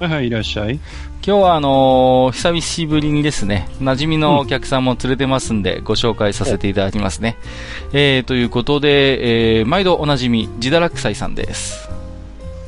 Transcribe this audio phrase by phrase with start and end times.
[0.00, 0.78] はいはい、いらっしゃい。
[1.26, 7.36] 今日はあのー久しぶりにですね、馴染みのお客さんも連れてますんで、ご紹介させていただきますね。
[7.92, 11.90] えー、ということで、えー、毎度おなじみ、ジダラクサイさんです。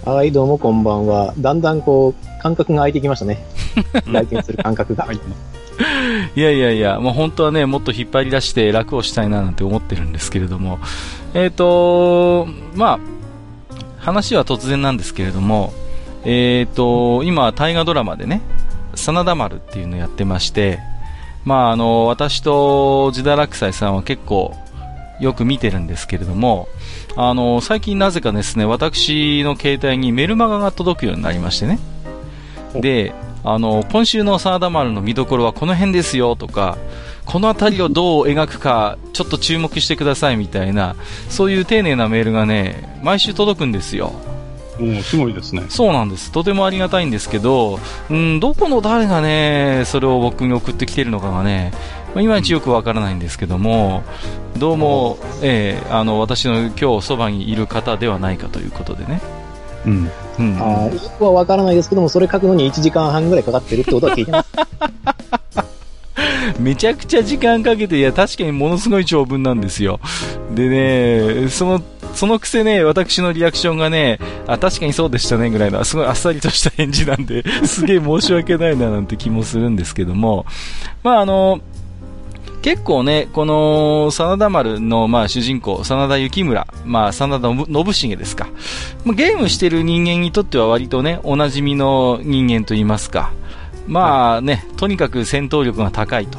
[0.05, 1.33] はい、どうもこんばんは。
[1.39, 3.47] だんだんこう、感覚が空いてきましたね。
[4.11, 5.05] 来店する感覚が。
[5.05, 5.21] はい。
[6.35, 10.81] いやいやいや、もう本当はね、もっと引っ張り出して楽をしたいななんて思ってるんですけれども、
[11.35, 12.99] えっ、と、まあ、
[13.99, 15.73] 話は突然なんですけれども、
[16.25, 18.43] えっ、と、今、大河ドラマでね、
[18.95, 20.81] 真田丸っていうのをやってまして、
[21.45, 24.55] まあ、あの、私とジダラクサイさんは結構
[25.21, 26.69] よく見てるんですけれども、
[27.17, 31.79] あの、最近なぜかですね、私の携帯にメルマガが届くようになりましてね。
[32.75, 36.77] で、あの、今週の真田丸の見どころはこの辺ですよとか、
[37.25, 40.97] この辺りをどう描くか、ちょっと注目してくださいみたいな、
[41.29, 44.13] そういう丁寧なメールがね、毎週届くんですよ。
[45.03, 45.65] すごいですね。
[45.69, 46.33] そうなんです。
[46.33, 47.79] とてもありがたいんですけど、
[48.09, 51.73] うん、どこの誰がね、それを僕に送ってきてるのかがね、
[52.15, 54.03] まあいまいちよくわからないんですけども、
[54.59, 59.21] どうも、ええあの、私の今日そばにいる方ではないかということでね。
[59.87, 60.11] うん。
[60.39, 60.57] うん。
[60.59, 64.51] あーよくはわからないですけども、それ書くのに1時間半ぐらいかかってるってことは聞いてます。
[66.59, 70.01] めちゃくちゃ時間かけて、いや、確かにものすごい長文なんですよ。
[70.55, 71.83] でね、その、
[72.21, 80.45] そのくせね、私のリアクションがね、あ、確かにそうでしたね、ぐらいの、すごいあっさりとした返事なんで、 すげえ申し訳ないな、なんて気もするんですけども、
[81.03, 81.61] まあ、あの、
[82.61, 88.49] 結構ね、この、真田丸の、まあ、主人公、真田幸村、まあ、真田信重ですか。
[89.07, 93.33] まあゲームしてる人間にとっては割とね、おなじみの人間といいますか。
[93.87, 96.39] まあね、とにかく戦闘力が高いと。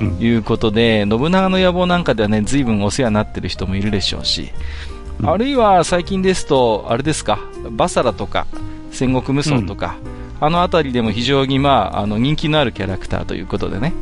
[0.00, 4.50] うんいうことで、信長の野望なんかではね、随分お世話になってる人もいるでしょうし、
[5.22, 7.38] うんあるいは最近ですと、あれですか、
[7.70, 8.46] バサラとか、
[8.90, 9.96] 戦国無双とか、
[10.40, 13.92] あの辺りでも非常にまあ、あの人気のあるキャラクターということでね。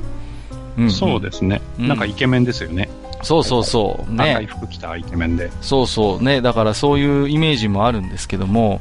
[0.81, 1.61] んそうですね。
[1.79, 2.89] うんなんかイケメンですよね。
[3.23, 4.13] そうそうそう。
[4.15, 4.31] ね。
[4.33, 5.51] 赤い服着たイケメンで。
[5.61, 8.81] そうそうね、だからそういうイメージもあるんですけども、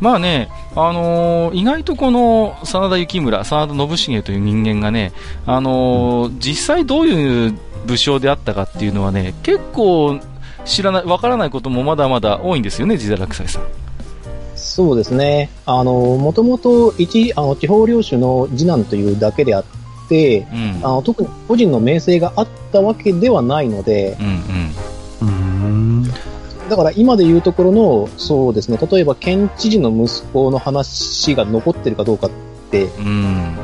[0.00, 5.12] まあね、あのー意外とこの真田幸村、真田信重という人間がね、
[5.44, 10.20] あのー実際どういう武将であったかっていうのはね、結構
[10.64, 13.62] 知らない、わからないこともまだまだ多いんですよね、ジダラクサイさん。
[14.56, 15.50] そうですね。
[15.66, 19.64] あの、もともと一、あの、地方領主の次男というだけであっ
[20.08, 20.80] て、うん。
[20.82, 24.26] あの、特に個人の名声があったわけではないので、うん
[25.24, 25.28] うん。
[25.28, 26.04] うん。
[26.68, 32.30] だから今で言うところの、そうですね、例えば県知事の息子の話が残ってるかどうかっ
[32.70, 33.56] て、うん。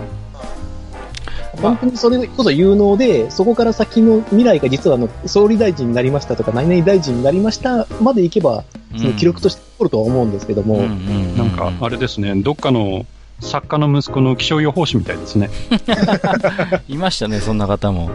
[1.60, 8.64] 本当にそれこそ有能で、そこから先の未来が実はあの総理大臣になりましたとか、何々大臣になりましたまでいけば、
[8.96, 13.06] その記録として残るとは思うんですけども、うんうんうんなんか、あれですね、どっかの
[13.40, 15.50] 作家の息子の気象予報士みたいですね。
[16.88, 18.10] いましたね、そんな方も。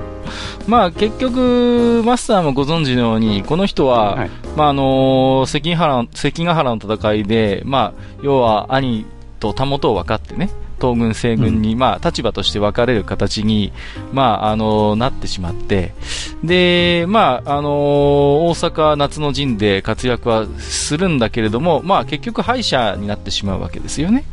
[0.68, 4.30] まあ結局、マスターもご存知のように、この人は、はい。
[4.56, 9.06] まああの関ヶ原関ヶ原の戦いで、まあ、要は兄
[9.40, 10.50] とたもとを分かってね、
[10.82, 13.72] 東軍西軍に、まあ、立場として分かれる形に、
[14.12, 15.94] まあ、あのなってしまって、
[16.44, 24.24] で、まあ、あの大阪夏の陣で活躍はするんだけれども、まあ、結局敗者になってしまうわけですよね。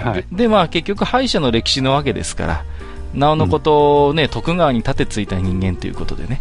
[0.00, 0.24] はい。
[0.32, 2.64] で、まあ、結局敗者の歴史なわけですから、
[3.14, 6.40] なおのこと、ね、徳川に盾ついた人間ということでね。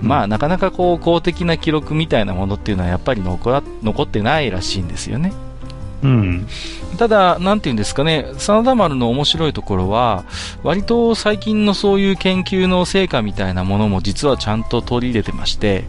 [0.00, 5.32] まあ、なかなかこう、公的な記録みたいなものっていうのはやっぱり残ら残ってないらしいんですよね。
[6.02, 6.46] うん。
[6.96, 10.24] ただ、なんていうんですかね、真田丸の面白いところは、
[10.62, 15.84] 割と最近のそういう研究の成果みたいなものも実はちゃんと取り入れてまして、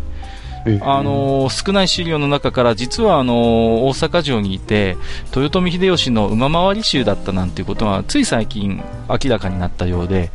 [0.81, 3.35] あ、のー少ない資料の中から実はあのー
[3.81, 4.97] 大阪城にいて
[5.35, 10.31] 豊臣秀吉の馬回り衆だったなんていうことはつい最近明らかになったようで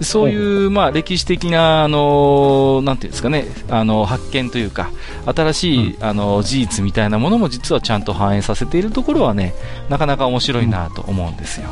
[0.00, 4.90] そういう、まあ、歴史的な、あのーなんていうんですかね、あの発見というか
[5.26, 9.54] 新しい、あの事実みたいなものも実はちゃんと反映させているところはね
[9.88, 11.68] なかなか面白いなと思うんですよ。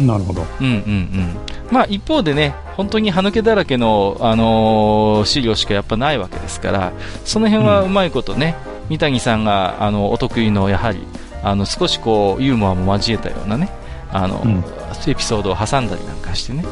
[0.00, 0.46] なるほど。
[0.60, 1.36] うんうんうん。
[1.70, 6.92] まあ一方でね、本当に歯抜けだらけの、あのー資料しかやっぱないわけですから、
[7.24, 8.54] その辺はうまいことね、
[8.88, 11.00] 三谷さんが、あの、お得意の、やはり、
[11.42, 13.70] あの、少しこう、ユーモアも交えたようなね、
[14.12, 14.64] あの、うん
[15.06, 16.64] エピソードを挟んだりなんかしてね、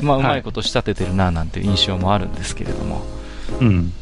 [0.00, 3.02] まあ、うはいまいこと仕立ててるな、なんていう印象もあるんですけれども。
[3.60, 3.92] うん。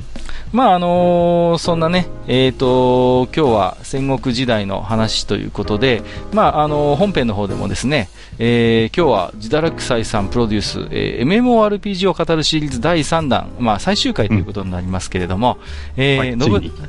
[0.52, 6.02] まああのそんなね、えー、と今日は戦国時代の話ということで、
[6.32, 15.56] まああの本編の方でもですね、えー今日は自堕落斎さんプロデュース、えー MMORPG を語るシリーズ第3弾、まあ、最終回ということになりますけれども、
[15.96, 16.36] え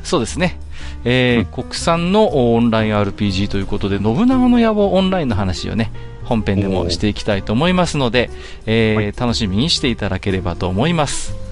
[0.04, 0.60] そうですね、
[1.06, 5.92] えー国産のオンライン RPG ということで、信長の野望オンラインの話をね、
[6.25, 8.30] 本編でもしていきたいと思いますので、
[8.65, 9.13] えーはい。
[9.18, 11.42] 楽しみにしていただければと思います。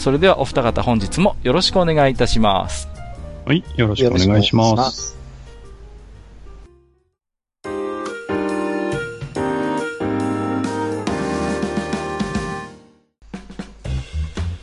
[0.00, 2.88] はいそれではお二方本日もよろしくお願いいたします。
[3.44, 3.62] はい。
[3.76, 4.96] よろしくお願いします。
[4.96, 5.20] す。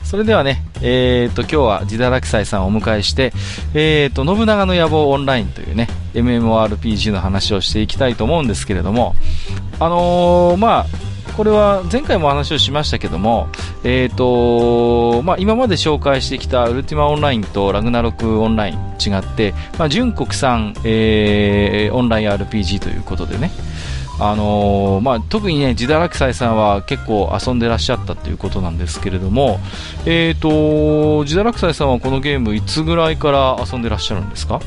[0.03, 3.31] それではね、えー、と今日は自堕落斎さんをお迎えして、
[3.75, 9.13] えー、と信長の野望オンラインというね MMORPG の話をしていきたいと思うんですけれども、
[9.79, 10.85] あのーまあ
[11.37, 13.47] これは前回も話をしましたけども、
[13.83, 23.51] えーとまあ、今まで紹介してきたウルティマオンラインとラグナロクオンライン違って、まあ、純国産、えーオンライン RPG ということでね、
[24.19, 29.59] あのーまあ、特にね、自堕落斎さんは結構遊んでらっしゃったということなんですけれども、
[30.07, 34.59] えーと、自堕落斎さんはこのゲームいつぐらいから遊んでらっしゃるんですか？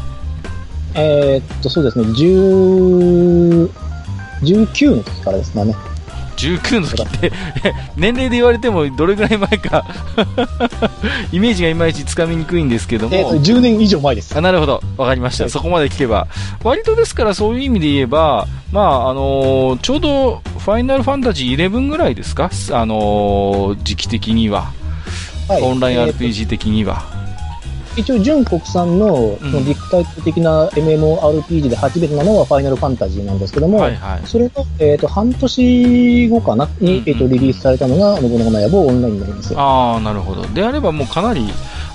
[0.94, 3.70] えーっと、そうですね、10
[4.42, 5.74] 19の時からですかね。
[6.36, 7.32] 19の時って、
[7.96, 9.84] 年齢で言われてもどれぐらい前か
[11.32, 14.36] イメージがいまいちつかみにくいんですけども、えーっと、10年以上前です。
[14.36, 14.40] あ。
[14.40, 15.50] なるほど、わかりました、はい。
[15.50, 16.26] そこまで聞けば、
[16.62, 24.72] 割とですから、そういう意味で言えば、まああのーちょうどファイナルファンタジー11ぐらいですか、あのー時期的には、
[25.48, 25.62] はい。
[25.62, 27.19] オンライン RPG 的には。
[28.00, 39.54] 一応、純国産のそのうんビッグタイトル的な MMORPG で初めてなのはファイナルファンタジーなんですけども、はいはいそれの、えーっと半年後かなに、うんえーっとリリースされたのが、信長の野望オンラインになります。
[39.56, 40.46] ああ、なるほど。
[40.48, 41.46] であればもうかなり、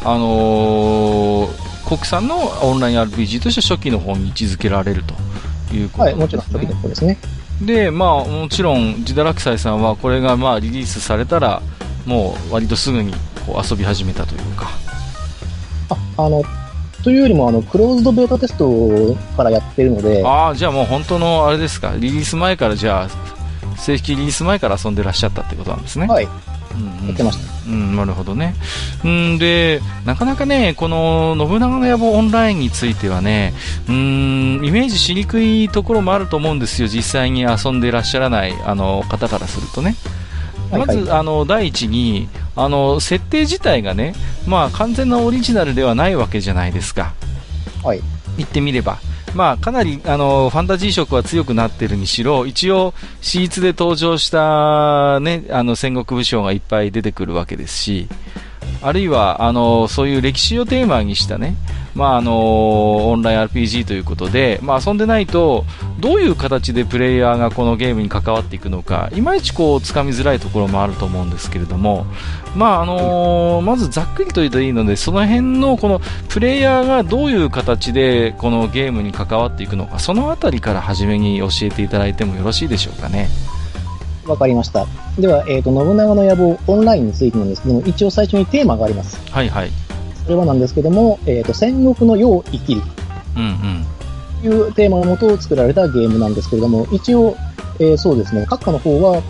[0.03, 5.13] あのー国産のオンライン RPG として初期の方に位置づけられると
[5.73, 6.15] いうことはい。
[6.15, 7.17] もちろん初期の方ですね。
[7.61, 11.61] で、まあ、もちろん、自堕落斎さんは、これがまあ、リリースされたら、
[12.05, 13.13] もう、割とすぐに、
[13.45, 14.69] こう、遊び始めたというか。
[15.89, 16.43] あ、あの、
[17.03, 26.07] というよりも、あの、クローズドベータテストからやってるので、ああ、じゃあもう本当の、あれですか、リリース前から、じゃあ、正式リリース前から遊んでらっしゃったってことなんですね。
[26.07, 26.27] はい、う
[26.77, 28.55] んうんやってましうん、なるほどね。
[29.03, 33.53] うん、で、なかなかね、この、信長の野望オンラインについてはね、
[33.87, 33.95] うん、
[34.63, 39.95] イメージしにくいところもあると思うんですよ、実際に遊んでいらっしゃらない、あの、方からするとね。
[40.71, 44.13] まず、あの、第一に、あの、設定自体がね、
[44.47, 47.13] まあ、完全なオリジナルではないわけじゃないですか。
[47.83, 48.01] はい。
[48.37, 48.99] 言ってみれば。
[49.33, 58.07] まあ、かなり、あの、ファンタジー色は強くなってるにしろ、一応、シーツで登場した、ね、あの、戦国武将がいっぱい出てくるわけですし、
[58.81, 61.55] あるいは、あの、そういう歴史をテーマにしたね、
[61.95, 65.65] まあ、あの、オンライン RPG ということで、まあ、遊んでないと、
[65.99, 72.05] どういう形でプレイヤーがこのゲームに関わっていくのか、いまいちこう、つかみづらいところもあると思うんですけれども、
[72.55, 83.29] まあ、あのまずざっくりと言うといいので、その辺のこの、プレイヤーがどういう形でこのゲームに関わっていくのか、そのあたりから初めに教えていただいてもよろしいでしょうかね。
[84.25, 84.85] わかりました。
[85.19, 89.19] では、えっ、と、信長の野望オンラインについてなんですけども、一応最初にテーマがあります。
[89.31, 89.71] はいはい。
[90.23, 92.81] それはなんですけども、えっ、と、戦国の世を生きる
[93.35, 93.85] うんうん。
[94.41, 97.35] というテーマのもと作られたゲームなんですけれども、一応、
[97.79, 99.21] えーそうですね、閣下の方は、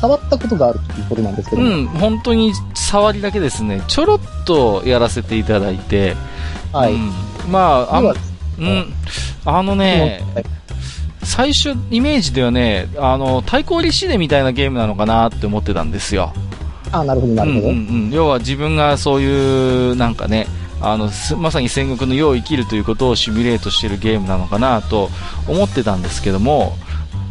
[0.00, 6.16] 触ったことがあるということなんですけども、うん、本当に触りだけですね、ちょろっとやらせていただいて、
[6.72, 6.94] はい。
[6.94, 7.12] うん
[7.50, 8.92] まあ、あうん、
[9.44, 10.44] あのね、はい
[11.22, 16.32] 最初、イメージではね、あの、対抗立志伝みたいなゲームなのかなって思ってたんですよ。
[16.90, 17.68] あ、なるほど、なるほど。
[17.68, 20.46] うんうんうん、要は自分がそういう、なんかね、
[20.84, 25.10] あのすまさに戦国の世を生きるということをシミュレートしているゲームなのかなと
[25.46, 26.76] 思ってたんですけども、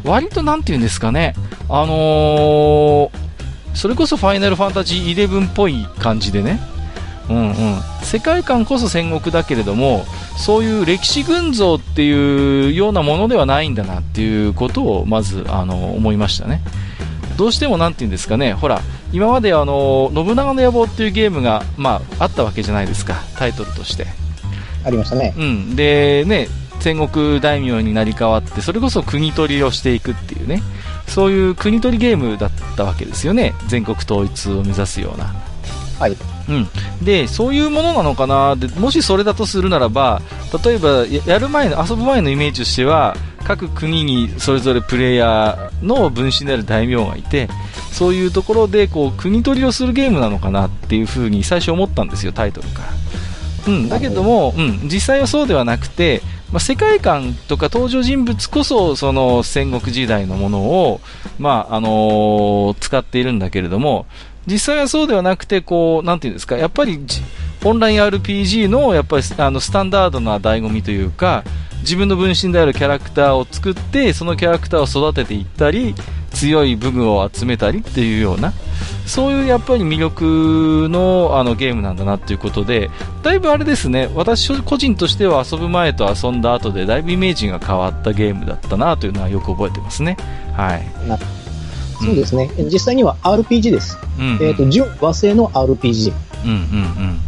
[0.06, 1.36] 割となんていうんですかね、
[1.68, 3.32] あのー
[3.74, 6.60] それこそファイナルファンタジー11っぽい感じでね、
[7.30, 7.56] うんうん、
[8.02, 10.06] 世界観こそ戦国だけれども、
[10.38, 16.62] そういう歴史群像っていうようなものではないんだなっていうことをまずあの思いましたね。
[17.38, 24.08] どうしてもなんていうんですかね、ほら、今まであの、信長の野望っていうゲームが、まあ、あったわけじゃないですか、タイトルとして。
[24.86, 25.34] ありましたね。
[25.38, 25.76] うん。
[25.76, 26.48] で、ね、
[26.80, 30.62] 戦国大名になり変わって、それこそ国取りをしていくっていうね、
[31.08, 33.54] そういう国取りゲームだったわけですよね。
[33.68, 35.34] 全国統一を目指すような。
[36.02, 36.18] はい。
[36.50, 36.68] うん。
[37.06, 38.56] で、そういうものなのかな？
[38.56, 40.20] で、もしそれだとするならば、
[40.66, 47.50] 例えば、やる前の、遊ぶ前のイメージとしては、各国にそれぞれプレイヤーの分身である大名がいて、
[47.92, 52.82] そういうところで、こう、国取りをするゲームなのかなっていうふうに最初思ったんですよ、タイトルか
[53.68, 53.74] ら。
[53.74, 61.00] うん、だけども、うん、実際はそうではなくて、まあ、世界観とか登場人物こそ、その戦国時代のものを、
[61.38, 64.06] まあ、あのー、使っているんだけれども、
[64.48, 67.00] 実際はそうではなくて、こう、なんていうんですか、やっぱり、
[67.64, 71.44] オンライン RPG の、やっぱり、あの、スタンダードな醍醐味というか、
[71.82, 75.96] 自分の分身であるキャラクターを作って、そのキャラクターを育てていったり、
[76.32, 78.54] 強い武具を集めたりっていうような、
[79.06, 82.90] そういうやっぱり魅力のあのゲームなんだなっていうことで、
[83.24, 90.18] だいぶあれですね、私個人としては遊ぶ前と遊んだ後でだいぶイメージが変わったゲームだったなというのはよく覚えてますね。
[90.56, 91.41] はい。
[92.06, 93.98] そうですね、うん、実際には RPG です。
[94.20, 96.14] うんうん、えっ、ー、と、純和製の RPG。
[96.46, 97.20] うんうんうん。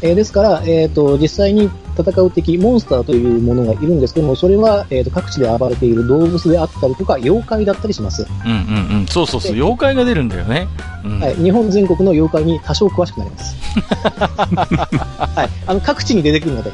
[0.00, 8.24] えー、ですから、えっ、ー、と、実際に戦う敵、モンスターというものがいるんですけども、それは、えーと、各地で暴れている動物であったりとか、妖怪だったりします。
[8.44, 9.06] うんうんうん。
[9.08, 10.68] そうそうそう、妖怪が出るんだよね。
[11.04, 11.34] うん、はい。
[11.34, 13.56] 日本全国の妖怪に多少詳しくなります。
[15.34, 15.50] はい。
[15.66, 16.70] あの、各地に出てくるので。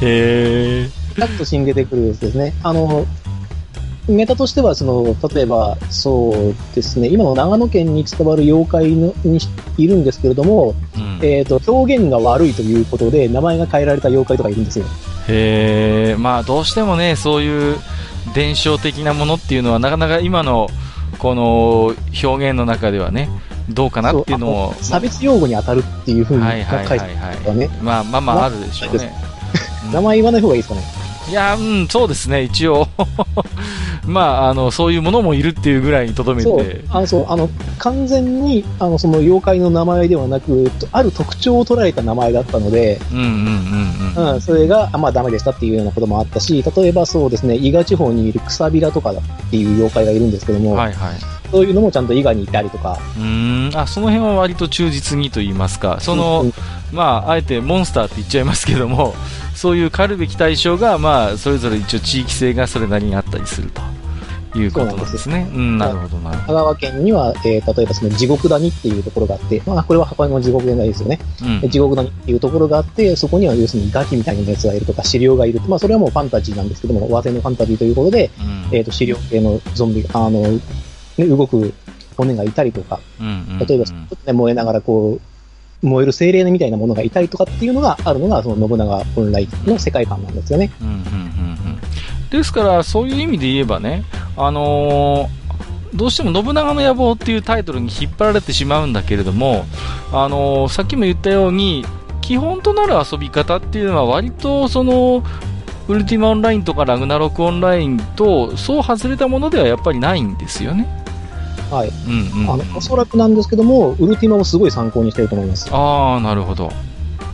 [0.00, 0.90] へー。
[1.16, 2.52] 各都市に出てくるですね。
[2.62, 3.06] あの、
[4.08, 9.38] ネタとしては、その、例えば、そうですね、今の長野県に伝わる妖怪のに
[9.76, 14.84] いるんですけれども、うん、えっ、ー、と、表現が悪いということで、名前が変えられた妖怪とかいるんですよ。
[15.28, 17.76] へえ、まあ、どうしてもね、そういう
[18.34, 20.68] 伝承的なものっていうのは、なかなか今の、
[21.18, 23.28] この表現の中ではね、
[23.68, 24.74] どうかなっていうのも。
[24.80, 27.68] 差別用語に当たるっていうふうに書いてあるね。
[27.82, 29.12] まあまあまああるでしょうね。
[29.92, 30.95] 名前言わない方がいいですかね。
[31.28, 32.86] いや、うん、そうですね、一応。
[34.06, 36.48] まあ、あの、そういうものもいるっていうぐらいにとどめて。
[36.48, 43.24] そう、あの、そう、あの、完全に、あの、その妖怪の名前ではなく、ある特徴を捉えた名前だったので、うんうん
[44.16, 44.40] うん、うん。
[44.40, 49.14] それが、まあ、ダメでしたっていうようなこともあったし、例えばそうですね、伊賀地方にいる草平とかっ
[49.50, 51.36] ていう妖怪がいるんですけども、はいはい。
[51.50, 52.98] そういうのもちゃんと伊賀にいたりとか。
[53.18, 56.52] うん、あ、その辺は割と忠実にと言いますか、その、うんうん、
[56.92, 59.14] まあ、あえてモンスターって言っちゃいますけども、
[59.56, 63.82] そういう狩るべき対象が、まあ、それぞれ一応地域性がそれなりにあったりすると。
[64.58, 65.46] いうことなんですね。
[65.52, 66.46] うん、なるほど、なるほど。
[66.46, 71.18] 香川県には、えー、例えばその地獄谷っていうところがあって、まあ、これは箱根の地獄じゃないですよね。
[71.62, 75.60] うん、地獄谷っていうところがあって、そこには要するにガキみたいなやつがいるとか、資料がいる。
[75.68, 80.60] まあ、それはもうファンタジーなんですけども、和製のファンタジーということで、うん、えっ、ー、と、資料系のゾンビ、あの、ね、
[81.18, 81.74] 動く
[82.16, 85.35] 骨がいたりとか、うんうんうん、例えば、ちょっとね、燃えながらこう、
[85.86, 90.70] 燃える精霊みたいなものがいたりとかっていうのがあるのが、その信長本来の世界観なんですよね。
[90.80, 91.80] うんうんうんうん、
[92.30, 94.04] ですから、そういう意味で言えばね、
[94.36, 95.46] あのー
[95.94, 99.64] どうしても信長の野望っていうタイトルに引っ張られてしまうんだけれども、
[100.12, 101.86] あのー、さっきも言ったように、
[102.20, 105.22] 基本となる遊び方っていうのは割とその、
[105.88, 111.05] ウルティマオンラインとかラグナロクオンラインとそう外れたものではやっぱりないんですよね。
[111.70, 111.92] はい。
[112.06, 115.68] うんうん、あの、おそらくなんですけども、ウルティマもすごい参考にしてると思います。
[115.72, 116.70] ああ、なるほど。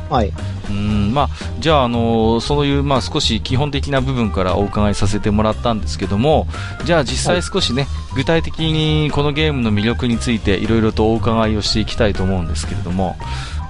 [0.09, 0.33] はい。
[0.69, 6.47] うん、まあ、じゃあ、あのそういう、まあ、少し基本的な部分からお伺いさせてもらったんですけども、
[6.85, 13.17] じゃあ実際少しね、はい、具体的にこのゲームの魅力についていろいろとお伺いをしていきたいと思うんですけれども。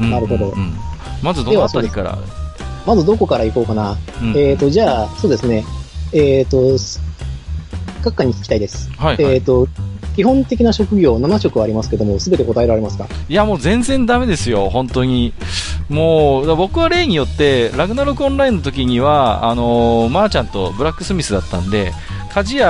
[0.00, 0.74] うん、なるほど、うん。
[1.22, 2.18] まずどのあたりから？
[2.86, 3.96] まずどこから行こうかな。
[4.20, 5.64] うん、えっ、ー、と、じゃあ、そうですね。
[6.12, 6.58] えっ、ー、と、
[8.02, 8.90] 閣下に聞きたいです。
[8.96, 9.68] はい、はい、えっ、ー、と、
[10.14, 13.06] 基本的な職業7職ありますけども、すべて答えられますか？
[13.28, 15.32] いや、もう全然ダメですよ、本当に。
[15.88, 21.92] もう、僕は例によって、ラグナロクオンラインの時には、あのー、マーチャンとブラックスミスだったんで、
[22.30, 22.68] 鍛冶屋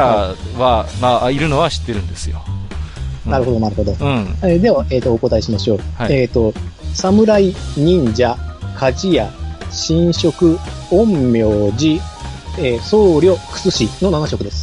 [0.59, 2.43] は、はい、まあ、いるのは知ってるんですよ。
[3.27, 3.93] うん、なるほど、なるほど。
[3.93, 3.99] うん。
[4.43, 5.81] えー、では、えっ、ー、と、お答えしましょう。
[5.97, 6.53] はい、えっ、ー、と、
[6.95, 8.37] 侍、忍者、
[8.77, 9.31] 鍛冶屋、
[9.71, 10.59] 神職、
[10.91, 12.01] 陰陽師、
[12.59, 14.62] えー、僧侶、薬師の7職です。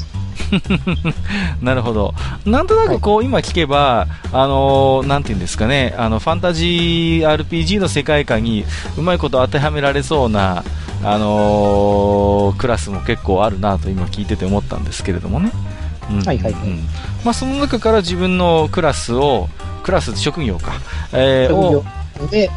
[1.62, 2.14] なるほど。
[2.46, 8.66] なんとなくこう、今聞けば、あのー、なんていうんですかね、あの、ファンタジー RPG の世界観に
[8.98, 10.64] うまいこと当てはめられそうな、
[11.04, 15.52] あのー、クラスも結構あるなと今聞いてて思ったんですけれどもね。
[16.10, 16.88] うん、はいはい、うん。
[17.24, 19.48] まあ、その中から自分のクラスを、
[19.84, 20.74] クラス、職業か、
[21.14, 21.84] えー、を、
[22.32, 22.50] で、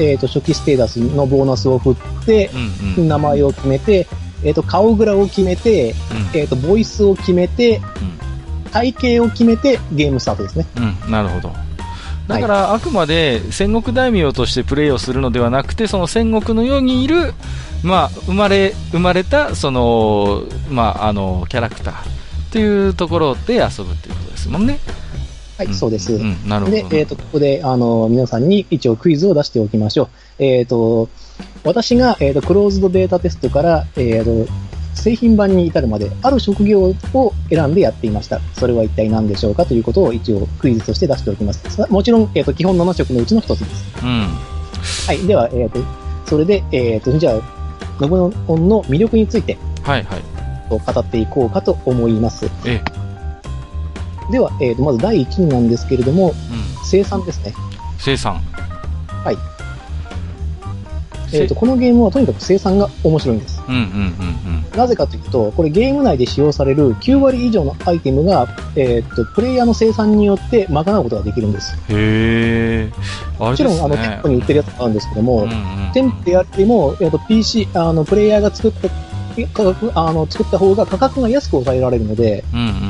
[0.00, 2.50] えっ、ー、と、初期ステータスのボーナスを振って、
[2.96, 4.06] うんうん、名前を決めて、
[4.44, 5.94] えっ、ー、と、顔グラを決めて、
[6.34, 7.80] うん、えっ、ー、と、ボイスを決めて、
[8.64, 10.66] うん、体型を決めて、ゲームスタートですね。
[11.04, 11.52] うん、なるほど。
[12.28, 17.32] だから、はい、あくまで戦国大名としてプレイをするのではなくて、その戦国の世にいる、
[17.82, 24.78] まあ、生まれ、生まれた、その、まあ、あの、キャラクターというところで遊ぶっていうことですもんね。
[25.56, 26.12] はい、そうです。
[26.14, 26.88] うん、なるほど。
[26.88, 30.08] で、えっ、ー、と、ここで、あの、皆さんに一応クイズを出しておきましょう。
[30.44, 31.08] えっ、ー、と、
[31.64, 34.46] 私が、えっ、ー、と、クローズドベータテストから、えっ、と、
[34.94, 38.40] 製品版に至るまで、ある職業を選んでやっていました。
[38.54, 41.62] それは一体何でしょうかということを一応クイズとして出しておきます。
[41.70, 43.84] さもちろん、えっ、と、基本7色のうちの一つです。
[44.02, 44.28] うん。
[45.06, 45.26] はい。
[45.26, 45.80] では、えっ、と、
[46.26, 47.40] それで、えっ、と、じゃあ、
[48.00, 50.22] ノブノンの魅力についてはいはい。
[50.70, 52.48] 語っていこうかと思います。
[52.66, 52.80] え
[54.30, 56.34] では、えっ、と、まず第1位なんですけれども、うん。
[56.84, 57.54] 生産ですね。
[57.98, 58.40] 生産。
[59.24, 59.57] はい。
[61.32, 63.62] えっ、と、このゲームはとにかく生産が面白いんです。
[63.68, 71.76] うんうんうんなぜかというと、これゲーム内で使用される9割以上のアイテムが、えっ、と、プレイヤーの生産によって賄うことができるんです。
[71.90, 71.96] うん。
[71.96, 71.98] へ
[72.84, 72.86] え。
[72.86, 72.92] ね。
[73.40, 78.88] もちろん、あの、店舗に売ってるやつもあるんですけども、うんうん店舗でやっても、えっ、と、PC、あの、プレイヤーが作った、
[79.52, 82.82] 価格、あの、作った方が価格が安く抑えられるので、うんうんうんうん。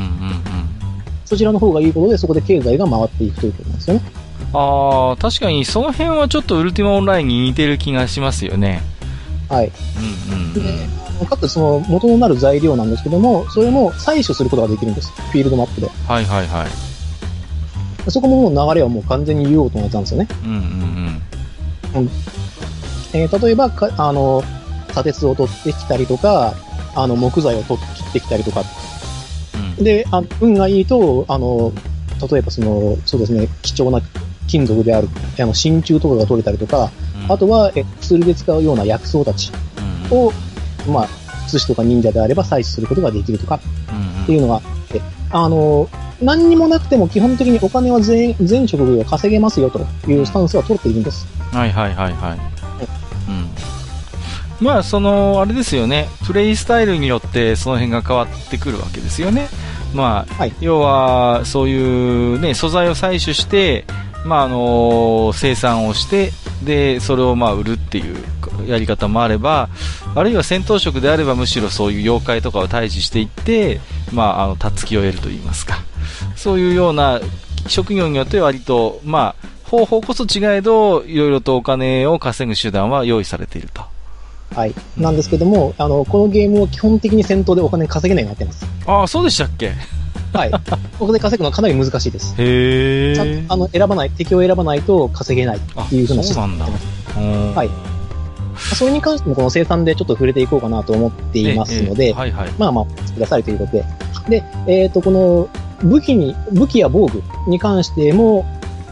[1.25, 4.02] そちらの方がいいことで、そこで経済が回っていくということなんですよね。
[4.52, 8.83] ああ、確かにその辺はちょっとウルティマオンラインに似てる気がしますよね。
[9.49, 9.73] はい。
[10.28, 10.55] うんうんうん。
[10.55, 10.61] で、
[11.07, 15.11] あの各その元のなる材料なんですけども、それも採取することができるんです。
[15.11, 15.88] フィールドマップで。
[16.07, 18.11] はいはいはい。
[18.11, 20.28] そこももう流れはもう完全に言おうと思ってたんですよね。
[20.45, 20.50] うん
[21.95, 22.11] うん
[23.14, 24.43] えー例えばか、あの、
[24.90, 26.55] 砂鉄を取ってきたりとか、
[26.95, 28.62] あの、木材を取って切ってきたりとか。
[29.78, 29.85] うん。
[29.85, 31.73] で、あ運がいいと、あの、
[32.31, 34.02] 例えばその、そうですね、貴重な
[34.49, 36.90] 金属である、あの、真鍮とかが取れたりとか、
[37.25, 37.33] うん。
[37.33, 39.52] あとは、え、薬で使うような薬草たち
[40.11, 40.33] うんうん、を、
[40.88, 41.09] まあ、
[41.49, 45.00] 寿司とか忍者であれば採取することができるとかうんっていうのがあって、
[45.31, 45.88] あの、
[46.21, 51.26] 何にもなくても基本的にお金は全、全職業稼げますよというスタンスは取れているんです。
[51.52, 52.38] はいはいはいはい。
[53.28, 54.67] うん。
[54.67, 56.09] まあ、その、あれですよね。
[56.26, 59.49] プレイスタイルによってその辺が変わってくるわけですよね。
[59.95, 63.85] まあ、はい要は、そういうね、素材を採取して、
[64.28, 66.32] まあ、あの生産をして、
[66.62, 68.16] で、それをまあ、売るっていう
[68.66, 69.69] やり方もあれば、
[70.14, 73.80] あるいは戦闘職であればむしろそういう妖怪とかを退治していって、
[74.12, 75.78] まあ、あの、たつきを得ると言いますか。
[76.36, 77.21] そういうような
[77.67, 83.82] 職業によって割と、まあ、方法こそ違えど、いろいろとお金を稼ぐ手段は用意されていると。
[84.54, 84.75] はい。
[84.97, 88.67] なんですけども、あの、このゲームを基本的に戦闘でお金稼げないようになってます。
[88.86, 89.73] ああ、そうでしたっけ？
[90.32, 90.50] はい。
[90.99, 92.34] ここで稼ぐのはかなり難しいです。
[92.38, 93.14] へ
[93.49, 96.86] あの、選ばない、敵を選ばないと稼げないっていうふうなシステムになってます。
[97.19, 97.99] ははい
[98.58, 102.50] それに関してもこの生産でちょっと触れていこうかなと思っていますので、はいはい。
[102.58, 103.84] まあまあ、くださいということで。
[104.28, 105.49] で、えっ、と、この
[105.82, 108.45] 武器に、武器や防具に関しても、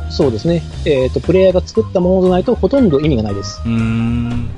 [0.08, 3.60] そうですね、えっ、と、プレイヤーが作ったものじゃないとほとんど意味がないです。
[3.64, 4.48] うーん。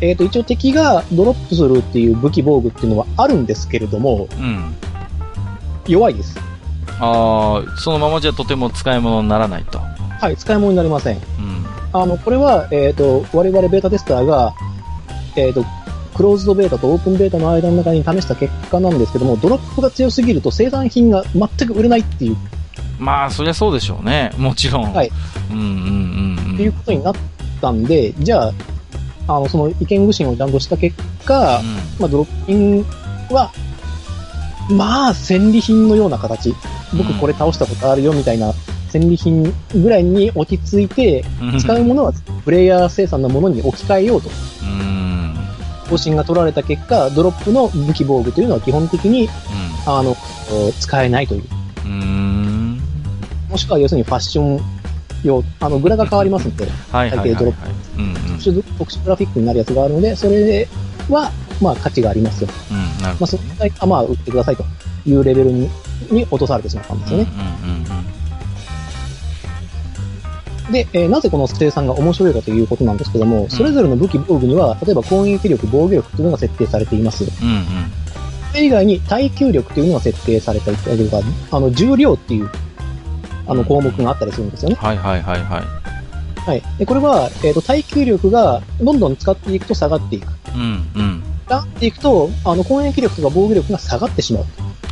[0.00, 4.74] えっ、と、一応敵がドロップするっていう武器防具っていうのはあるんですけれども、うん。
[5.86, 6.38] 弱いです。
[7.00, 9.80] ああ、そのままじゃとても使い物にならないと。
[10.20, 11.16] はい、使い物になりません。
[11.16, 11.22] うん。
[11.92, 14.54] あの、これは、えっ、と、我々ベータテスターが、
[15.36, 15.64] えっ、と、
[16.14, 22.36] クローズドベータとオープンベータの間の中に試した結果なんですけども、ドロップが強すぎると生産品が全く売れないっていう、
[22.98, 24.30] まあ、そりゃそうでしょうね。
[24.36, 24.92] もちろん。
[24.92, 25.10] はい。
[25.50, 26.54] うんうんうんうん。
[26.54, 27.14] っていうことになっ
[27.60, 28.52] たんで、じゃあ、
[29.26, 31.60] あの、その意見具申をちゃんとした結果、
[31.98, 32.84] まあ、ドロップ品
[33.30, 33.50] は、
[34.70, 36.54] まあ、戦利品のような形。
[36.96, 38.52] 僕これ倒したことあるよみたいな
[38.88, 41.58] 戦利品ぐらいに落ち着いて、うん。
[41.58, 42.12] 使うものは
[42.44, 44.28] プレイヤー生産のものに置き換えようと
[44.62, 45.34] うん。
[45.88, 49.28] 方針が取られた結果、ドロップの武器防具というのは基本的に、
[49.86, 50.16] あの、
[50.78, 51.42] 使えないという。
[53.50, 54.60] もしくは要するにファッション
[55.24, 57.54] 用、あの、グラが変わりますので、大抵ドロッ。
[57.98, 58.14] うんうん。
[58.38, 60.68] 特殊特殊グラフィックになるやつがあるので、それ
[61.08, 61.30] は、
[61.62, 62.50] まあ価値がありますよ。
[62.70, 63.26] うん、なるまあ、ほど。
[63.26, 64.64] その際あまあ、売ってくださいと
[65.06, 65.70] いうレベルに
[66.10, 67.26] に落とされてしまったんですよね。
[67.64, 68.12] うんうんうん
[70.70, 77.24] で、えーなぜこの生産が面白いかということなんですけども、それぞれの武器防具には、例えば攻撃力、防御力というのが設定されています。
[77.24, 77.48] うん。
[77.48, 77.64] うんうん。
[78.52, 82.50] それ以外に耐久力というのが設定されたりとか、あの、重量っていう、
[83.46, 84.76] あの、項目があったりするんですよね。
[84.76, 85.62] はいはいはいはい。
[86.40, 86.62] はい。
[86.78, 90.28] で、これは、えっ、と、耐久力がどんどん使っていくと下がっていく。
[90.54, 91.22] うんうん。
[91.48, 94.44] 下がっていくと、あの、攻撃力とか防御力が下がってしまう。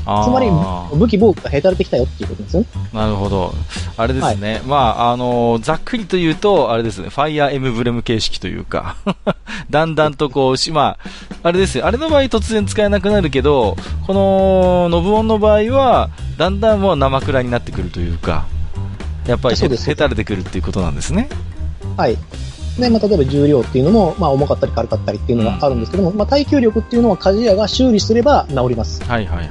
[0.02, 0.50] つまり、
[0.96, 2.68] 武器防具がへたれてきたよっていうことですよね。
[2.92, 3.54] なるほど。
[3.96, 4.62] あれですね。
[4.66, 7.10] まあ、あのざっくりと言うと、あれですね。
[7.10, 8.96] ファイアーエムブレム形式というか、
[9.70, 10.98] だんだんとこうし、まあ、
[11.42, 11.86] あれですよ。
[11.86, 18.46] あれの場合突然使えなくなるけど、この、ノブオンの場合は、だんだんもう生倉になってくるというか、
[19.26, 21.28] やっぱりへたれてくるっていうことなんですね。
[21.96, 22.16] はい。
[22.80, 29.02] で、まあ、例えば重量っていうのも、まあ、重かったり軽かったりっていうのがあるんですけども、まあ、耐久力っていうのは鍛冶屋が修理すれば治ります。
[29.04, 29.48] はいはい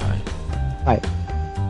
[0.85, 1.19] はい。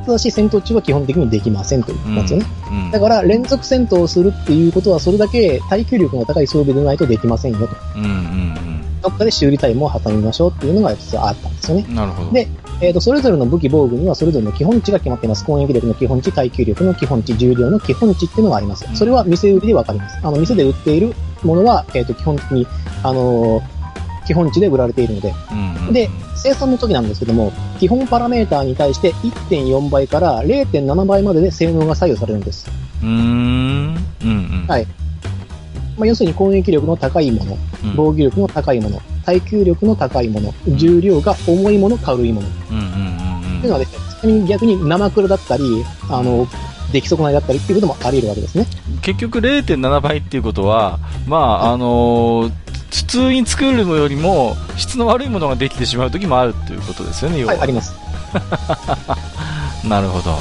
[0.05, 2.45] ただし、戦闘中は基本的にできませんということなんですよね。
[2.71, 2.91] うん。
[2.91, 7.75] だから、連続戦闘をするっていうことは、それだけ耐久力が高い装備でないとできませんよと。
[7.95, 11.85] うんうんどっかで修理タイムを挟みましょうっていうのが実はあったんですよね。
[11.89, 12.31] なるほど。
[12.31, 12.47] で、
[12.81, 15.45] えっ、と、それぞれの武器防具にはそれぞれの基本値が決まっています。
[15.45, 18.85] 攻撃力の基本値、耐久力の基本値、重量の基本値っていうのがあります。
[18.95, 20.17] それは店売りでわかります。
[20.21, 22.67] あの、店で売っているものは、えっ、と、基本的に、
[23.03, 23.79] あのー
[24.29, 32.69] 基本値で売られているので、うんうんで、生産の時なんですけども、基本パラメーターに対して1.4倍から0.7倍までで性能が左右されるんです。
[33.01, 33.09] うーん。
[33.09, 34.65] うんうん。
[34.67, 34.85] はい
[35.99, 37.59] まあ、要するに攻撃力の高いもの、うん
[37.95, 42.47] 防御力の高いもの、耐久力の高いもの、重量が重いもの、軽いもの。
[42.47, 45.63] っうんうんうんていうのはですね、ちなみに逆に生黒だったり、
[46.09, 46.47] あの、
[46.91, 48.65] 出来損ないだったりっていうこともあり得るわけですね。
[48.89, 48.97] うん。
[48.99, 52.51] 結局0.7倍っていうことは、まあ、あのー
[52.89, 57.93] 普通に作るのよりも質の悪いものができてしまう時もあるっていうことですよね、要ははい、あります。
[59.87, 60.37] なるほど。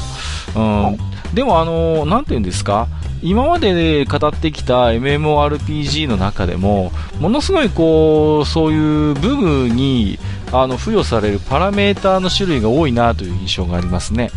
[0.57, 0.99] うん。
[1.35, 2.89] でも、あの、なんていうんですか？
[3.21, 10.19] 今まで語ってきた MMORPG の中でも、ものすごいこう、そういう部分に、
[10.53, 14.31] あの、付与されるパラメーターの種類が多いなという印象がありますね。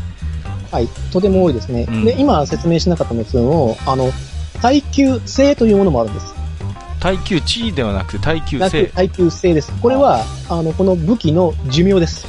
[0.72, 1.86] はい、とても多いですね。
[1.88, 4.12] うんで、今説明しなかったんですけども、あの、
[4.62, 6.34] 耐久性というものもあるんです。
[7.00, 8.86] 耐久値ではなくて耐久性。
[8.88, 9.72] 耐久性です。
[9.82, 12.26] これは、あの、この武器の寿命です。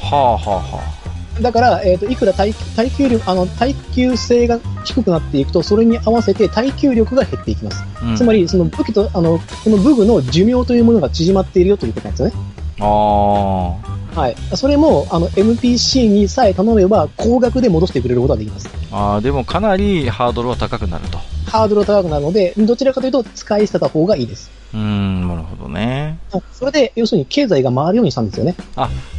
[0.00, 0.95] はあはあは
[1.40, 7.84] だから、えっ、と、いくら耐耐久力、あの、耐久性が低くなっていくと、それに合わせて耐久力が減っていきます。
[8.00, 8.06] あ。
[8.06, 12.34] うんつまり、その武器と、あの、この武具の寿命というものが縮まっているよということなんですよね。
[12.80, 13.76] あ
[14.14, 14.20] あ。
[14.20, 14.36] はい。
[14.54, 18.68] それも、あの、NPC にさえ頼めば、高額で戻してくれることができます。
[18.90, 21.18] ああ、でもかなりハードルは高くなると。
[21.46, 24.50] ハードルが高くなるので、どちらかというと、使い捨てた方がいいです。
[24.72, 26.18] うーん、なるほどね。
[26.32, 28.54] あそれで、要するに経済が回るようにしたんですよね。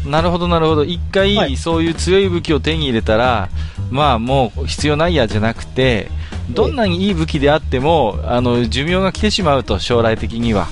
[0.05, 0.83] なるほど、なるほど。
[0.83, 3.49] 一回、はいそういう強い武器を手に入れたら、
[3.89, 6.09] まあもう必要ないやじゃなくて、
[6.49, 10.67] どんなにいい武器であっても、あの、寿命が来てしまうと、将来的には。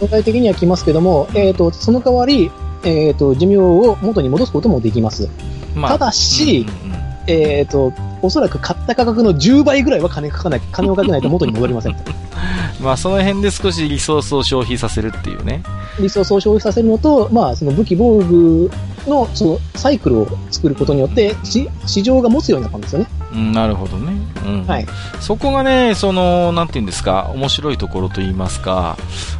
[0.00, 2.50] 具体的には来ますけども、えっ、と、その代わり、
[2.84, 5.28] えっ、と、寿命を元に戻すこともできます。
[5.74, 11.96] まただしうんうんうんえっ、と、おそらく買った価格の10倍ぐらいは金かかない、 金をかけないと元に戻りません。
[12.80, 15.62] まあその辺で少しリソースを消費させるっていうね。
[16.00, 18.70] リソースを消費させるのと、まあ、その武器防具
[19.06, 23.06] の、その、サイクルを作ることによって、し市場が持つようになったんですよね。
[23.32, 24.12] うん、なるほどね。
[24.46, 24.66] うん。
[24.66, 24.86] はい。
[25.20, 28.96] そこがね、その、なんて言うんですか、面白いところと言いますか、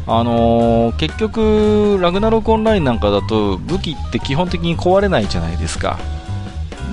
[0.07, 5.99] あのー結局、ラグナロクオンラインなんかだと、武器って基本的に壊れないじゃないですか。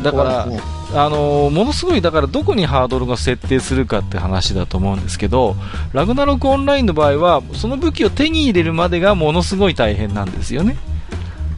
[0.03, 0.59] だから、ね
[0.93, 5.57] あのーものすごい、だからどこにハードルが設定するかって話だと思うんですけど、
[5.91, 10.77] ラグナロクオンラインの場合は、その武器を手に入れるまでがものすごい大変なんですよね。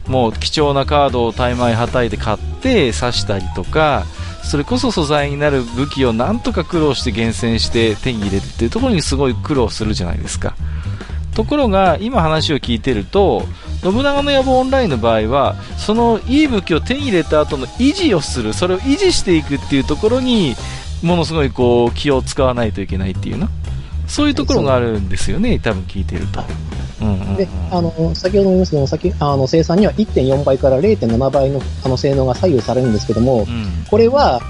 [0.08, 4.04] もう貴重なカードをタイマイはたいて買って刺したりとか、
[4.48, 10.56] それこそ素材になる武器をなんとか苦労して厳選して手に入れるっていうところにすごい苦労するじゃないですか。
[11.34, 13.46] ところが、今話を聞いてると、
[13.82, 20.56] 信長の野望オンラインの場合は、そのいい武器を手に入れた後の維持をする、それを維持していくっていうところに、
[21.02, 23.50] ものすごいこう、気を使わないといけないっていうな。
[24.06, 26.42] そういうところがあるんですよね、多分聞いてると。
[27.36, 34.40] で、あの、先ほども言いましたけども、先、あの、生産には1.4倍から0.7倍の、あの、性能が左右されるんですけども、うんこれは、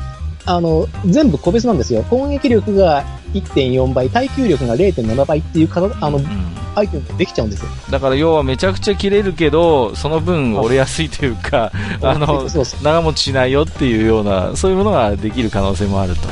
[0.46, 2.02] あの、全部個別なんですよ。
[2.04, 6.26] 攻撃力が1.4倍、耐久力が0.7倍っていうかあのう、ん
[6.74, 7.68] アイテムができちゃうんですよ。
[7.90, 12.48] だから要はめちゃくちゃ切れるけど、その分折れやすいというか、あの、
[12.82, 16.28] 長持ちしないよっていうような、そういうものができる可能性もあると。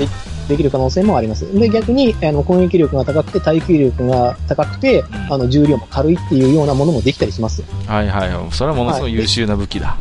[0.48, 1.52] できる可能性もあります。
[1.58, 7.62] で、逆に、あの、攻撃力が高くて、耐久力が高くて、んあの、重量も軽いっていうようなものもできたりします。
[7.86, 8.52] はいはい。
[8.52, 9.96] それはものすごい優秀な武器だ。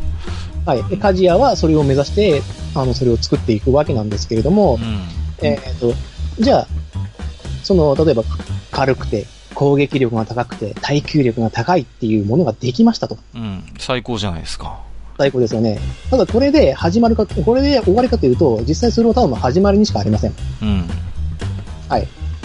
[0.64, 0.84] はい。
[0.84, 2.42] で、カジヤはそれを目指して、
[2.74, 5.46] あの、それを作っていくわけなんですけれどもう、ん。
[5.46, 5.92] えっ、と、
[6.38, 6.68] じゃあ、
[7.62, 8.22] その、例えば、
[8.70, 13.16] 軽くて、攻撃力が高くて、耐久力が高いっていうものができましたと。
[13.34, 13.64] うん。
[13.78, 14.80] 最高じゃないですか。
[15.18, 15.78] 最高ですよね。
[16.10, 20.34] ただ、これで始まるか、これで終わりかというと、実際それはただの始まりにしかありません。
[20.62, 20.84] うん。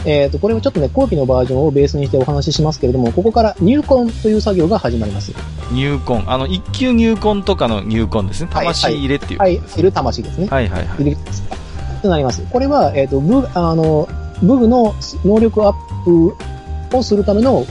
[0.05, 5.31] えっ、と、これはちょっとね、後期のバージョンをベースにしてお話ししますけれども、ここから入魂という作業が始まります。
[5.71, 6.23] 入魂。
[6.27, 8.49] あの、一級入魂とかの入魂ですね。
[8.51, 9.39] はい魂入れっていう。
[9.39, 10.47] はい、いる魂ですね。
[10.47, 11.03] はいはいはい。
[11.03, 11.55] 入れますか。
[12.01, 12.41] となります。
[12.49, 14.09] これは、えっ、と、ブあの、
[14.41, 16.03] ブグの能力アッ
[16.89, 17.65] プをするための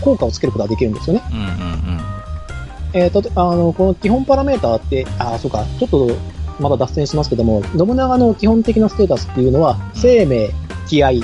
[0.00, 1.22] 効果をつけることができるんですよね。
[1.32, 2.19] うんうんうん。
[2.92, 6.10] えっ、と、あの、この基本パラメーターって、あ、そうか、ちょっと
[6.58, 10.50] まだ脱線しますけども、信長の基本的なステータスっていうのは、生命、
[10.88, 11.22] 気合、うん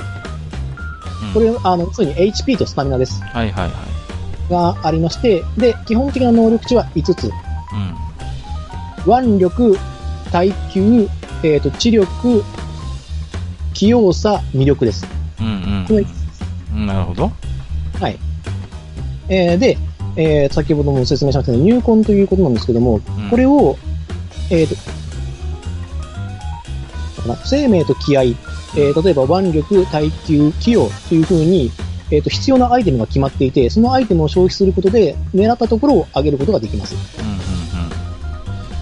[1.33, 3.21] これ、あの、ついに HP とスタミナです。
[3.21, 4.51] はいはいはい。
[4.51, 7.31] がありまして、で、基本的な能力値は5つ。
[9.05, 9.13] うん。
[9.13, 9.77] 腕力、
[10.31, 11.09] 耐久、
[11.43, 12.43] えっ、と、知力、
[13.73, 15.05] 器用さ、魅力です。
[15.39, 15.49] うんう
[15.83, 16.05] んこれ
[16.73, 16.87] うん。
[16.87, 17.31] なるほど。
[17.99, 18.17] はい。
[19.29, 19.77] えーで、
[20.17, 23.77] えー、先ほども説明しましたが、入魂ということなんですけども、うんこれを、
[24.49, 24.75] えっ、と、
[27.45, 31.71] 生命と気合、えー例えば腕力、耐久、器用というふうに、
[32.09, 36.95] えっ、と、必要なアイテムが決まっていて、そのアイテムを消費することで、狙ったところを上げることができます。
[37.19, 37.37] うんうん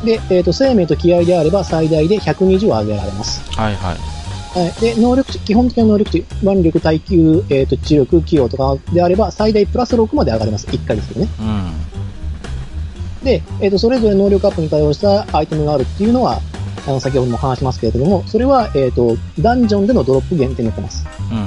[0.06, 3.42] で、えっ、と、生命と気合であれば最大で120上げられます。
[3.50, 3.64] うん。
[3.64, 4.15] はいはい。
[4.56, 4.82] はい。
[4.82, 10.68] で、能力値、基本的な能力値、腕力、耐久、えっ、と、知力、器用とかであれば、最大プラス6まで上がります。
[10.68, 11.30] 1回ですけどね。
[11.40, 13.26] うん。
[13.26, 16.40] で、えっ、と、それぞれ能力アップに対応したアイテムがあるっていうのは、
[16.88, 21.06] あの、先ほども話しますけれども、それは、えっ、と、ダンジョンでのドロップ限定になってます。
[21.30, 21.46] うんうん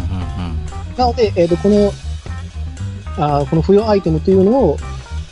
[0.99, 1.93] なので、えっ、と、この、
[3.17, 4.79] あーこの付与アイテムというのを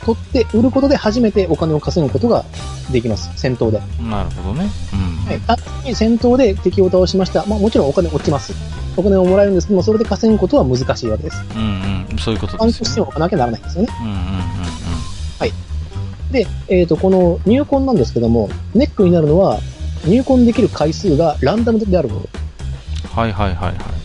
[0.05, 2.45] 取って売ることで初めてお金を稼ぐことが
[2.91, 3.29] できます。
[3.35, 3.81] 戦闘で。
[3.99, 4.09] うん。
[4.09, 4.69] なるほどね。
[4.93, 5.25] うん。
[5.25, 5.39] はい。
[5.41, 7.45] 単純に戦闘で敵を倒しました。
[7.45, 8.53] まあもちろんお金落ちます。
[8.95, 11.37] お金をもらえるんですけども、それで稼ぐことは難しいわけです。
[11.55, 12.17] うんうん。
[12.17, 12.85] そういうこと暗ですよね。
[12.85, 13.89] としても置かなきゃならないんですよね。
[14.01, 14.67] うんうんうん
[16.31, 19.59] で、えっ、と、この入魂なんですけども、ネックになるのは、
[20.05, 22.29] 入魂できる回数がランダムであること。
[23.05, 23.09] うん。
[23.09, 23.96] はいはいはいはい。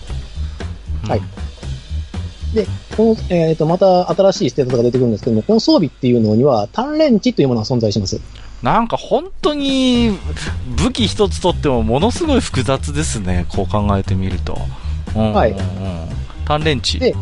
[2.55, 8.21] はいで、この、えっ、と、また新しいステータスが出てくるんですけども、この装備っていうのには、単連値というものが存在します。
[8.63, 10.17] なんか本当に
[10.77, 13.45] 武器一つとってもものすごい複雑ですね。
[13.49, 14.57] こう考えてみると。
[15.17, 15.65] うんはいうんうん
[16.47, 17.01] 単連値。
[17.01, 17.15] で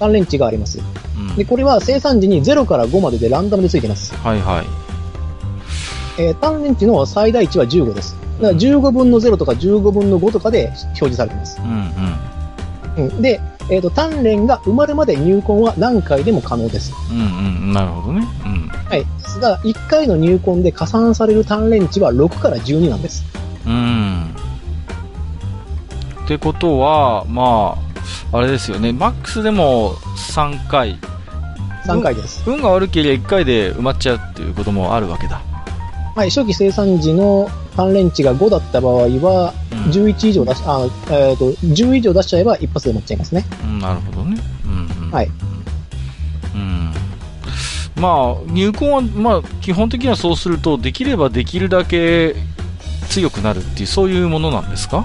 [0.00, 0.80] 単連値があります。
[1.16, 4.14] うんで、これは生産時に0から5まででランダムでついています。
[4.16, 6.22] はいはい。
[6.22, 8.16] えー単連値の最大値は15です。
[8.40, 11.60] だから15分の0とか15分の5とかで表示されています。
[11.62, 12.33] うんうん。
[12.96, 16.92] うん、で、えっ、と、単連が埋まるまで入魂は何回でも可能です。
[17.10, 17.22] うんう
[17.70, 17.72] ん。
[17.72, 18.26] なるほどね。
[18.44, 18.68] うん。
[18.68, 19.04] はい。
[19.04, 23.24] ですが、1回の入魂で加算される単連値は6から12なんです。
[23.66, 24.34] うん。
[26.24, 27.76] ってことは、ま
[28.32, 28.92] あ、あれですよね。
[28.92, 30.98] マックスでも3回。
[31.86, 32.42] 3回です。
[32.46, 35.40] 運が悪ければ1回で埋まっちゃうっていうこともあるわけだ。
[36.14, 36.30] はい。
[36.30, 43.44] 初期生産時の単連値が5だった場合は、うん11以上出し、あ、えっ、と、10以上出しちゃえば一発で埋まっちゃいますね。
[43.64, 44.40] うん、なるほどね。
[44.64, 45.10] うん、うん。
[45.10, 45.30] はい。
[46.54, 46.90] うん。
[48.00, 52.34] まあ、入魂は、まあ、基本的にはそうすると、できればできるだけ
[53.10, 55.04] 強くなるっていう、そういうものなんですか？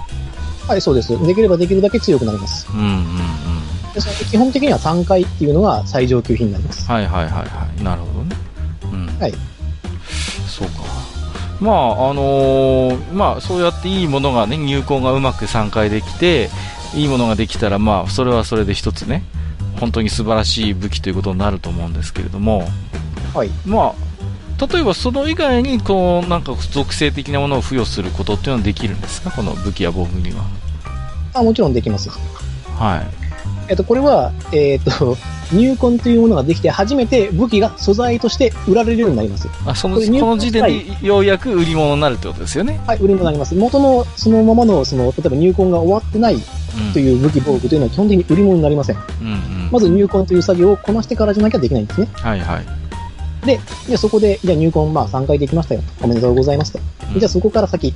[0.67, 1.09] はい、そうです。
[1.27, 2.67] できればできるだけ強くなります。
[2.73, 3.93] うんうんうん。
[3.93, 6.89] でそれで基本的には3回っていうのが最上級品になります。
[6.89, 7.83] はいはいはいはい。
[7.83, 8.35] なるほどね。
[8.83, 9.07] うん。
[9.19, 9.33] はい。
[11.59, 16.49] まあ、あのーまあ、そうやっていいものがね、入魂がうまく3回できて、
[16.95, 19.23] いいものができたら、まあ、それはそれで一つね、
[19.79, 22.63] 本当に素晴らしい武器ということになると思うんですけれども、
[23.33, 23.49] はい。
[23.65, 29.31] まあ、例えばその以外に、こう、なんか属性的なものを付与することっていうのはできるんですか？
[29.31, 30.43] この武器や防具には。
[31.33, 32.09] あ、もちろんできます。
[32.77, 33.18] はい。
[33.69, 35.15] えっと、これは、えっと、
[35.53, 39.47] 入魂というものができて初めて武器が素材として売られるようになります。
[39.65, 42.79] あ、その、この時点でようやく売り物になるってことですよね。
[42.85, 43.55] はい、売り物になります。
[43.55, 46.93] 元のそのままの、その、例えば入魂が終わってないうん。
[46.93, 48.95] という武器防具というのは基本的に売り物になりません。
[48.95, 49.69] うんうん。
[49.71, 52.07] まず入魂という作業をこなしてからじゃなきゃできないんですね。
[52.13, 53.45] はいはい。
[53.45, 55.81] で、でそこで、じゃあ入魂まあ3回できましたよ。
[56.01, 56.79] おめでとうございますと。
[57.13, 57.95] うんじゃあそこから先、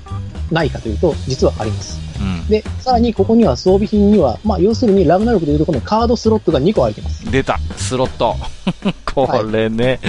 [0.51, 1.99] ないかというと、実はあります。
[2.43, 2.49] うん。
[2.49, 7.29] で、さらにここには装備品には、まあ要するにラグナロクでいうとこのカードスロットが2個空いてます。
[7.32, 8.36] 出た、スロット。
[9.13, 9.99] これね。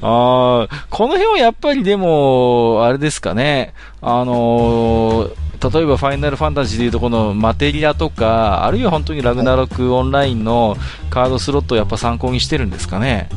[0.00, 3.74] ああ、この辺はやっぱりでも、あれですかね。
[4.00, 10.76] あのー例えばファイナルファンタジーでいうとこのマテリアとか、あるいは本当にラグナロクオンラインの
[11.08, 13.30] カードスロットをやっぱ参考にしてるんですかね。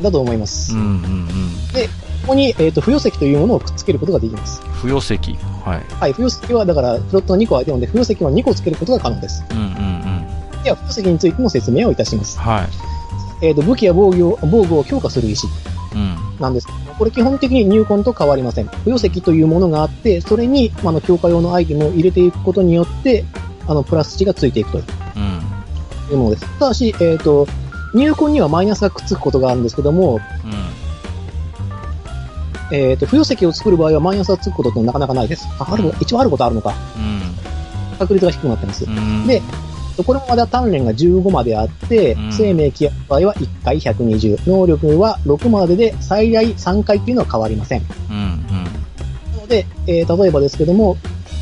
[0.00, 0.72] だと思います。
[0.72, 1.28] うんうんうん。
[1.72, 4.62] ここに、えっ、と、付与石というものをくっつけることができます。
[4.76, 5.16] 付与石。
[5.64, 5.94] はい。
[5.94, 9.44] はい、付与石は、だから、フロットが2個空いてるので、付与石は2個つけることが可能です。
[9.50, 10.62] うんうんうん。
[10.62, 12.38] では、付与石についても説明をいたします。
[12.38, 12.62] は
[13.42, 13.46] い。
[13.46, 15.46] えっ、と、武器や防御を、防具を強化する石
[15.94, 16.16] うん。
[16.38, 18.66] なんですけども、これ基本的に入魂と変わりません。
[18.66, 23.24] 付与石というものがあって、それに、まああの、強化用のアイテムを入れていくことによって、
[23.66, 24.80] あの、プラス値がついていくとう
[25.18, 25.40] ん。
[26.10, 26.58] いうものです。
[26.58, 27.46] ただし、えっ、と、
[27.94, 30.77] 入魂にはマイナスがくっつくことがあるんですけども、うん。
[32.72, 35.46] えっ、と、付与石を作る場合はマイナスがつくことってなかなかないです。
[35.58, 36.74] あ、ある、一応あることあるのか。
[36.96, 37.98] うん。
[37.98, 38.84] 確率が低くなってます。
[38.84, 39.26] うん。
[39.26, 39.42] で、
[40.04, 47.82] これもまだ単連が15まであって、うん生命気合の場合は1回120、能力は6までで最大3回っていうのは変わりません。
[48.10, 48.64] うんうん。
[49.34, 50.96] なので、えー例えばですけども、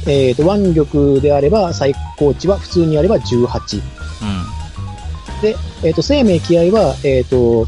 [0.06, 3.82] えっ、と、腕力であれば最高値は普通にやれば18。
[5.42, 7.66] で、えっ、と、生命気合は、えっ、と、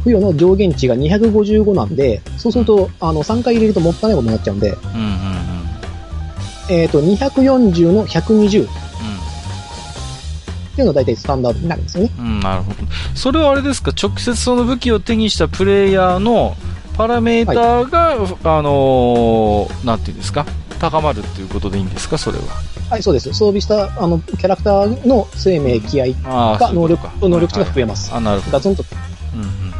[0.00, 4.76] 付与の上限値が255なんで、そうすると、あの、3回入れるともったいないことになっちゃうんで、うん。
[4.76, 6.74] うんうんうん。
[6.74, 8.66] えっ、と、240の120。
[8.66, 8.68] っ
[10.80, 12.10] いうのが大体スタンダードになるんですよね。
[12.18, 12.78] うん、なるほど。
[13.14, 16.56] それはあれですか、直接その武器を手にしたプレイヤーの
[16.96, 20.46] パラメーターが、あのーなんていうんですか、
[20.78, 22.44] 高まるっていうことでいいんですか、それは。
[22.88, 23.32] はい、そうです。
[23.32, 28.12] 装備した、あの、キャラクターの生命、気合が能力能力値が増えます。
[28.14, 28.58] あ、なるほど。
[28.58, 28.84] ガツンと、
[29.34, 29.70] うんうん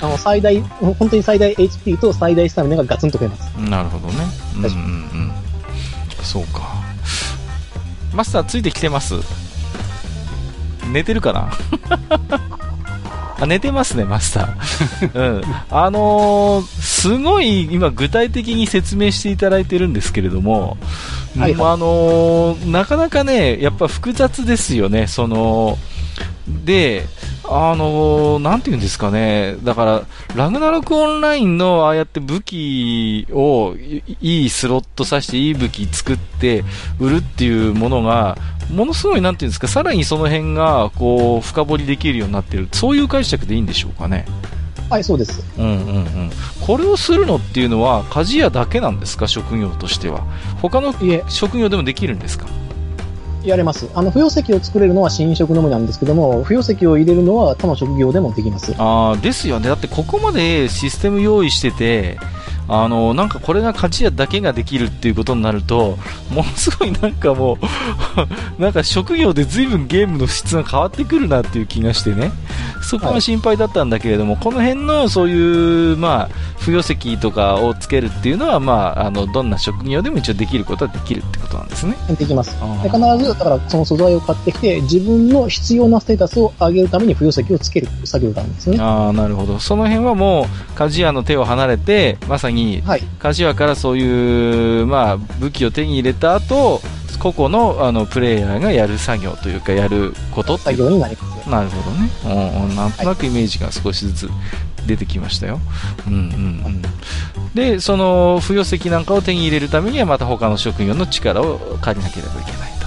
[0.00, 3.50] あの、最大、本当に最大 HP と最大スタミナがガツンと増えます。
[3.58, 4.14] なるほどね。
[4.56, 5.32] うんうんうん。
[6.22, 6.60] そうか。
[8.14, 9.14] マスターついてきてます
[10.92, 11.50] 寝てるかな？
[13.40, 15.10] あ、寝てますね、マスター。
[15.14, 15.42] うん。
[15.70, 20.76] あのーすごい今具体的に説明していただいてるんですけれども、
[21.38, 25.78] はいはいまああのーなかなかね、やっぱ複雑ですよね、その、
[26.48, 27.06] で、
[27.50, 30.02] あのーなんていうんですかね、だから、
[30.36, 36.64] ラグナロクオンラインのああやって武器をいいいスロットさしていい武器作って
[37.00, 38.36] 売るっていうものが、
[38.70, 44.26] ものすごいなんていうんですか、さらにその辺がこう深掘りできるようになってる、そういう解釈でいいんでしょうかね。
[44.90, 45.44] はい、そうです。
[45.58, 46.30] うんうんうん。
[46.66, 50.24] これをするのっていうのは、鍛冶屋だけなんですか、職業としては。
[50.62, 50.94] 他の
[51.28, 52.46] 職業でもできるんですか？
[53.44, 53.88] やれます。
[53.94, 58.74] あの、不要石を作れるのは新職のみなんですけども、不要石を入れるのは他の職業でもできます。
[58.78, 59.68] ああ、ですよね。
[59.68, 62.18] だってここまでシステム用意してて、
[62.70, 65.98] あの、なんかこれが勝ちやだけができるっていうことになると、
[66.30, 67.58] ものすごいなんかも
[68.58, 72.30] う、 なんか職業で随分ゲームの質が変わってくるなっていう気がしてね。
[72.88, 81.94] そこが心配だったんだけれども、この辺のそういう、まあ、不要石とかをつけるっていうのは、まあ、あの、どんな職業でも一応できることはできるってことなんですね。
[82.18, 82.56] できます。
[82.82, 88.80] で必ず、だからその素材を買ってきて、自分の必要なステータスを上げるために不要石をつける作業があるんですよね。
[88.80, 89.58] ああ、なるほど。
[89.58, 93.02] その辺はもう、鍛冶屋の手を離れて、まさに、はい。
[93.20, 96.80] 鍛冶屋からそういう、まあ、武器を手に入れた後、
[97.18, 100.76] 個々のあのプレイヤーがやる作業というか、やることっていう。
[100.76, 101.27] 作業になります。
[101.48, 102.10] なるほどね。
[102.24, 104.30] うんうん、なんとなくイメージが少しずつ
[104.86, 105.60] 出てきましたよ。
[106.06, 106.20] うんうんう
[106.68, 106.82] ん。
[107.54, 112.77] で、その、不要石なんかを手に入れるためには、また他の職業の力を借りなければいけない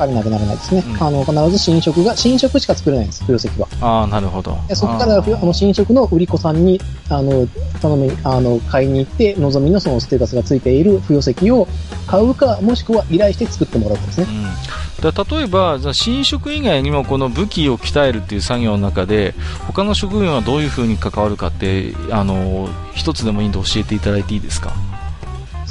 [0.00, 0.06] と。
[0.06, 0.82] 借りなくならないですね。
[0.86, 3.68] うんあの、必ず新色が、新色しか作れないんです、不要石は。
[3.80, 4.56] ああ、なるほど。
[4.68, 7.46] でそこからふあの新色の売り子さんに、あの、
[7.80, 11.66] 頼み、あの、買いに行って、望みのそのステータスがついている不要石を
[12.06, 14.26] 買うか、もしくは依頼して作ってもらうんですね。
[14.28, 19.34] うん、だ例えば、じゃあ新職以外にもこの武器を鍛えるっていう作業の中で、
[19.66, 24.72] 他の職業がどういうふうに関わるかって、あの、一つでもいいんで教えていただいていいですか？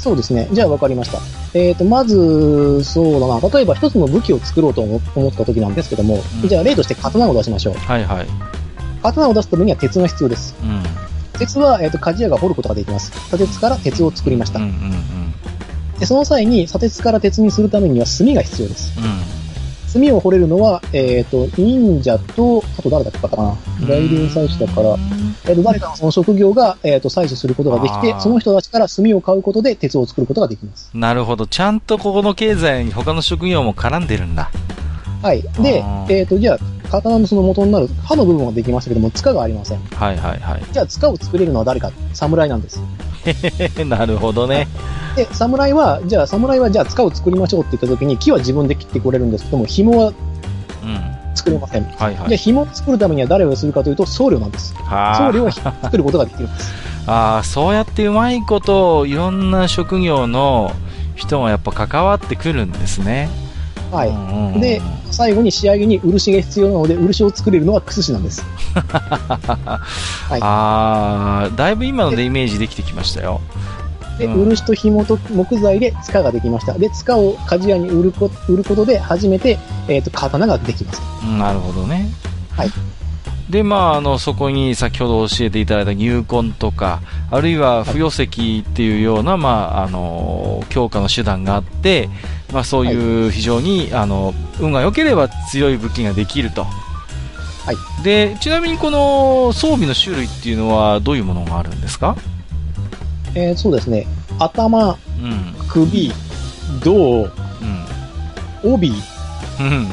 [0.00, 0.48] そうですね。
[0.52, 1.18] じゃあ分かりました。
[1.54, 3.40] えっ、と、まず、そうだな。
[3.48, 7.74] 例えば一つの武器を作ろうと思思った時なんですけども、うんじゃあ例として刀を出しましょう。
[7.74, 8.26] はいはい。
[9.02, 10.56] 刀を出すためには鉄が必要です。
[10.62, 10.82] うん。
[11.38, 13.10] 鉄は、えっ、と、鍛冶屋が掘ることができます。
[13.28, 14.58] 砂鉄から鉄を作りました。
[14.58, 15.00] うんうん
[16.00, 18.98] で、その際に砂鉄から鉄にするためには炭が必要です。
[18.98, 19.39] うん。
[19.94, 20.02] うん。
[20.06, 23.56] 炭を掘れるのは、えっ、と、忍者と、あと誰だったかな。
[23.86, 24.96] 外輪採取だから、
[25.48, 30.90] えっ、と、誰かのその職業が、えっ、と、採取することができてその人たちから炭を買うことで鉄を作ることができます。
[30.94, 31.46] なるほど。
[31.46, 34.50] ちゃんとここの経済に他の職業も絡んでるんだ。
[35.22, 35.42] はい。
[35.42, 36.58] でえっ、と、じゃあ、
[36.90, 39.80] 刀のその元になる刃の部分はできましたけども、塚がありません。
[39.80, 40.62] はいはいはい。
[40.72, 42.80] じゃあ、塚を作れるのは誰か侍なんです。
[43.86, 44.68] なるほどね。
[45.16, 50.12] で、侍は、じゃあ、侍は、じゃあ、塚を作りましょうって言った時に、木は自分で切ってこれるんですけども、紐は
[50.82, 51.20] うん。
[51.34, 51.84] 作れません。
[51.84, 52.14] はいはい。
[52.16, 54.74] じゃあ、紐を作るためには誰をするかというと、僧侶なんです。
[54.74, 56.72] は僧侶は作ることができるんです。
[57.06, 60.72] ああ、そうやってうまいこと、いろんな職業の
[61.16, 63.28] 人がやっぱ関わってくるんですね。
[63.90, 64.08] はい。
[64.08, 68.44] うんうんうんで、最後に仕上げに漆が必要なので、漆を作れるのはクスシなんです。
[68.74, 73.40] はいああ、だいぶ今のでイメージできてきましたよ。
[74.18, 76.74] で、うん漆と紐と木材で塚ができました。
[76.74, 81.02] で、塚を鍛冶屋に売るこ売ることで、初めて、えっ、と、刀ができます。
[81.24, 82.10] うんなるほどね。
[82.50, 82.70] はい。
[83.50, 88.28] で、まあ、あの、そこに先ほど教えていただいた入魂とか、あるいは不要石っ
[88.72, 92.08] ていうような、まあ、あの、強化の手段があって、
[92.52, 96.64] まあ、そういう非常に、あの、運が良ければ強い武器ができると。
[96.64, 98.04] はい。
[98.04, 102.16] で、ちなみにこの装備の種類っていうのはどういうものがあるんですか？
[103.34, 104.06] えーそうですね。
[104.38, 105.54] 頭、うん。
[105.68, 106.12] 首、
[106.82, 108.74] 胴、うん。
[108.74, 108.92] 帯、う
[109.62, 109.88] ん。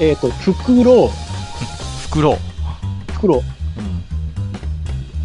[0.00, 1.08] えっ、と、袋、
[2.10, 2.38] 袋。
[3.20, 3.36] 袋。
[3.36, 3.40] う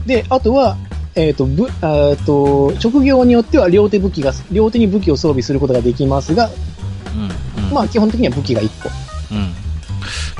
[0.03, 0.07] ん。
[0.07, 0.77] で、あとは、
[1.15, 6.49] えっ、と、ぶ、えっと、職業によっては両手武器が、両手に武器を装備することができますが、
[7.57, 7.63] うん。
[7.63, 7.73] うん。
[7.73, 8.89] まあ基本的には武器が1個。
[9.33, 9.53] うん。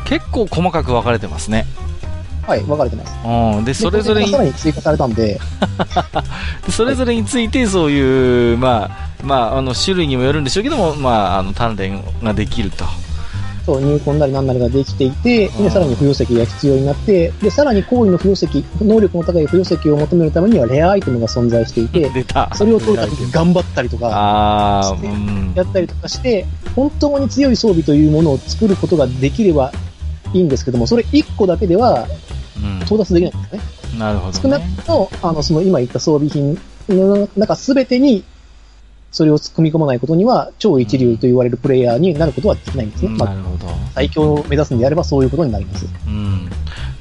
[0.05, 1.65] 結構細かく分かれてますね。
[2.45, 3.13] はい、分かれてます。
[3.25, 3.65] うん。
[3.65, 5.39] で、それぞれにさらに追加されたんで、で
[6.71, 12.85] それぞれについてそういう、まあ、まあ、あの、種類にもよるんでしょうけども、まあ、あの、鍛錬ができると
[13.65, 22.11] そう入魂なり何なりができていて、で、さらに付与石が必要になって、で、さらに行為の付与石、能力の高い付与石を求めるためにはレアアイテムが存在していて。
[22.53, 24.95] それを取るために頑張ったりとか。
[25.55, 26.45] やったりとかして、
[26.75, 29.71] 本当に強い装備というものを作ることができれば
[30.33, 32.07] いいんですけども、それ1個だけでは
[32.83, 33.61] 到達できないんですね。
[33.93, 33.99] うん。
[33.99, 34.57] なるほ少どね。
[34.59, 36.59] なくとも、あの、その今言った装備品
[36.89, 38.23] の中すべてに、
[39.15, 43.11] それを組み込まないことには、超一流と言われるプレイヤーになることはできないんですね。
[43.11, 43.67] まあ、なるほど。
[43.93, 45.85] 最強を目指すんであればそういうことになります。
[46.05, 46.49] うん。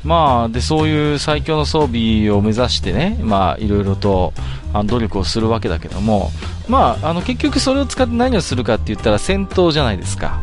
[0.05, 4.33] まあ、で、そういう最強の装備を目指してね、まあ、いろいろと、
[4.73, 6.31] あの努力をするわけだけども、
[6.69, 10.41] まあ、あの、結局それを使って何をするかって言ったら戦闘じゃないですか。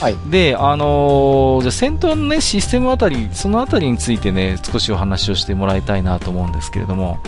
[0.00, 0.16] はい。
[0.30, 7.18] で、あのーじゃあ戦闘のね、システムあたり、そのあたりについてね、少しお話をしてもらいたいなと思うんですけれども、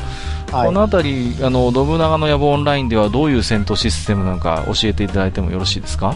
[0.53, 0.83] はいこの。
[0.83, 6.15] あたり、あの、信長の野望オンラインではどういう戦闘システムなのか教えていただいてもよろしいですか？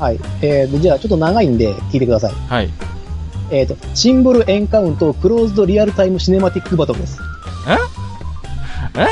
[0.00, 0.20] はい。
[0.42, 2.32] えーで、じゃあちょっと長いんで聞いてください。
[2.48, 2.70] はい。
[3.50, 7.18] えっ、と、シンボルエンカウントクローズドリアルタイムシネマティックバトルです。
[8.94, 9.06] え？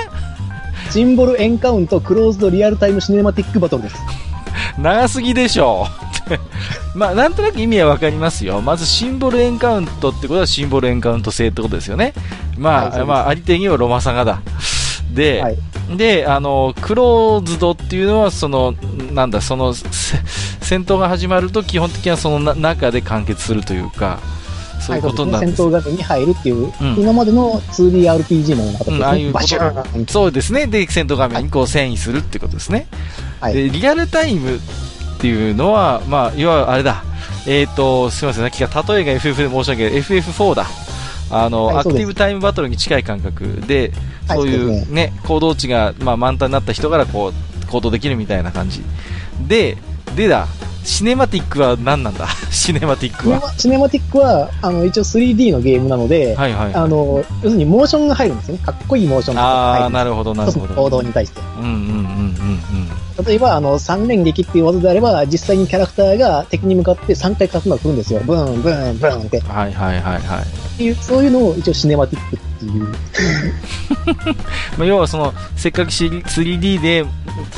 [0.91, 3.97] シンボルエンカウントクローズドリアルタイムシネマティックバトルです。
[4.79, 6.06] 長すぎでしょう。
[6.95, 8.61] まあ、なんとなく意味はわかりますよ。
[8.61, 12.14] まず、シンボルエンカウントってことはシンボルエンカウント制ってことですよね。
[12.59, 14.41] まあ、はいまあ、ありてにはロマサガだ。
[15.12, 15.57] で、はい。
[15.97, 18.74] で、あの、クローズドっていうのは、その、
[19.12, 19.85] なんだ、その、せ
[20.66, 24.18] 戦闘が始まると基本的にはそのな中で完結するというか、
[24.81, 30.03] そういうことになはい、るね戦闘画面に入るっていう、うん今までの 2DRPG のような形ですね。
[30.03, 30.66] うそうですね。
[30.66, 32.89] で、戦闘画面にこう遷移するってことですね。
[33.41, 33.55] はい。
[33.55, 34.61] で、リアルタイム
[35.27, 37.03] っていうのは、まあ、いわゆるあれだ。
[37.49, 39.99] えっ、と、すみません、さっきが例えが FF で申し訳ない。
[40.01, 40.66] FF4 だ。
[41.31, 43.93] あの、アクはいそうですティブタイムバトルに近い感覚で、
[44.29, 48.83] はいそういそうね、行動値が、まあ、満タンになった人からこう、行動できるみたいな感じ。
[49.49, 49.77] で、
[50.14, 50.47] でだ、
[50.85, 52.29] シネマティックは何なんだ？
[52.53, 53.41] シネマティックは。
[53.41, 56.74] マシネマティックは、あの、一応 3D のゲームなので、はいはい。
[56.74, 58.61] あの、要するにモーションが入るんですよね。
[58.64, 60.74] かっこいいモーションがああ、入るんですなるほど、なるほど。
[60.74, 61.41] 行動に対して。
[61.59, 68.21] うんうんうんうん例えば、あの、三連撃っていう技であれば、実際にキャラクターが敵に向かって3回勝つのが来るんですよ。
[68.25, 69.41] ブーン、ブーン、ブーンって。
[69.41, 70.77] はいはいはいはい。
[70.77, 72.85] ていう、そういうのを一応シネマティックっていう。
[74.77, 77.07] まあ、要はその、せっかく 3D で、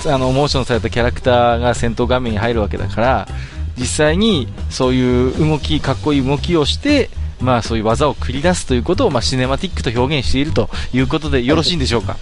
[0.06, 3.28] あの、モーションされたキャラクターが戦闘画面に入るわけだから、
[3.76, 7.11] 実際にそういう動き、かっこいい動きをして、
[7.41, 12.16] まあそういう技を繰り出すということを、まあシネマティックと表現しているということでよろしいんでしょうか？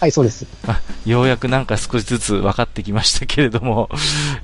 [0.00, 0.46] はい、そうです。
[0.66, 3.88] あようやくなんか少しずつ分かってきましたけれども、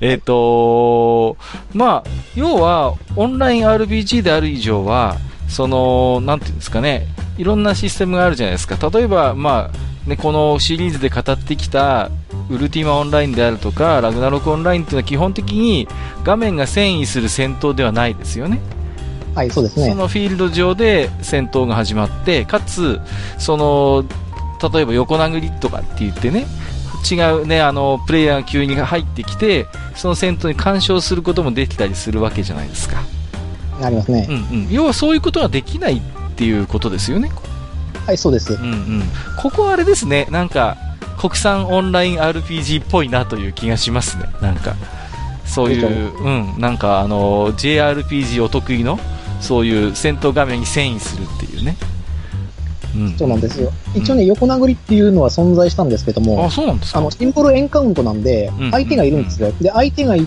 [0.01, 1.37] えっと、
[1.73, 7.05] まあ、要は、オンライン RPG である以上は、その、なんていうんですかね、
[7.37, 8.77] いろんなシステムがあるじゃないですか。
[8.89, 12.09] 例えば、まあ、ね、このシリーズで語ってきた、
[12.49, 15.87] ウルティマオンラインであるとか、ラグナロクオンラインっていうのは基本的に
[16.23, 18.59] 画面が遷移する戦闘ではないですよね。
[19.35, 19.89] はい、そうですね。
[19.89, 22.99] そのフィールド上で戦闘が始まって、かつ、
[23.37, 24.05] その、
[24.71, 26.45] 例えば横殴りとかって言ってね、
[27.09, 29.65] 違うね、あの、プレイヤーが急に入ってきて、
[29.95, 33.03] その戦闘に干渉することもできたりするわけじゃないですか。
[33.81, 34.31] ありますねう。
[34.31, 34.67] んうん。
[34.71, 36.01] 要はそういうことができないっ
[36.35, 37.31] ていうことですよね。
[38.05, 38.57] はい、そうですう。
[38.57, 39.03] んうん。
[39.37, 40.77] ここはあれですね、なんか、
[41.19, 44.25] 国産オンライン RPG っぽいなという気がしますね。
[44.41, 44.75] なんか、
[45.45, 48.99] そういう、うん、なんかあの、JRPG お得意の、
[49.43, 51.75] そういう戦闘画面に遷移するっていうね。
[52.95, 53.17] うん。
[53.17, 53.71] そうなんですよ。
[53.93, 59.51] 一応ね、横殴りっていうのは存在したんですけどもあ、、そうなんですかあの、シンボルエンカウントなんでうん、相手がいるんですよ。
[59.61, 60.25] で、相手がい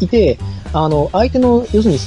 [0.00, 0.38] いて、
[0.72, 1.98] あの、相手の、要するに、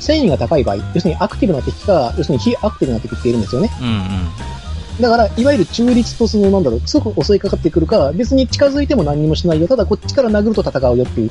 [0.00, 3.70] 繊維が高い場合、要するにアクティブな敵か、要するに非アクティブな敵っているんですよね。
[3.80, 5.02] うんうん。
[5.02, 9.68] だから、いわゆる中立とその、なんだろう、すぐ襲いかかってくるか、別に近づいても何にもしないよ。
[9.68, 11.30] ただ、こっちから殴ると戦うよっていう、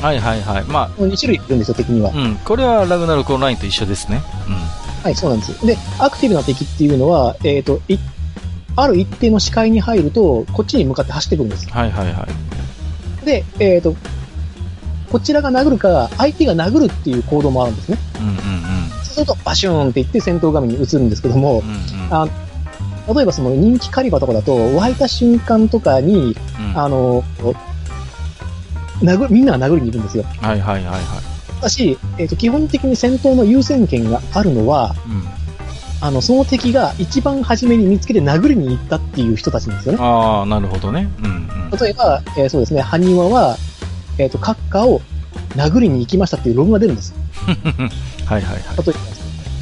[0.00, 0.64] はいはいはい。
[0.64, 2.16] ま2種類いるんですよ、敵にはあ、。
[2.16, 2.36] うん。
[2.36, 4.22] これはラグナロクオンラインと一緒ですね。
[5.02, 5.66] はい、そうなんです。
[5.66, 7.98] で、アクティブな敵っていうのは、えっ、と、い、
[8.74, 11.66] ある一定の視界に入ると、こっちに向かって走ってくるんです。
[11.66, 11.72] うん。
[11.72, 12.26] はいはいは
[13.22, 13.26] い。
[13.26, 13.94] で、えっ、と、
[15.12, 17.98] こちらが殴るか、相手が殴るっていう行動もあるんですね。
[18.18, 18.34] うんうん
[19.04, 21.66] そうすると、バシューンって言って戦闘画面に移るんですけどもうん。
[21.66, 22.08] う、んうん。
[22.10, 22.28] あ
[23.14, 27.22] 例えばその人気カリバとかだと、湧いた瞬間とかに、うんあの、
[29.02, 30.24] 殴みんなが殴りに行くんですよ。
[30.40, 31.02] はいはいはいはい。
[31.56, 35.24] ただし、えっ、と、基本的に戦闘の優先権があるのは、うん。
[36.00, 39.98] あの、その敵が一番初めに見つけて殴りに行ったっていう人たちなんですよね。
[40.00, 41.08] ああ、なるほどね。
[41.20, 41.70] うんうん。
[41.70, 43.56] 例えば、えーそうですね、埴輪は、
[44.18, 45.00] えっ、と、閣下を
[45.56, 47.14] 殴りに行きましたっていうログが出るんです。
[48.26, 48.60] はいはいはい。
[48.76, 49.00] 例えば。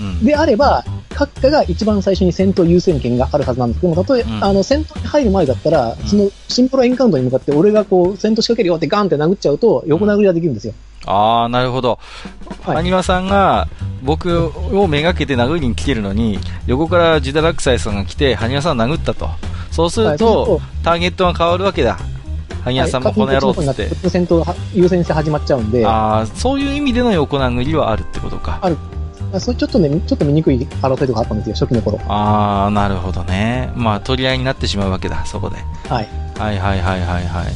[0.01, 0.25] うん。
[0.25, 10.75] であれば、閣下が一番最初に戦闘優先権があるはずなんですけども、例え、うんあの、戦闘に入る前だったら、んそのシンプルエンカウントに向かって俺がこう、戦闘仕掛けるよってガンって殴っちゃうと、横殴りができるんですよ。
[11.07, 11.99] ああ、なるほど。
[12.63, 13.69] はいアニマさんが、
[14.03, 19.29] 僕をめがけて殴りに来てるのに、横からジダラクサイさんが来て、ハニワさんを殴ったと。
[19.71, 21.99] そうするはいと、そうターゲットが変わるわけだ。
[22.63, 23.61] ハニワさんもこの野郎って。
[23.61, 23.75] はい
[24.09, 28.61] 戦闘が優先して始まっちゃうんで、ああ、そういう意味での横殴りはあるってことか。
[28.63, 28.71] あ
[29.41, 31.99] それちょっとね、ちょっと見にくい争いとかあったんですよ、初期の頃。
[32.09, 33.73] ああ、なるほどね。
[33.77, 35.57] まあ、取り合いになってしまうわけだ、そこで。
[35.89, 36.09] はい。
[36.39, 37.47] はいはいはいはいはい。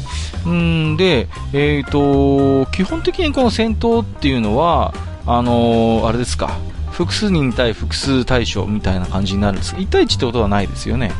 [0.46, 4.94] うんで、えっ、と、基本的にこの戦闘っていうのは、
[5.26, 6.58] あのーあれですか、
[6.92, 11.10] 複数人対複数対象みたいな感じになるんです1対1ってことはないですよね。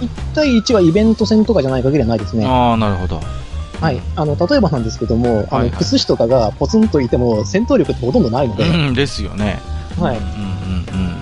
[0.00, 2.46] 1対1はイベント戦とかじゃない限りはないですね。
[2.46, 3.20] ああ、なるほど。
[3.80, 4.00] はい。
[4.16, 9.60] あの、例えばなんですけども、あの、はいはい靴師とかがポツンといても戦闘力ってほとんどないので、うん、ですよね。
[9.98, 10.24] はいうん。
[10.24, 11.18] うんうん。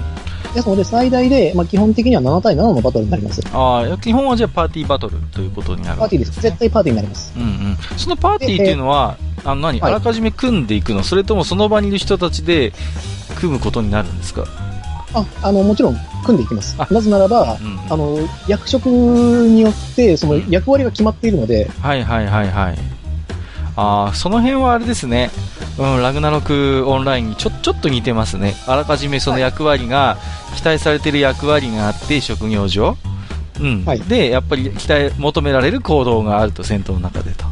[0.55, 3.43] ですので最大で、まあ、基本的には7対7のバトルになります。
[3.53, 6.41] ああ、基本はじゃあパーティーバトルということになるわけパーティーです。
[6.41, 7.33] 絶対パーティーになります。
[7.37, 7.77] うんうん。
[7.99, 12.73] そのパーティーっていうのは、あの何、はいあらかじめ組んでいくのそれともその場にいる人たちで
[13.39, 14.45] 組むことになるんですか？
[15.15, 16.87] あ、あの、もちろん組んでいきますあ。
[16.91, 22.79] なぜならば、うんあの、役職によって、その役割が決まっているので、はいはいはいはい。
[23.77, 25.31] ああ、その辺はあれですね。
[25.79, 28.55] うん、ラグナロクオンラインにちょ、ちょっと似てますね。
[28.67, 30.17] あらかじめその役割が、
[30.57, 32.97] 期待されてる役割があって、職業上。
[33.61, 33.85] うん。
[33.85, 37.45] はいで、やっぱり期待、求められる行動があると、戦闘の中でと。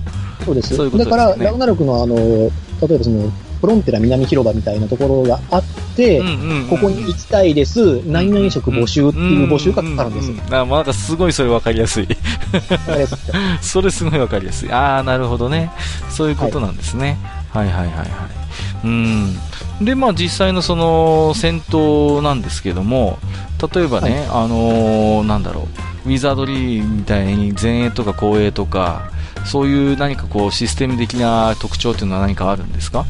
[0.44, 0.74] そうです。
[0.74, 3.30] そういうことだから、ですよねラグナロクのあの、例えばその、
[3.64, 5.62] フロンテラ南広場みたいなところがあっ
[5.96, 10.34] て、うんうんうんここに行きたいです、何々職募集っていう募集がかかるんですう。
[10.34, 12.08] ううあまあなんかすごいそれ分かりやすい。
[13.62, 14.72] それすごい分かりやすい。
[14.72, 15.70] ああ、なるほどね。
[16.10, 17.18] そういうことなんですね。
[17.52, 18.08] はい、はい、はいはいはい
[18.84, 19.36] うん。
[19.80, 23.18] で、まあ実際のその戦闘なんですけども、
[23.74, 25.68] 例えばね、あのーなんだろ
[26.06, 29.10] う、ウィザードリーみたいに前衛とか後衛とか、
[29.44, 33.06] そういう何かこうシステム的な特徴っていうのは何かあるんですか？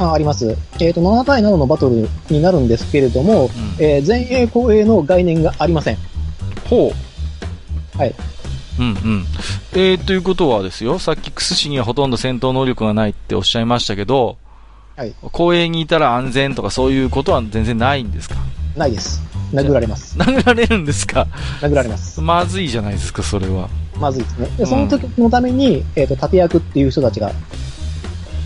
[0.00, 0.56] ああります。
[0.80, 5.98] えっ、と、7対7のバトルになるんですけれども、うんえー前衛後衛の概念がありません。
[6.68, 6.92] ほ
[7.94, 7.98] う。
[7.98, 8.14] はい。
[8.78, 9.26] うんうん。
[9.74, 14.38] えー、ということはですよ、さっきクス氏にはほとんど戦闘能力がないっておっしゃいましたけど、
[14.96, 15.14] はい。
[15.32, 18.36] 公園にいたら安全とかそういうことは全然ないんですか？
[18.76, 19.20] ないです。
[19.52, 20.16] 殴られます。
[20.18, 21.26] 殴られるんですか？
[21.60, 22.20] 殴られます。
[22.22, 23.68] まずいじゃないですか、それは。
[23.98, 24.46] まずいですね。
[24.56, 27.30] で、その時のために、えっ、と、盾役っていう人たちが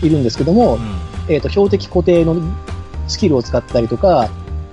[0.01, 0.81] いるんですけども、うん。
[1.27, 2.35] えっ、と、標的固定の
[3.07, 4.29] スキルを使ったりとか、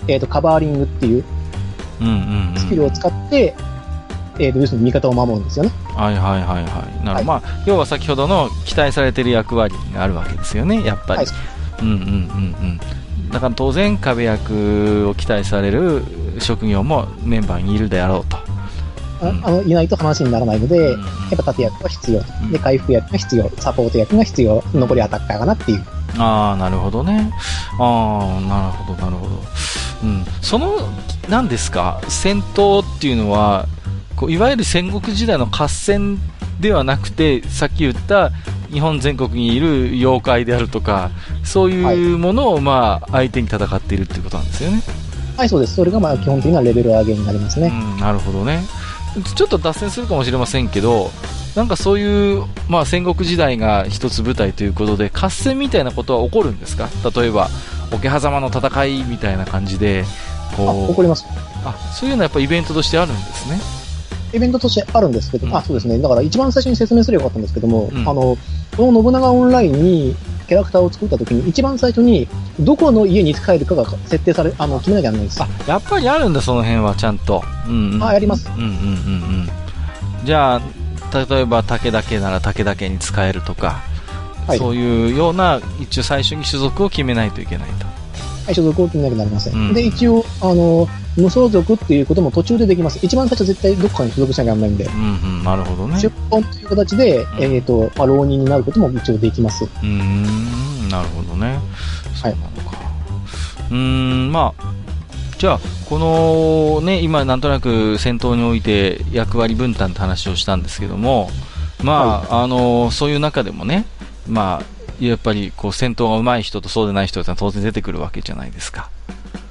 [0.09, 1.24] えっ、と、カバーリングっていう。
[2.57, 3.55] スキルを使って、
[4.38, 5.70] えっ、と、要するに味方を守るんですよね。
[5.94, 6.64] はいはいはいはい。
[6.64, 7.12] なるほど。
[7.14, 11.18] はいまあ、要は先ほどの期待されてる役割があるわけですよね、やっぱり。
[11.18, 11.26] はい
[11.80, 13.30] うんうんうんうん。
[13.30, 16.03] だから当然壁役を期待される
[16.38, 18.36] 職業もメンバーにいるであろうと。
[18.36, 23.50] あうんあの、いないと話にならないので、うんうんやっぱ盾役が必要で、回復役が必要。
[23.57, 24.62] サポート役が必要。
[24.74, 25.84] 残りアタッカーかなっていう。
[26.19, 27.31] ああ、なるほどね。
[27.79, 29.43] ああ、なるほど、なるほど。
[30.05, 30.25] うん。
[30.41, 30.77] その、
[31.29, 33.67] 何ですか、戦闘っていうのは、
[34.17, 36.19] こういわゆる戦国時代の合戦
[36.61, 38.31] ではなくて、さっき言った
[38.73, 41.11] 日本全国にいる妖怪であるとか、
[41.45, 44.83] そういうものを、まあ、相手に戦っているっていうことなんですよね。
[45.37, 45.77] はい、そうです。
[45.77, 47.69] それがまあ基本的なレベル上げになりますね。
[47.69, 48.63] うん、なるほどね。
[49.35, 51.11] ちょっと脱線するかもしれませんけど、
[51.57, 56.88] なんかそういう、まあ、戦国時代が一つ舞台ということで、合戦みたいなことは起こるんですか？
[57.14, 57.50] 例えば、
[57.92, 60.05] 桶狭間の戦いみたいな感じで、
[60.53, 61.26] あ、こう、怒ります。
[61.64, 63.61] あ、そういうのはやっぱイベントとしてあるんですね。
[64.32, 65.98] イベントとしてあるんですけど、うんあ、そうですね。
[65.98, 68.38] だから一番最初に説明すればよかったんですけども、うんあの、
[68.76, 70.16] この信長オンラインに
[70.48, 72.26] キャラクターを作った時に、一番最初に、
[72.61, 75.42] どこの家に帰るかが設定され、あの、決めなきゃならないんです。
[75.42, 77.44] あ、やっぱりあるんだ、その辺は、ちゃんと。
[77.68, 78.03] うん、うん。
[78.03, 78.72] あありますうんうんうんう
[79.42, 79.48] ん。
[80.24, 80.62] じゃあ、
[81.13, 83.83] 例えば武田家なら武田家に使えるとか、
[84.47, 87.87] はいそういうような、一応最初に種族を決めないといけないと。
[88.45, 89.55] はい、所属を決めなきゃなりません。
[89.55, 92.99] うんで、一応、あの、無相続っていうことも途中でできます。
[93.03, 96.01] 一番最初絶対どこかに所属しなきゃならないんで、うんうん、なるほどね。
[96.01, 99.65] 出本という形で、んえっ、と、まあ、浪人になることも一応できます。
[99.65, 101.61] うーん、なるほどね。
[102.15, 102.79] そうなのか。
[103.71, 104.82] うーん、まあ、
[105.43, 111.30] じゃあ、このね、今なんとなく戦闘において役割分担って話をしたんですけども、
[111.82, 113.84] まあ、あの、そういう中でもね、
[114.28, 118.88] まあ、やっぱりこう戦闘が上手い人とそうでない人って当然出てくるわけじゃないですか。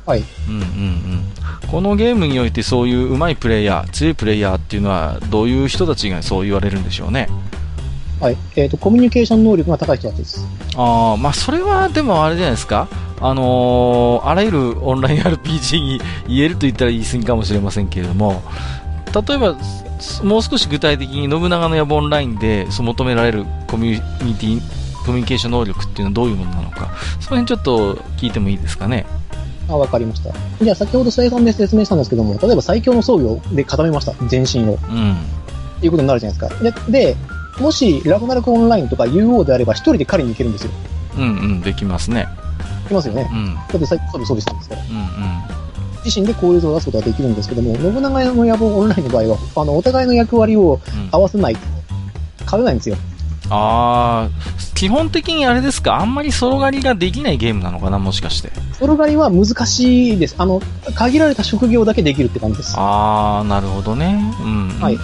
[0.05, 0.23] はい。
[0.47, 1.69] うんうんうん。
[1.69, 7.27] このゲームにおいてそういう上手いプレイヤー、強いプレイヤーっていうのはどういう人たちがそう言われるんでしょうね。
[8.21, 8.37] はい。
[8.55, 10.47] えっ、と、コミュニケーション能力が高い人たちです。
[10.75, 12.87] ああ、まあそれはでもあれじゃないですか。
[13.19, 18.41] あのーあらゆるオンライン RPG に言えると言ったら言い過ぎかもしれませんけれども、
[19.13, 19.55] 例えば、
[19.99, 24.61] すもう少し具体的に信長の野望オンラインでそう求められるコミュニティ、
[25.05, 29.05] コミュニケーション能力っていうのはどういうものなのか、その辺ちょっと聞いてもいいですかね。
[29.67, 30.31] あ、わかりました。
[30.63, 34.13] じゃあ先ほど生産で説明したんですけども、例えば最強の装備で固めました。
[34.27, 34.79] 全身を。
[34.89, 35.17] うん。
[35.83, 36.63] いうことになるじゃないですか。
[36.89, 37.15] で、で
[37.59, 40.71] もし、ラグナルクオンラインとか UO であれば、一人で狩りに行けるんですよ。
[41.17, 42.27] うんうん、できますね。
[42.85, 43.29] いきますよね。
[43.31, 43.55] うん。
[43.55, 44.81] だって最強装備したんですから。
[44.81, 45.61] うんうん。
[46.03, 51.61] 自身で効率を出すことができるんですけども、信長の野望オンラインの場合は、あの、お互いの役割をうん合わせないと、
[52.45, 52.95] 勝てないんですよ。
[53.49, 58.51] あー、基本的にあれですか、あんまりソロ狩りができないゲームなのかな、もしかして。
[58.79, 60.35] ソロ狩りは難しいです。
[60.37, 60.61] あの、
[60.95, 62.73] 限られた職業だけできるって感じです。
[62.77, 64.33] あー、なるほどね。
[64.41, 64.81] うん、うん。
[64.81, 64.97] はい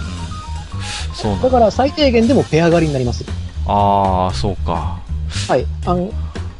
[1.18, 3.24] そうだから最低限でもペア狩りになります。
[3.66, 5.00] あー、そうか。
[5.48, 5.66] はい。
[5.84, 6.12] あの、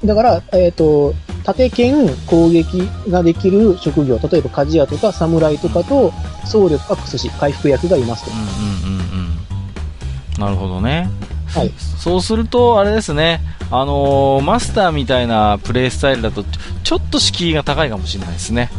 [0.04, 6.12] だから、えっ、と、盾剣攻撃ができる職業、例えば鍛冶屋とか侍とかと、
[6.44, 8.38] 僧侶とか薬師、回復薬がいますとうん。
[8.38, 9.10] うんうん
[10.36, 10.40] うん。
[10.40, 11.08] なるほどね。
[11.46, 11.72] はい。
[11.96, 13.40] そうすると、あれですね、
[13.70, 16.44] あのーマスターみたいなプレイスタイルだと、
[16.82, 18.70] ちょっと敷居が高いかもしれないですね。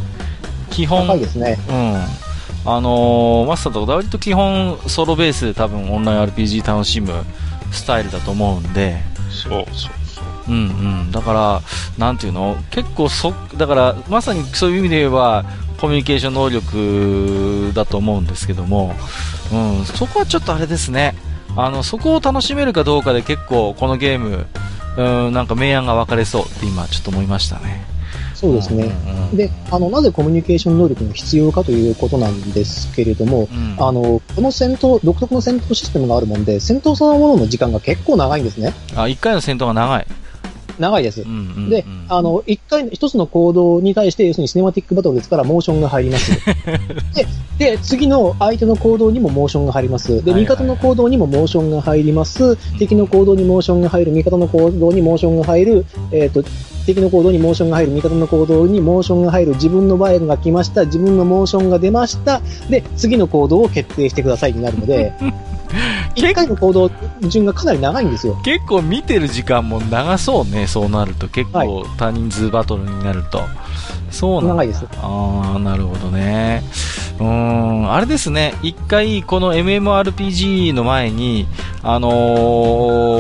[0.71, 1.57] 基本、高いですね。
[1.69, 2.28] うん。
[2.65, 7.13] あのーマスターとか割と基本ソロベースで多分オンライン RPG 楽しむ
[7.71, 8.97] スタイルだと思うんで、
[9.29, 10.51] そうそうそう。
[10.51, 10.57] うんう
[11.05, 11.11] ん。
[11.11, 11.61] だから、
[11.97, 12.57] なんていうの？
[12.71, 15.45] 結構そ、だから、まさにそういう意味で言えば、
[15.79, 18.95] コミュニケーション能力だと思うんですけども、
[19.53, 21.15] うん、そこはちょっとあれですね。
[21.55, 24.47] あの、そこを楽しめるかどうかで結構、このゲーム、
[24.97, 27.85] うん、なんか明暗が分かれそうって今ちょっと思いましたね。
[28.39, 28.85] そうですね。
[28.85, 38.73] うんうんで、あの、なぜコミュニケーション能力が必要かということなんですけれども、うんあの、この戦闘、独特の戦闘システムがあるもんで、戦闘そのものの時間が結構長いんですね。
[38.95, 40.07] あ、一回の戦闘が長い。
[40.79, 41.29] 長いですうん。
[41.29, 46.31] うんうんで、あの、一回、一つの行動に対して、要するにシネマティックバトルですから、モーションが入ります。
[47.59, 50.23] で、で、次の相手の行動にもモーションが入ります。
[50.23, 52.55] で、味方の行動にもモーションが入ります。
[52.77, 56.43] 敵の行動にモーションが入る、味方の行動にモーションが入る、えっ、と、
[56.85, 65.13] 敵の行動にモーションが入る、味方の行動にモーションが入る、自分の場合が来ました、自分のモーションが出ました、で、次の行動を決定してくださいになるので、
[66.15, 66.91] 一回の行動
[67.23, 68.35] 順がかなり長いんですよ。
[68.43, 71.27] 結構見てる時間も長そうね、そうなると。
[71.27, 73.41] 結はい構多人数バトルになると。
[74.11, 74.85] そうなんだ長いです。
[75.01, 76.63] ああ、なるほどね。
[77.19, 78.55] うーん、あれですね。
[78.63, 81.47] 一回、この MMORPG の前に、
[81.83, 82.09] あの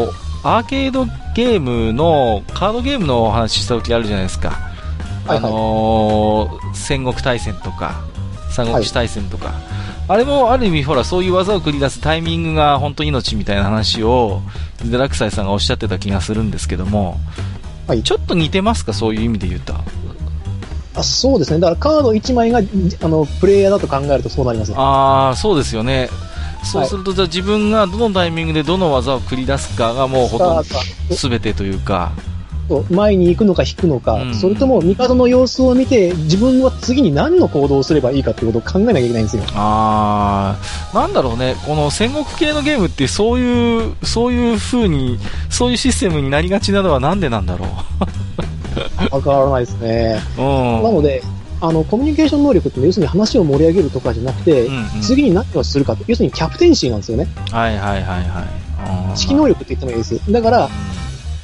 [0.07, 4.49] ーアーケードゲームの、カードゲームのお話しした時あるじゃないですか。
[4.49, 8.01] はいはいあのー戦国大戦とか、
[8.65, 9.53] 三国志大戦とか。
[10.07, 14.41] あれもある意味、ほら、そういう技を繰り出すタイミングが本当命みたいな話を、
[14.83, 17.19] デラクサイさんがおっしゃってた気がするんですけども、
[17.87, 18.93] はいちょっと似てますか？
[18.93, 19.73] そういう意味で言うと。
[20.95, 21.59] あそうですね。
[21.59, 24.77] だからカード1枚が、あの、プレイヤーだと考えるとそうなりますね。
[24.77, 26.09] ああ、そうですよね。
[26.63, 30.63] そうすると、じゃあ自分がどのタイミングでどの技を繰り出すかがもうほとんど
[31.09, 32.11] 全てというか、
[32.89, 39.43] 前に行くのか引くのか、うんそれとも帝の様子を見て、自分は次に何の行動をすればいいかっていうことを考えなきゃいけないんですよ。
[39.53, 40.57] あ
[40.93, 47.65] あ、なんだろうね、この戦国系のゲームってそういう、そういう風に、そういうシステムになりがちなのはなんでなんだろ
[49.11, 50.21] わからないですね。
[50.37, 50.41] う。
[50.41, 50.83] うん。
[50.83, 51.23] なので、
[51.61, 57.27] あの、コミュニケーション能力って要するに話を盛り上げるとかじゃなくて、うんうん次に何をするか要するにキャプテンシーなんですよね。
[57.51, 58.59] はいはいはいはい。
[59.19, 60.31] 指揮能力って言ってもいいです。
[60.31, 60.69] だから、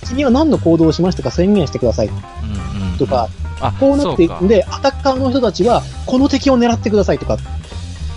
[0.06, 3.28] 次は何の行動をしましたか宣言してくださいうんうんうんとか、
[3.60, 7.44] あ、こうなっていくんで、アタッカーの人たちは、この敵を狙ってくださいとか、か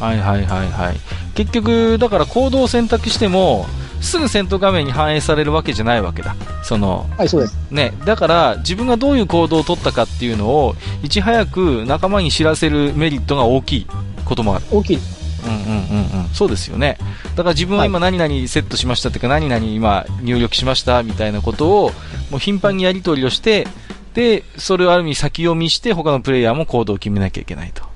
[0.05, 0.97] はいはいはいはい。
[1.35, 3.67] 結局、だから行動を選択しても、
[4.01, 6.37] すぐ戦闘画面に反映されるわけじゃないわけだ。
[6.63, 7.59] その、はい、そうです。
[7.71, 13.87] ね、だから自分がどういう行動を取ったかっていうのをいち早く仲間に知らせるメリットが大きい
[14.25, 14.65] こともある。
[14.71, 14.99] 大きい。
[15.45, 16.29] うんうんうんうん。
[16.33, 16.99] そうですよね。
[17.37, 21.93] だから自分は今何々セットしましたっていうか何々今入力しましたみたいなことを
[22.31, 23.67] もう頻繁にやり取りをして、
[24.15, 27.89] で、それをある意味先読みして他のプレイヤーも行動を決めなきゃいけないと。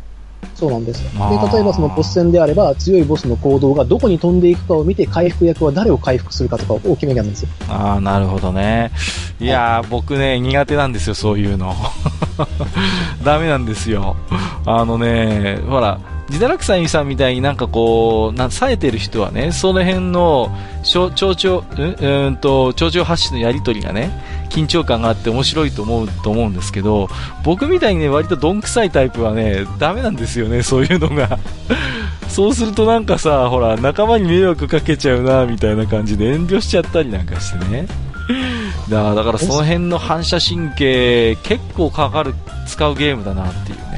[0.54, 1.02] そうなんです。
[1.02, 1.08] で、
[1.52, 7.48] 例えばそのボス戦であれば、強いボスの行動がどこに飛んでいくかを見て、回復役は誰を回復するかとかを決めなんですよ。
[7.68, 8.92] ああ、なるほどね。
[9.40, 11.74] いやー、僕ね、苦手なんですよ、そういうの。
[13.24, 14.16] ダメなんですよ。
[14.64, 15.98] あのね、ほら、
[16.32, 20.50] ジダラクサイさんみたいになんかこう、な冴えてる人はね、その辺の、
[20.82, 24.10] 象徴、うんと、蝶々発信のやりとりがね、
[24.48, 27.10] 緊張感があって面白いと思うと思うんですけど、
[27.44, 31.38] 僕みたいにね、割とどんくさいタイプはね、ダメなんですよね、そういうのが。
[32.28, 37.86] そうするとなんかさ、ほら、仲間に迷惑かけちゃうな、みたいな感じで遠慮しちゃったりなんかしてね。
[38.88, 42.34] だから、その辺の反射神経、結構かかる、
[42.66, 43.91] 使うゲームだなっていう。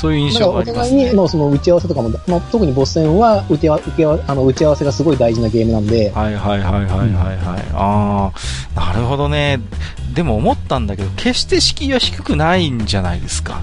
[0.00, 0.98] そういう印象がありますね。
[0.98, 7.62] 互いにのその打ち合わせとかも、まあ、特にボス戦は打ち合わ打ち合わあの打ち合わせがすごい大事なゲームなんで、はいはいはいはいはいはい。
[7.74, 8.32] あ
[8.76, 9.60] あ、なるほどね。
[10.14, 13.60] でも思ったんだけど、決して敷居は低くないんじゃないですか？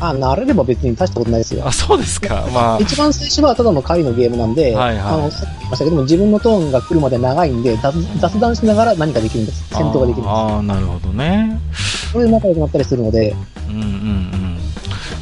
[0.00, 1.66] あ、慣れれば別に大したことないですよ。
[1.66, 2.46] あ、そうですか。
[2.54, 9.64] まあ、一番最初はただの回のゲームなんで、はいはいあの、さっき言いましたけども、自分のトーンが来るまで長いんで、雑雑談しながら何かできるんです。
[9.70, 11.58] 戦闘ができるんでああ、なるほどね。
[11.72, 12.12] す。
[12.12, 13.34] それで仲良くなったりするので、
[13.68, 14.47] うんうんうん。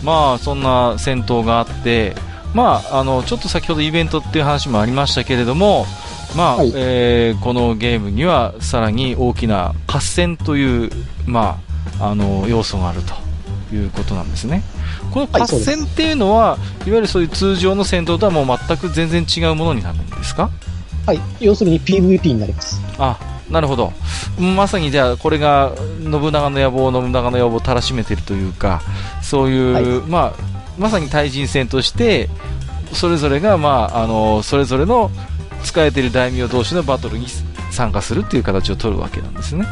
[0.07, 2.15] まあ、そんな戦闘があって、
[2.55, 5.85] まあ、あの、ちょっと先ほどイベントっていう話もありましたけれども、
[6.37, 10.91] まあ、はいえーこのゲームにはさらに大きな合戦という、
[11.27, 11.59] ま
[11.99, 14.63] あ、あの、要素があるということなんですね。
[15.11, 20.51] この合戦っていうのは、い、わゆるそういう通常の戦闘とはもう全く全然違うものになるんですか？
[21.07, 21.21] はい。
[21.41, 22.81] 要するに PVP になります。
[22.99, 23.19] あ、
[23.51, 23.93] なるほど。
[24.39, 25.73] まさにじゃあ、これが
[26.03, 28.83] 信長の野望、信長の野望をたらしめてるというか、
[29.23, 30.43] そういう、はいまあ、
[30.79, 32.29] まさに対人戦として、
[32.93, 35.11] それぞれが、まあ、あの、それぞれの
[35.65, 37.27] 使えている大名同士のバトルに
[37.71, 39.67] 参加するっていう形を取るわけなんですね。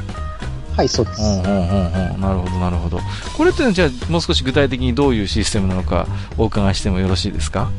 [0.77, 1.23] はい、そうです。
[1.23, 2.21] うんうんうんうん。
[2.21, 3.01] なるほど、なるほど。
[3.37, 6.07] これっていうのはじゃあ、もう少し具体的にどういうシステムなのか
[6.37, 7.71] お伺いしてもよろしいですか？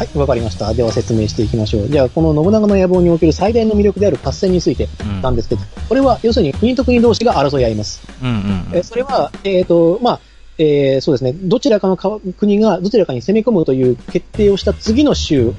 [0.00, 0.72] はい、わかりました。
[0.72, 1.88] では説明していきましょう。
[1.90, 5.20] じゃあ、この信長の野望における最大の魅力である合戦についてうん。
[5.20, 8.00] なんですけど、これは要するに国と国同士が争い合います。
[8.22, 10.20] うんうんえそれは、えっ、と、まあ、
[10.56, 15.52] えーそうですね、どちらかのか国がどちらかに攻め込むという決定をした次の週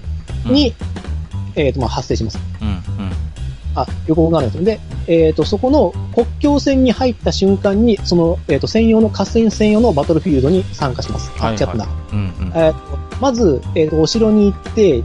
[0.47, 0.53] うん。
[0.53, 0.73] に、
[1.55, 2.39] えっ、と、まあ、発生します。
[2.61, 2.83] うんうん。
[3.75, 4.65] あ、予告があるんですよ。
[4.65, 11.29] で、えっ、と、そこの国境線に入った瞬間に、その、えっ、と、専用の、合戦専用のバトルフィールドに参加します。
[11.33, 12.51] はいはいチャットナうんうん。
[12.55, 15.03] えーとまず、えっ、と、お城に行って、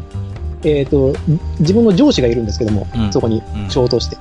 [0.65, 1.15] えっ、と、
[1.61, 4.17] 自分の上司がいるんですけども、うんそこにうん衝突して、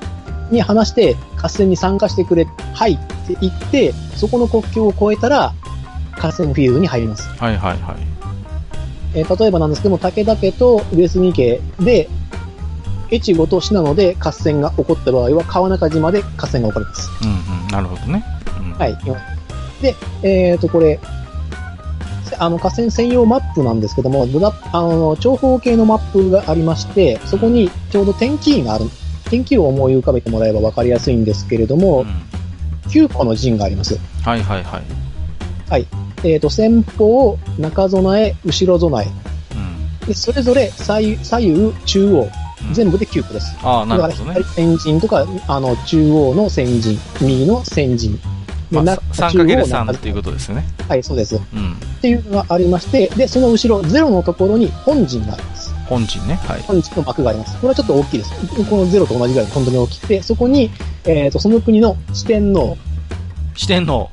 [0.50, 5.54] に話して、合戦に参加してくれ、はいって言って、そこの国境を越えたら、
[6.20, 7.28] 合戦フィールドに入ります。
[7.38, 7.96] はいはいはい。
[9.14, 12.08] えー例えばなんですけども、武田家と上杉家で、
[13.10, 17.10] 越後と信濃で合戦が起こった場合は、川中島で合戦が起こります。
[17.22, 17.68] うんうん。
[17.68, 18.22] なるほどね。
[18.58, 18.98] うんはい。
[19.80, 20.98] で、えっ、と、これ、
[22.38, 28.84] あの、河川専用マップなんですけども、ブラあの、長方形のマップがありまして、そこにちょうど天気がある。
[29.30, 32.06] 天気を思い浮かべてもらえば分かりやすいんですけれどうも、ん
[32.88, 33.98] 9個の陣があります。
[34.22, 34.78] はいはいは
[35.78, 35.86] い。
[36.24, 39.08] えっ、と、先方、中備え、後ろ備え。
[39.56, 42.30] うんで、それぞれ左右、中央、うん
[42.72, 43.54] 全部で9個です。
[43.62, 44.44] ああ、なだからるほどね左。
[44.54, 48.18] 先陣とか、あの、中央の先陣、右の先陣。
[48.70, 50.64] まあ、な 3×3 っていうことですよね。
[50.88, 51.36] はい、そうです。
[51.36, 51.72] うん。
[51.72, 55.74] っていうのがありまして、で、その後ろ、ゼロのところに本陣があります。
[55.88, 56.34] 本陣ね。
[56.34, 56.62] はい。
[56.62, 57.56] 本陣の幕があります。
[57.56, 58.32] これはちょっと大きいです。
[58.68, 60.70] このゼロと同じぐらい本当に大きくて、そこに、
[61.04, 62.76] えっ、と、その国の四天王、
[63.54, 64.10] 四天王。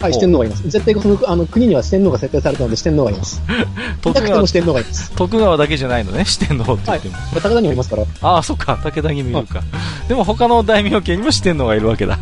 [0.00, 0.68] はい、お四天王がいます。
[0.68, 3.40] 絶対そのあの国には四天王が設定されたので四天王がいます。
[4.02, 5.12] 徳川四天王がいます。
[5.12, 7.14] 徳川だけじゃないのね、四天王って言っても。
[7.34, 8.04] 武田にもいますから。
[8.20, 9.62] ああ、そっか、武田にもいるか。
[10.08, 12.18] でも他の大名家にも四天王がいるわけだ。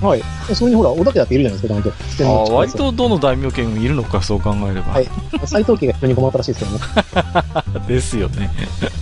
[0.00, 0.22] はい。
[0.48, 2.04] でそこにほら、織田家だっているじゃないですか、ちゃんと。
[2.10, 4.92] 四天ああ、割とどの大名家にもいるのか、そう考えれば。
[4.92, 5.08] はい
[5.44, 7.86] 斎藤家が非常に困ったらしいですけどね。
[7.86, 8.50] ですよね。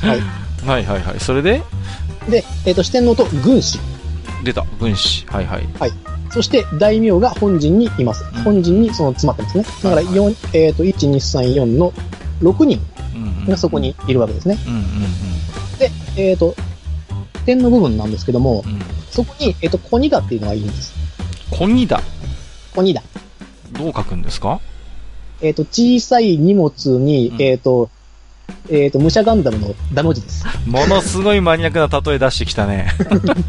[0.00, 0.20] はい。
[0.66, 1.20] はいはいはい。
[1.20, 1.62] それで、
[2.28, 3.78] で、えっ、と、四天王と軍師。
[4.42, 5.24] 出た、軍師。
[5.28, 5.62] はいはい。
[6.30, 8.42] そして、大名が本陣にいますうん。
[8.42, 9.64] 本陣にその詰まってますね。
[9.64, 11.92] だから、はい四えっ、と、1、2、3、4の
[12.42, 12.80] 6人
[13.14, 14.58] うんうんがそこにいるわけですね。
[14.66, 14.82] うんうん
[15.78, 16.54] で、えっ、と、
[17.44, 18.80] 点の部分なんですけども、うん。
[19.18, 19.24] うん。
[19.24, 20.92] そこに、えっ、と、コニダっていうのがいるんです。
[21.50, 22.00] コニダ？
[22.74, 23.02] コニダ。
[23.72, 24.60] どう書くんですか？
[25.40, 27.90] えっ、と、小さい荷物に、うんえっ、と、
[28.70, 30.44] えっ、と、武者ガンダムのダの字です。
[30.66, 32.88] ものすごいマニアックな例え出してきたね。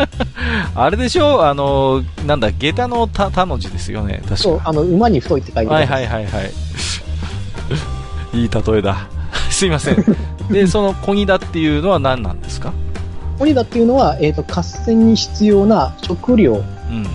[0.76, 1.46] あれでしょ？
[1.46, 4.18] あの、なんだ、下駄のた、たの字ですよね。
[4.24, 5.92] 確かそう、あの、馬に太いって書いてあはいる。
[5.94, 6.52] はいはいはい。
[8.34, 9.08] いい例えだ。
[9.50, 10.04] すいません。
[10.52, 12.74] で、そのコニダっていうのは何なんですか？
[13.38, 17.06] コニダっていうのは、えっ、と、合戦に必要な食料うん。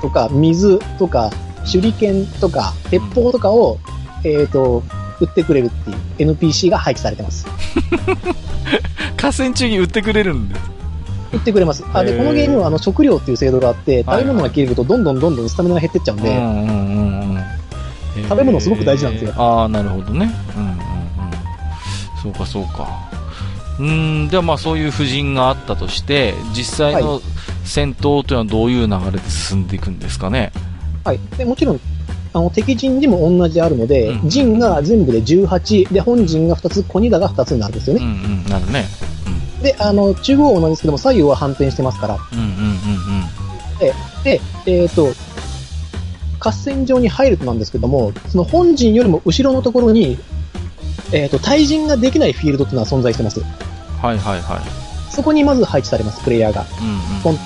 [0.00, 1.30] とか、水とか、
[1.70, 3.78] 手裏剣とか、鉄砲とかを、
[4.24, 4.82] えっ、と、
[5.20, 7.46] 売ってくれるっていう NPC が配置されてます。
[9.16, 10.56] 河川中に売ってくれるんで。
[11.32, 11.84] 売ってくれます。
[11.92, 17.44] あ、で、このゲームはあの食料っていう制度があって、はい食べ物が切れるとどんどんどんどんスタミナが減ってっちゃうんで、うんうんうんうん。
[18.28, 20.30] 食べ物すごく大事なんですよえーああ、なるほどね。
[20.56, 20.76] うんうんうん。
[22.22, 23.05] そうかそうか。
[23.78, 27.20] うーん、ではまあそういう布陣があったとして、実際の
[27.64, 30.52] 戦闘というのはどういう流れで進んでいくんですかね？
[31.04, 31.18] はい。
[31.36, 31.80] で、もちろん、
[32.32, 38.44] あの、敵陣にも同じあるので、うん陣が全部で18、で、本陣が2つ、小荷田が2つになるんですようんね。
[38.44, 38.84] うん、なるね。
[39.62, 42.76] で、あの、中央は同じですけども、左右は反転してますから、うんうんうんうん
[44.24, 45.12] で、えっ、と、
[46.40, 50.18] 合戦場に入るとなんですけども、その本陣よりも後ろのところに、
[51.12, 53.42] えっ、と、対人ができないフィールドっていうのは存在してます。
[54.02, 55.12] はいはいはい。
[55.12, 56.64] そこにまず配置されます、プレイヤーが。
[56.80, 57.22] うんうん。
[57.22, 57.38] ポン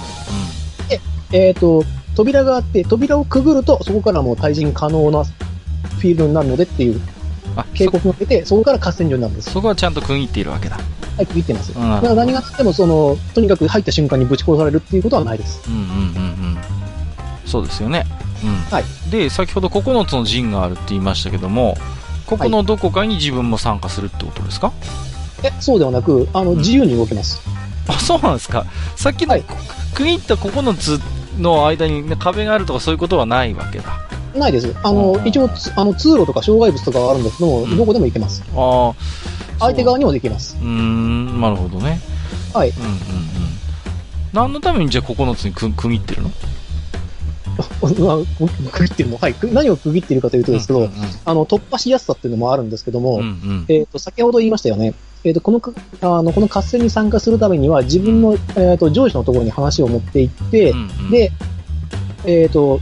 [1.32, 1.84] えっ、と、
[2.16, 7.00] 扉があって、扉をくぐると、そこからもう対人可能なフィールドになるのでっていう
[7.56, 9.50] あ、警告が出て、そこから合戦場になるんです。
[9.50, 10.76] そこはちゃんと区切っているわけだ。
[11.16, 11.72] はい、区切ってます。
[11.76, 15.62] うんだから何があっても、その、とにかく入った瞬間にぶち殺されるっていうことはないです。
[15.68, 15.88] うんうんうんう
[16.56, 16.58] ん。
[17.46, 18.06] そうですよね。
[18.42, 18.54] うん。
[18.72, 18.84] はい。
[19.10, 21.76] で、先ほど9つの陣があるって言いましたけども、
[22.26, 24.72] ここのどこかに自分も参加するってことですか、
[25.42, 27.40] え、そうではなく、あの、ん自由に動けます。
[27.88, 28.66] あ、そうなんですか。
[28.96, 29.44] さっきの、はい
[29.94, 31.00] 区切った9つ
[31.40, 34.00] の間に、ね、壁があるとかそういうことはないわけだ。
[34.36, 34.74] ないです。
[34.82, 38.42] あうの、ん一応、つあの、通路とか障害物とかはあるんですけども、うんどこでも行けます。
[38.54, 38.94] ああ。
[39.58, 40.56] 相手側にもできます。
[40.60, 42.00] うーん、なるほどね。
[42.54, 42.70] はい。
[42.70, 42.98] うんうんうん。
[44.32, 46.30] 何のためにじゃあ9つに区区切ってるの？
[47.60, 48.20] あ
[48.72, 49.18] 区切ってるの？
[49.18, 49.34] はい。
[49.34, 50.92] く何を区切っているかというとですけど、うんうん
[51.24, 54.94] あの、突破しやすさっていうのもあるんですけども、うんうんえっ、と、先ほど言いましたよね。
[55.24, 61.32] えっ、と、このか、あの、この合戦に参加するためには、自分の、えっ、と、上司のところに話を持って行って、うんうんで、
[62.24, 62.80] えっ、と、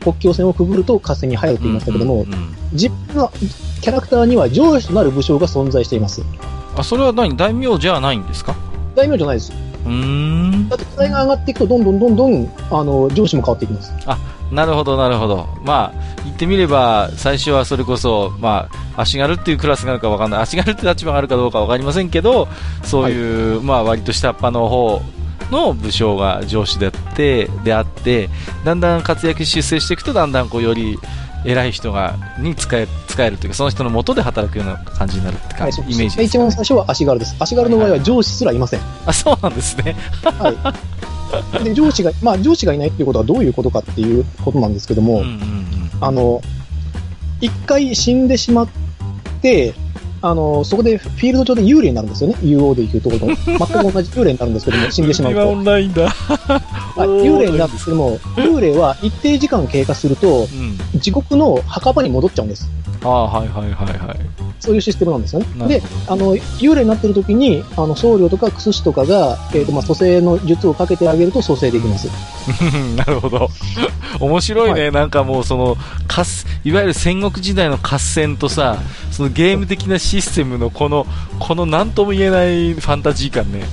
[0.00, 3.32] 国境線をくぐると合戦に入ると言いましたけども、うんうんうん自分の
[3.82, 6.22] キャラクターには上司となる武将が存在しています。
[6.76, 7.36] あ、それは何？
[7.36, 8.54] 大名じゃないんですか？
[8.94, 9.52] 大名じゃないです。
[9.84, 10.68] うーん。
[10.68, 13.92] だって位が上がっていくと、どんどんどんどん、あの、上司も変わっていきます。
[14.50, 15.48] なるほど、なるほど。
[15.64, 20.40] まあ、言ってみれば、最初はそれこそ、まあ、足軽っていうクラスがあるかわかんない。
[20.40, 22.48] 足軽って立場があるかどうかわかりませんけど、
[22.82, 25.00] そういう、まあ、割と下っ端の方
[25.50, 28.28] の武将が上司であって、であって、
[28.64, 30.98] だんだん活躍出世していくと、だんだんこう、より、
[31.44, 37.34] 偉い人が、に使え、使えるというか、その人の元で働くような感じになるって感じ、はい、イメージ一番最初は足軽です。
[37.38, 38.80] 足軽の場合は上司すらいません。
[39.06, 39.96] あ、そうなんですね。
[40.22, 40.56] はい。
[41.62, 45.40] で、上司が、まあ、上司がいないっていうことはどういうことかっていうことなんですけども、うんうんうん。
[46.00, 46.40] あの、
[47.40, 48.68] 一回死んでしまっ
[49.40, 49.74] て、
[50.22, 52.36] あの、そこでフィールド上で幽霊になるんですよね。
[52.42, 53.36] UO でいうところの。
[53.44, 55.40] 全く同じ幽霊になるんですけども、死んでしまうと。
[55.40, 56.08] 今オンラインだ。
[56.08, 56.60] はい
[57.00, 60.48] 幽霊になるんですけども、幽霊は一定時間経過すると、
[60.94, 61.00] うん。
[61.00, 62.68] 地獄の墓場に戻っちゃうんです。
[63.02, 64.18] ああ、はいはいはいはい。
[64.60, 72.08] そういうシステムなんですよねで、あの、幽霊になってる時に、あの、僧侶とかクスシとかが、えっ、と、まあ、蘇生の術をかけてあげると蘇生できます。
[72.96, 73.48] なるほど。
[74.20, 74.86] 面白いね。
[74.86, 75.76] はなんかもうその、
[76.08, 76.24] 合
[76.62, 78.78] いわゆる戦国時代の合戦とさ、
[79.10, 81.06] そのゲーム的なシステムのこの、
[81.38, 83.64] この何とも言えないファンタジー感ね。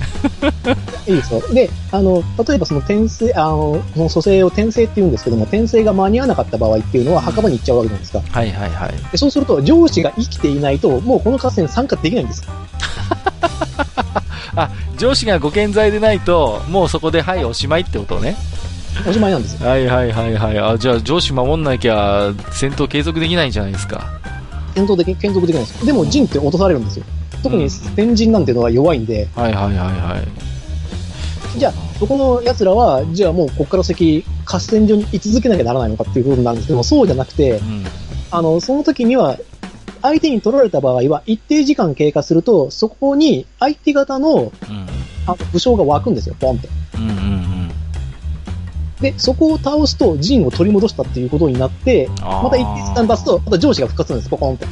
[1.06, 1.40] いいですよ。
[1.54, 8.38] で、あの、例えばその転生、あの、この蘇生を転生って言うんですけども、転生が間に合わなかった場合っていうのは墓場に行っちゃうわけじゃないですか。
[8.38, 8.92] はいはいはい。
[9.10, 12.46] でそうすると、上司が生きていないと、もうこの合戦参加できないんです。
[14.54, 18.36] あ、上司がご健在でないと、もうそこではいおしまいってことね。
[19.06, 19.68] おしまいなんですよ。
[19.68, 20.58] はいはいはいはい。
[20.58, 24.17] あ、じゃあ上司守んなきゃ戦闘継続できないんじゃないですか。
[24.74, 25.86] 戦闘的、継続できないんです。
[25.86, 27.04] でも、陣って落とされるんですよ。
[27.42, 30.22] 特にうん天陣なんていうのは弱いんで、はいはいはいは
[31.54, 31.58] い。
[31.58, 37.84] じゃあ、そこの奴らは、じゃあもうここから先、合戦場に居続けなきゃならないのかっていうことになるんですけども、そうじゃなくて、うん。
[38.30, 39.38] あの、その時には、
[40.00, 44.88] 相手に取られた場合は、一定時間経過すると、そこに相手方のうん。
[45.28, 46.68] あの武将が湧くんですよ、ポンって。
[46.94, 47.57] うんうん
[49.00, 54.66] で、そこを倒すと陣を取り戻したっていうことになって、また一定時間経つと、また上司が復活するんです、ポコンって。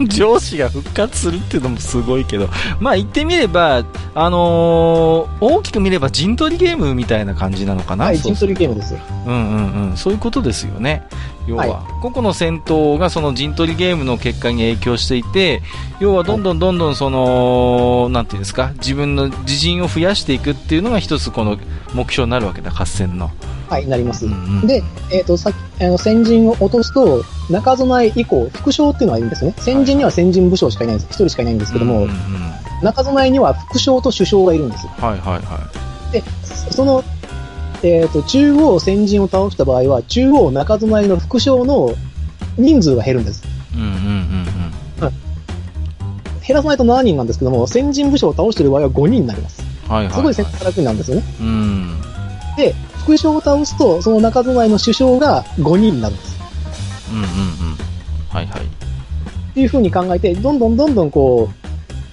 [0.00, 0.08] うん。
[0.08, 2.48] 上司が復活するっていうのもすごいけど、
[2.80, 8.06] まあ言ってみれば、あのー大きく見れば陣取りゲームみたいな感じなのかな？
[8.06, 8.94] はい、陣取りゲームです。
[9.26, 9.96] うんうんうん。
[9.96, 11.06] そういうことですよね。
[11.48, 15.62] 要は、は個々の戦闘がその陣取りゲームの結果に影響していて、
[15.98, 21.58] 要はどんどんどんどんその、なんていうんですか、自分の自陣を増やしていくっていうのが一つこの
[21.94, 23.30] 目標になるわけだ、合戦の。
[23.68, 24.26] はい、なります。
[24.26, 24.34] うんう
[24.64, 29.54] んで、えっ、と、さっき、あの、先陣を落とすと、中備え以降、副将っていうのがいるんですね。
[29.58, 31.08] 先陣には先陣武将しかいないんです。
[31.10, 32.14] 一人しかいないんですけども、うんうんうん
[32.80, 34.86] 中備えには副将と主将がいるんです。
[34.86, 35.68] はいはいは
[36.12, 36.22] で、
[36.70, 37.02] その、
[37.82, 41.94] えっ、と、中央先陣を倒した場合は、中央中備えの副将の
[42.56, 43.42] 人数が減るんです。
[43.74, 43.76] い。
[43.76, 44.48] うんうんうん
[46.48, 49.62] 減らさないと7人なんですけども、先陣武将を倒している場合は5人になります。
[49.86, 50.14] はいはい、はい。
[50.14, 51.22] すごい選択楽になるんですよね。
[51.40, 52.00] うん。
[52.56, 52.74] で、
[53.04, 56.38] 副将を倒すと、その中備えの首相が5人になるんです。
[57.12, 57.76] うんうんうん。
[58.30, 58.62] はいはい。
[58.62, 58.64] っ
[59.52, 61.50] ていう風に考えて、どんどんどんどんこ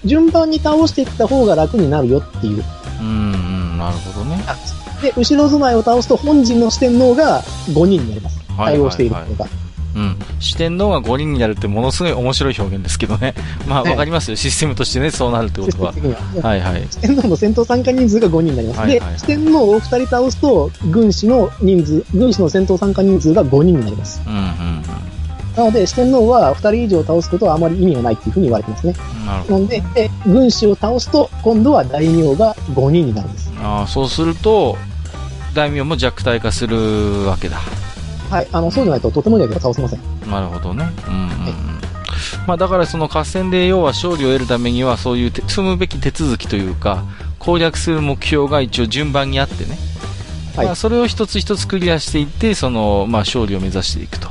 [0.04, 2.64] う、順番に倒していった方が楽になるよっていう。
[3.00, 3.78] うんうん。
[3.78, 4.44] なるほどね。
[5.02, 8.40] で、後ろ備えを倒すと本陣の四天王が5人になります。
[8.58, 9.48] 対応しているのが。
[9.96, 10.18] うん。
[10.40, 13.34] 四天王が5人になるってものすごい面白い表現ですけどね。
[13.68, 14.38] まあ、ねわかりますよ。
[14.38, 15.94] システムとしてね、そうなるってことは
[16.42, 16.50] は。
[16.50, 16.88] はいはい。
[16.90, 18.80] 四天王の戦闘参加人数が5人になります。
[18.82, 24.22] はいはいはいで、四天王を2人倒すと、軍師の人数、軍師の戦闘参加人数が5人になります。
[24.28, 24.46] うんうんうん。
[25.56, 28.94] なので、四天王は2人以上倒すことはあまり意味がないっていうふうに言われてますね。
[29.26, 29.60] なるほど。
[29.60, 33.52] なんで、で軍師を倒すと、今度は大名が5人になるんです。
[33.62, 34.78] ああ、そうすると、
[35.54, 37.58] 大名も弱体化するわけだ。
[38.30, 38.48] はい。
[38.52, 40.00] あの、そうじゃないととてもじゃ倒せません。
[40.30, 40.90] なるほどね。
[41.08, 41.30] うんうんうん。
[42.48, 47.04] まあだからその合戦で要は勝利を得るためにはそういうて踏むべき手続きというか、
[47.40, 49.78] 攻略する目標が一応順番にあってね。
[50.56, 54.30] はいまあそれを一つ一つクリアしていって、その、まあ勝利を目指していくと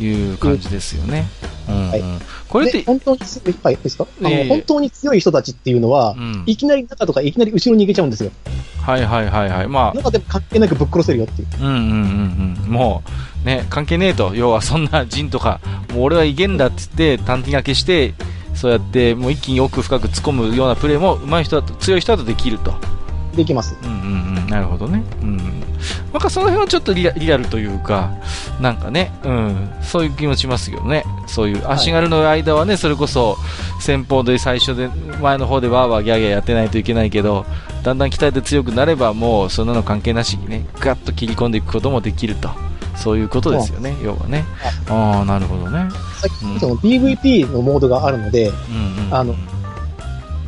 [0.00, 1.26] いう感じですよね。
[1.66, 2.02] はい
[2.48, 4.06] これってで、、本当に強い、はい、ですか？
[4.20, 6.42] あの、ええ本当に強い人たちっていうのはう、ん。
[6.46, 8.30] いきなり中とかいきなり後ろに行けちゃうんですよ。
[8.80, 9.68] はいはいはいはい。
[9.68, 11.48] まあ、中でも関係なくぶっ殺せるよっていう。
[11.60, 12.70] うんうんうんうん。
[12.70, 13.02] も
[13.42, 14.34] う、ね、関係ねえと。
[14.34, 15.60] 要はそんな陣とか、
[15.92, 18.14] もう俺はいけんだって言って、短期掛けして、
[18.54, 22.74] そうやってもう一気に奥深く突っ込むようなプレーも上手い人だと、強い人だとできると。
[23.34, 23.76] できます。
[23.82, 24.46] うんうんうん。
[24.46, 25.02] なるほどね。
[25.22, 25.36] うん。
[26.12, 28.10] なんかその辺はちょっとリアリアルというか、
[28.60, 29.70] なんかね、うん。
[29.82, 31.04] そういう気持ちしますよね。
[31.26, 33.36] そういう足軽の間はね、それこそ
[33.80, 34.88] 先方で最初で、
[35.20, 37.44] 前の方でわーわーギャーギャーやってないといけないけど、
[37.82, 42.50] だんだん鍛えて強くなればもうそんなの関係なしにね、ガッと切り込んでいくこともできると。
[42.96, 44.44] そういうことですよね、要はね。
[44.88, 45.90] ああ、なるほどね。
[46.20, 48.52] さっきその PVP のモードがあるので、う
[49.02, 49.14] んうん。
[49.14, 49.34] あの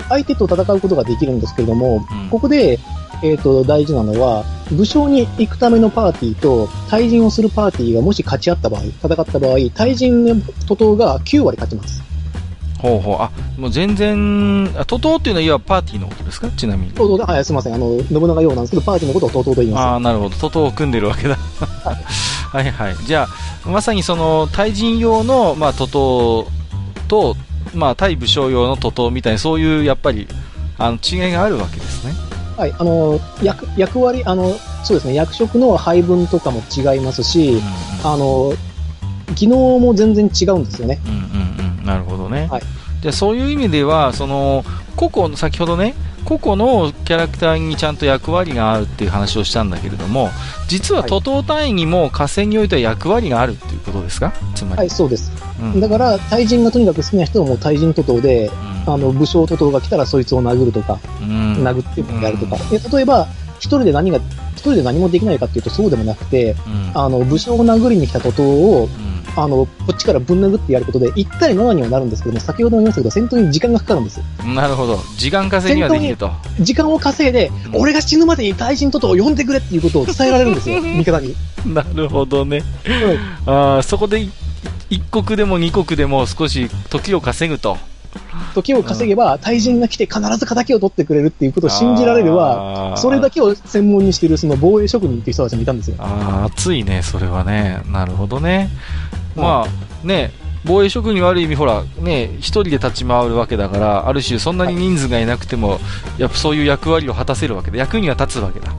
[0.08, 2.78] 相手と戦うことができるんですけれども、うんここで、
[3.22, 10.36] えっ、と、大事なのは、武将に行くためのパーティーと、対人をするパーティーがもし勝ち合った場合、戦った場合、対人の
[10.66, 12.02] 徒党が9割勝ちます。
[12.78, 13.16] ほうほう。
[13.20, 16.48] あ、もう全然、あ、徒党っていうのは、いわばパーティーのことですか？
[16.50, 16.92] ちなみに。
[16.92, 17.74] 徒党が、はい、すみません。
[17.74, 20.36] あの、信長用なんですけど、パーティーのことを徒党と言いあまあ、なるほど。
[20.36, 21.36] 徒党を組んでるわけだ。
[22.52, 22.96] はいはい。
[23.06, 23.26] じゃ
[23.64, 26.46] あ、まさにその、対人用の、まあ、徒党
[27.08, 27.36] と、
[27.76, 30.26] まあ、対武将用の徒党みたいな、そういう、やっぱり、
[30.78, 32.12] あの、違いがあるわけですね。
[32.12, 32.60] す。
[32.60, 34.54] はい、あの、役、役割、あの、
[34.84, 37.62] そうですね、役職の配分とかも違いますし、うん
[38.04, 38.52] あの、
[39.34, 41.00] 技能も全然違うんですよね。
[41.06, 41.84] うんうんうん。
[41.84, 42.48] なるほどね。
[42.50, 42.62] はい
[43.00, 44.64] じゃあ、そういう意味では、その、
[44.96, 45.94] 個々の、先ほどね、
[46.26, 50.30] 個々のキャラクターにちゃんと役割があるっていう話をしたんだけれども、
[50.66, 51.08] 実ははい。
[51.08, 54.32] 徒党単位にも合戦においては役割があるっていうことですか？
[54.56, 54.78] つまり。
[54.78, 55.30] はい、そうです。
[55.60, 55.80] うん。
[55.80, 58.50] だから、対人がとにかく好きな人はもう対人徒党で、
[58.86, 58.92] うん。
[58.94, 61.64] あの、武将徒党が来たらそいつを殴るとか、うん。
[61.64, 62.56] 殴ってやるとか。
[62.70, 64.18] で例えば、一人で何が、
[64.56, 66.90] 一人で何もできないかっていうとそうでもなくて、うん。
[66.94, 74.24] あの、武将を殴りに来た徒党を、うんあの、こっちからぶん殴ってやることで、1対7にはなるんですけども、先ほども言いましたけど、戦闘に時間がかかるんですよ。
[74.54, 74.98] なるほど。
[75.16, 76.30] 時間稼ぎができると。
[76.60, 81.34] 時間を稼いで、うん俺が死ぬまでに対人徒党を呼んでくれっていうことを伝えられるんですよ、味方に。
[81.66, 82.62] なるほどね。
[83.46, 84.30] うんあーそこでい
[84.88, 87.76] 一国でも二国でも少し時を稼ぐと。
[88.54, 95.96] 時を稼げば、対人が来て必ず仇を取ってくれるっていうことを信じられるは、はそれだけを専門にしているその防衛職人っていう人たちもいたんですよ。
[95.98, 97.82] ああ、熱いね、それはね。
[97.90, 98.70] なるほどね。
[99.36, 100.32] うんまあ、ね、
[100.64, 105.78] 防衛職人はある意味、ほら、ね、一人で立ち回るわけだから、ある種、そんなに人数がいなくても、
[106.18, 108.74] やっぱそういう役割を果たせるわけで、役には立つわけだ。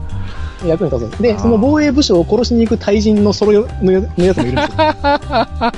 [0.66, 1.22] 役に立つ。
[1.22, 4.76] で、その防衛部署を殺しに行く対人の揃いのやのやつもいるんですよ。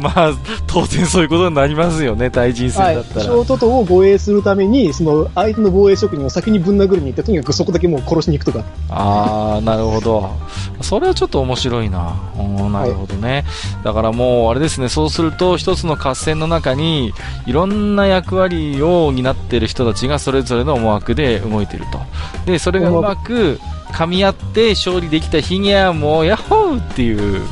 [0.00, 0.32] まあ、
[0.66, 2.94] 当然そういうことになりますよね、対人戦はい。
[2.96, 3.26] だったら。
[3.26, 8.64] 小徒党を護衛するために、その相手の防衛職人を先にぶん殴りに行って、とにかくそこだけもう殺しに行くとか。
[8.88, 10.30] ああ、なるほど。
[10.80, 12.14] それはちょっと面白いな。
[12.38, 13.44] うんなるほどね。
[13.84, 17.12] だからもう、あれですね、そうすると、一つの合戦の中に、
[17.46, 22.00] いろんな役割を担っている人たちがそれぞれの思惑で動いていると。
[22.46, 23.58] で、それがうまく
[23.92, 27.42] 噛み合って勝利できた日にはもう、ヤッホーっていう。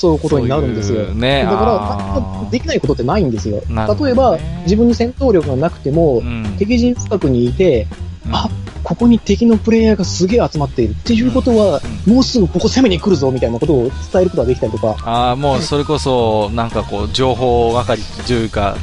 [0.00, 1.00] そういうことになるんですよ。
[1.00, 3.62] そういうねだあからー、できないことってないんですよ。
[3.68, 7.86] 例えば、自分に戦闘力がなくても、うん敵陣深くにいて、
[8.26, 8.48] うんあ、
[8.82, 13.82] ここに敵のプレイヤーがすげえ集まっているっていうことは、もうすぐここ攻めに来るぞみたいなことを
[14.12, 18.76] 伝えることができたりとか、ああ、もうそれこそ、なんかこう、情報係というか、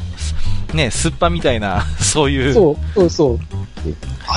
[0.73, 2.53] ね、すっぱみたいな、 そういう。
[2.53, 3.39] そう、そうそう。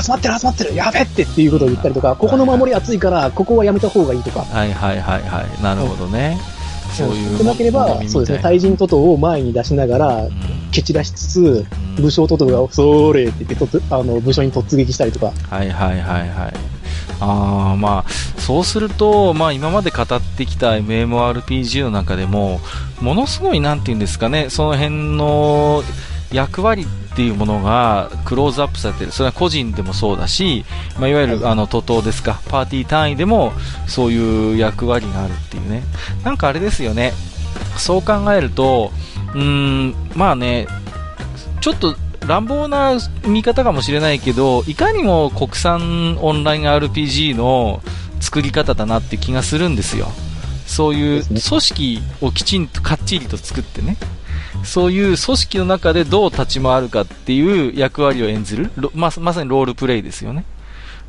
[0.02, 4.40] 集まってる集まってるやべってっていうことを言ったりとか、ここの守り厚いから、ここはやめた方がいいとか。
[4.40, 5.62] はいはいはいはい。
[5.62, 6.38] なるほどね。
[7.06, 7.38] そういう。
[7.38, 10.28] でなければ、そうですね、対人徒党を前に出しながら、
[10.70, 11.66] 蹴散らしつつ、
[12.00, 15.32] 武将徒党が、そーれって言ってあの、武将に突撃したりとか。
[15.48, 16.52] はいはいはいはい。
[17.20, 22.60] ああ、まあ、そうすると、まあ今まで語ってきた MMORPG の中でも、
[23.00, 25.82] ものすごいなんて言うんですかね、その辺の
[26.32, 26.86] 役割っ
[27.16, 29.12] ていうものがクローズアップされてる。
[29.12, 30.64] それは個人でもそうだし、
[30.98, 33.52] まあいわゆるあの徒党ですか、パーティー単位でも
[33.86, 35.82] そういう役割があるっていうね。
[36.24, 37.12] なんかあれですよね。
[37.76, 38.92] そう考えると、
[39.34, 40.66] うーん、まあね、
[41.60, 41.96] ちょっと
[42.26, 47.82] 乱暴な見方かもしれないけど、いかにも国産オンライン RPG の
[48.20, 50.08] 作り方だなって気がするんですよ。
[50.66, 53.96] そういう組織をきちんとかっちりと作ってね。
[54.64, 60.44] そういう組織の中でどう立ち回るかっていう役割を演ずる、ままさにロールプレイですよね。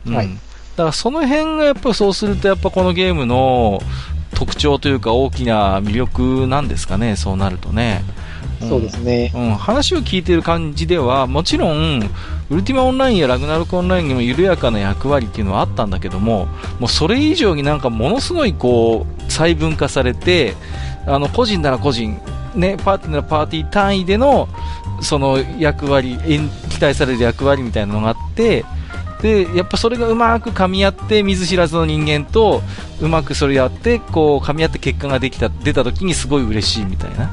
[0.06, 0.28] うん、はい。
[0.28, 0.34] だ
[0.78, 3.82] からその辺がやっぱりそうするとやっぱこのゲームの
[4.34, 8.04] 特徴というか大きな魅力なんですかね、そうなるとね。
[8.68, 12.10] そうですね、うん、話を聞いている感じでは、もちろん、
[12.50, 16.48] ウルティマオンラインやラグナロクオンラインにも緩やかな役割っていうのはあったんだけども、
[16.80, 20.56] もうそれ以上になんかものすごいこう、細分化されて、
[21.08, 22.20] あの、個人なら個人、
[22.56, 24.48] ね、パーティーならパーティー単位での、
[25.02, 26.18] その役割、
[26.70, 28.66] 期待される役割みたいなのがあって、
[29.22, 32.62] で、やっぱそれがうまく噛み合って、見ず知らずの人間と、
[33.00, 37.30] うまくそれやって、こう、噛み合って結果ができた、出た時にすごい嬉しいみたいな。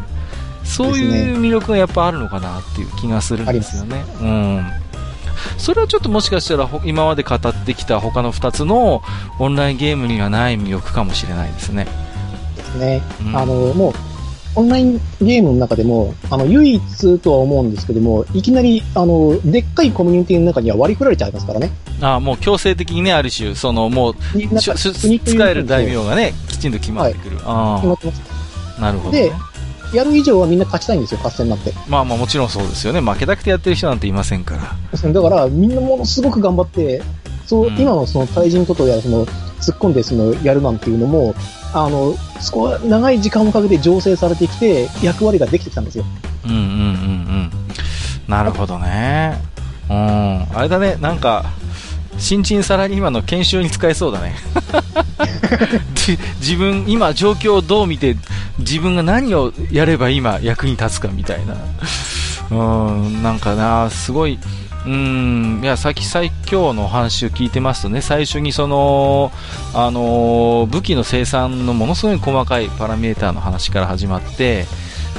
[0.65, 4.05] そういう魅力がやっぱあるのかなっていう気がするんですよね。
[4.21, 4.67] うん。
[5.57, 9.03] それはちょっともしかしたら今まで語ってきた他の2つの
[9.39, 11.87] オンラインゲームにはない魅力かもしれないですね。
[12.57, 13.03] ですね。
[13.23, 13.93] うん、あの、もう、
[14.59, 21.71] オンラインゲームの中でも、あの、唯一とは思うんですけども、いきなり、あの、でっかいコミュニティの中には割り振られちゃいますからね。
[22.01, 27.37] ああ、もう強制的にね、ある種、その、もう、使える大名がね、きちんと決まってくる。
[27.37, 28.81] はい、あ決まってます。
[28.81, 29.33] なるほど、ね、で、
[29.97, 31.73] やる以上はみんな勝ちたいんですよ、合戦なんて。
[31.89, 33.01] まあまあもちろんそうですよね。
[33.01, 35.13] 負けたくてやってる人なんていませんから。
[35.13, 37.01] だから、みんなものすごく頑張って、
[37.47, 39.25] そう、うん、今のその対人ととや、その、
[39.61, 41.35] 突っ込んでその、やるなんていうのも、
[41.73, 46.05] あの、そこ長い時間をかけて醸成されてきて、役割ができてきたんですよ。
[46.45, 46.71] うんうんうんう
[47.45, 47.51] ん。
[48.27, 49.41] なるほどね。
[49.91, 50.47] うん。
[50.55, 51.45] あれだね、なんか、
[52.19, 54.35] 新陳サラリーマンの研修に使えそうだね
[56.41, 58.17] 自分、今状況をどう見て、
[58.59, 61.55] 自分が何をやれば今役に立つかみたいな。
[62.51, 64.39] うん、なんかな、すごい、
[64.87, 69.33] うん、いや、さっき最強の話を聞いてますとね、最初にその、
[69.75, 74.67] あの武器の生産のものすごい細かいパラメーターの話から始まって、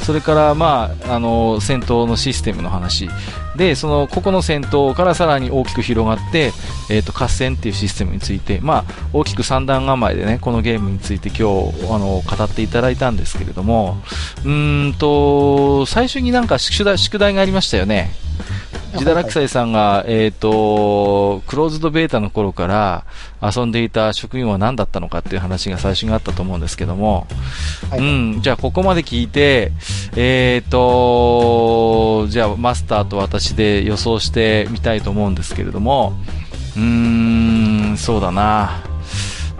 [0.02, 3.10] それから、まあ、あの戦闘のシステムの話
[3.56, 6.52] でそのここの戦闘からさらに大きく広がって、
[6.90, 14.02] えーと、合戦っていうシステムについて、まあ、大きく3段構えで、ね、このゲームについて今日あの語っていただいたんですけれども
[14.46, 18.12] うんと最初になんか宿題宿題がありましたよね。
[18.98, 23.06] ジダラクサイさんが、えっ、ー、と、クローズドベータの頃から
[23.42, 27.28] 遊んでいた職業は何だったのかっていう話が最初にあったと思うんですけども、
[27.92, 28.04] はい、う
[28.38, 29.72] ん、じゃあここまで聞いて、
[30.16, 36.14] えっ、ー、と、じゃあマスターと私で予想してみたいと思うんですけれども、
[36.76, 38.84] うーん、そうだな。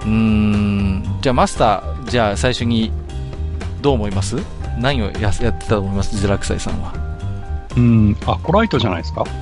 [0.02, 2.92] うーん、じゃあマスター、じゃあ最初に
[3.82, 4.38] どう思います？
[4.80, 6.16] 何をやってたと思います？
[6.16, 7.09] ジダラクサイさんは。
[7.78, 9.24] うん、アコライトじゃないですか？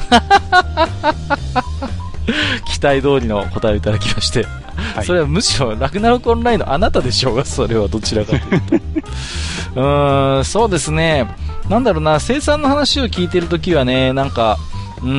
[2.65, 4.45] 期待通りの答えをいただきまして、
[4.95, 8.75] はい、それはむしろラグナロクオンラインのあなたでしょうが、それはどちらかというと。
[9.75, 11.25] うーん、そうですね。
[11.69, 14.57] なんだろうな、生産の話を聞いてるときはね、なんか、
[15.01, 15.09] うー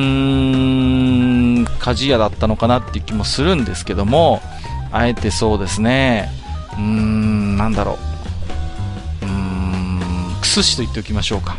[1.61, 4.41] ん、鍛冶屋だったのかなっていう気もするんですけども、
[4.91, 6.29] あえてそうですね、
[6.73, 7.97] うーん、なんだろ
[9.21, 10.01] う、うーん、
[10.41, 11.55] クスシと言っておきましょうか。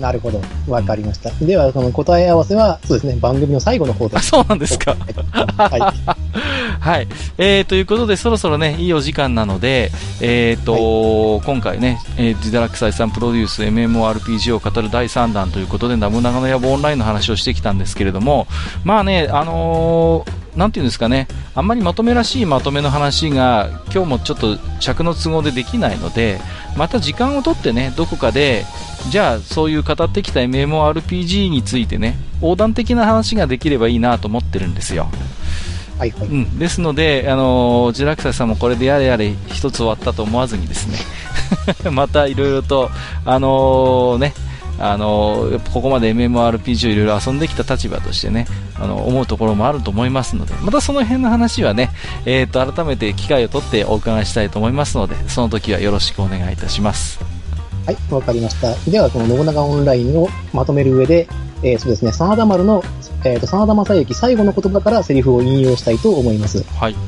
[0.00, 0.40] なるほど。
[0.66, 1.30] わかりました。
[1.44, 4.18] では、その答え合わせは、そうですね、番組の最後の方で。
[4.20, 4.96] そうなんですか。
[5.56, 5.80] はい。
[6.80, 7.08] はい。
[7.36, 9.90] えー、ということで、そろそろね、いいお時間なので、
[10.20, 18.46] えっ、ー、と、はい、今回ね、えー、ジダラクサイさんプロデュース MMORPG を語る第3弾ということで、ナムナガの野望オンラインの話をしてきたんですけれども、
[18.84, 26.38] まあね、あのーなんていうんですかね、あんまりまとめらしいまとめの話が今日もちょっと尺の都合でできないので、
[26.76, 28.66] また時間をとってね、どこかで、
[29.08, 35.08] じゃあそういう語ってきた MMORPG についてね、横断的な話ができればいいなと思ってるんですよ。
[35.98, 40.98] はいはい、うん、ですので、あのー、ジラクサさんもこれでやれやれ一つ終わったと思わずにですね。
[41.90, 42.90] またいろいろと、
[43.24, 44.34] あのー、ね、
[44.82, 48.46] あのここまで MMORPG をいろいろ遊んできた立場としてね
[48.76, 51.90] あの思うところもあると思いますのでまたその辺の話はね、
[52.24, 57.20] えーと、改めて機会を取ってお伺いしたいと思いますのでその時はよろしくお願いいたします
[57.84, 61.28] はいわかりましたではこの信長オンラインをまとめる上で、
[61.62, 62.82] えー、そうですね真田丸の、
[63.24, 66.98] えーと、真田正幸最後の言葉からセリフを引用したいと思いますはいよ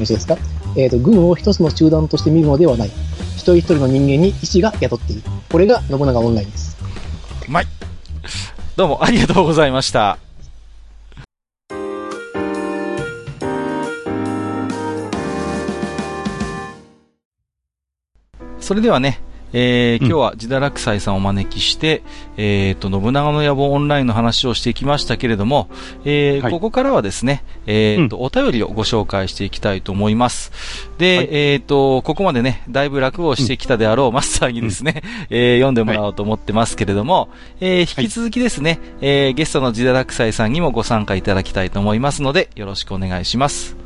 [0.00, 0.36] ろしいですか？
[0.78, 2.88] えーと、軍を一つの集団として見るのではない。
[3.34, 5.22] 一人一人の人間に意志が宿っている。
[5.50, 6.75] これが信長オンラインです。
[7.48, 7.66] うまい。
[8.76, 10.18] どうもありがとうございました。
[18.58, 19.20] それではね、
[19.52, 22.02] えー、今日はジダラクサイさんをお招きして、
[22.36, 25.68] えっ、ー、と、信長の野望オンラインの話をしてきましたけれども、
[26.04, 30.52] えー、はい、ここからはですね、えっ、と、うん、お便りをご紹介していきたいと思います。
[30.98, 37.28] で、はい、えっ、と、ここまでね、だいぶ楽をしてきたであろうマスターにですね、うん、えー、読んでもらおうと思ってますけれども、
[37.60, 43.76] えー、引き続きですね、えー、ゲストのジダラクサイさんにもご参加いただきたいと思いますので、よろしくお願いします。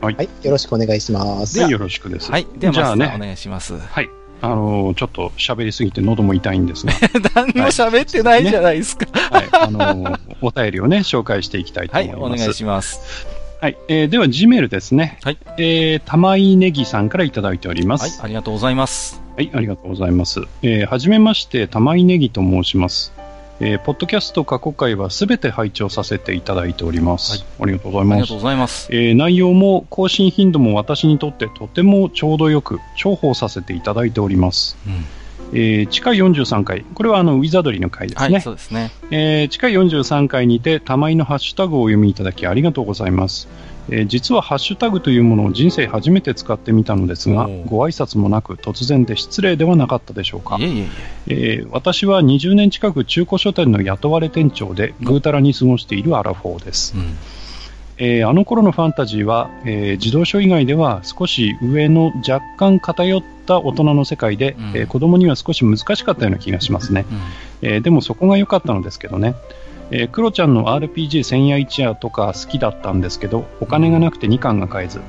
[0.00, 0.28] はい。
[0.42, 1.60] よろしくお願いします。
[1.60, 2.30] はい、よろしくです。
[2.30, 2.46] はい。
[2.58, 3.78] では、まずね、お願いします。
[3.78, 4.25] はい。
[4.42, 6.92] あのー、ちょっと喋りすぎて喉も痛いんですが。
[7.34, 9.06] 何も喋ってないじゃないですか。
[9.30, 9.48] はい。
[9.52, 12.20] あのー、お便りをね、紹介していきたいと思います。
[12.20, 13.26] はい、お願いします。
[13.60, 13.76] はい。
[13.88, 15.18] えー、では、ジメルですね。
[15.22, 15.38] はい。
[15.56, 18.20] えー、玉井ネギさんからいただいております。
[18.20, 19.22] はい、ありがとうございます。
[19.36, 20.42] はい、ありがとうございます。
[20.62, 23.12] えー、はじめまして、玉井ネギと申します。
[23.58, 27.44] えー、ポッドキャスト過去回はすべて拝聴させていただいております、はい。
[27.62, 28.16] ありがとうございます。
[28.16, 28.88] ありがとうございます。
[28.92, 34.76] えー、内容も更新頻度も私にとってとてもちょうどよく重宝させていただいております。
[34.86, 35.04] うん
[35.52, 38.32] えー、地下43回、これはあのウィザードリーの回ですね。
[38.34, 38.90] はい、そうですね。
[39.10, 43.48] えー、地下43回にて、玉井のハッシュタグをお読みいただきありがとうございます。
[43.90, 50.56] えー、実はハッシュタグというものを人生初めて使ってみたのですが、ご挨拶もなく突然で失礼ではなかったでしょうか。
[50.58, 50.86] いえいえいえ。
[51.28, 56.94] えー、私は20年近く中古書店の雇われ店長でぐうたらに過ごしているアラフォーです。
[56.96, 57.16] うん。
[57.98, 67.06] えー、あの頃のファンタジーは、えー、児童書以外では少し上の若干偏った大人の世界で、うん、えー、子供には少し難しかったような気がしますね、
[67.62, 69.34] うん、えー、でもそこが良かったのですけどね、
[69.90, 75.00] えー、クロちゃんの RPG 千夜一夜とか好きだったんですけど、お金がなくて2巻が買えず、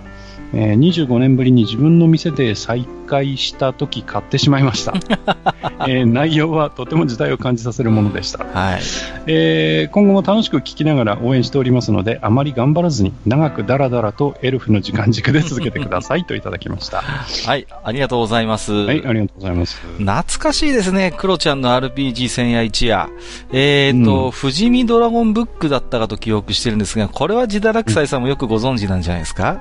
[0.53, 4.93] えー、25年ぶりに自分の店で再開した時買ってしまいました、
[5.87, 8.81] えー、内容はとても時代を感じさせるものでした、はい。
[9.27, 17.01] えー、今後も楽しく聞きながら応援しておりますのであまり頑張らずに長くダラダラとエルフの時間軸で続けてくださいといただきました。
[17.45, 18.73] はいありがとうございます。
[18.73, 19.81] はいありがとうございます。
[19.97, 23.09] 懐かしいですねクロちゃんの RPG 千夜一夜。
[23.51, 29.57] えっ、ー、と、うん、富士見ドラゴンブックだったかと記憶してるんですがこれはジダラクサイさんもよくご存知なんじゃないですか、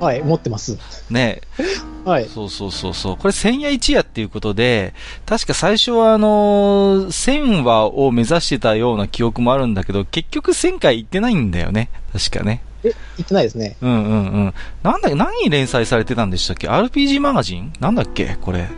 [0.00, 0.78] はい、持ってます。
[1.10, 1.40] ね
[2.04, 2.26] はい。
[2.26, 3.16] そうそうそうそう。
[3.16, 4.94] これ千夜一夜っていうことで、
[5.26, 11.90] 確か最初はあのー、千話を目指してたような記憶もあるんだけど、結局千回行ってないんだよね。
[12.12, 12.62] 確かね。
[12.84, 13.76] え、言ってないですね。
[13.80, 14.14] うんうんう
[14.48, 14.54] ん。
[14.82, 17.72] なんだっけ、何連載されてたんでしたっけ ?RPG マガジン？
[17.80, 18.36] なんだっけ？
[18.40, 18.68] これ。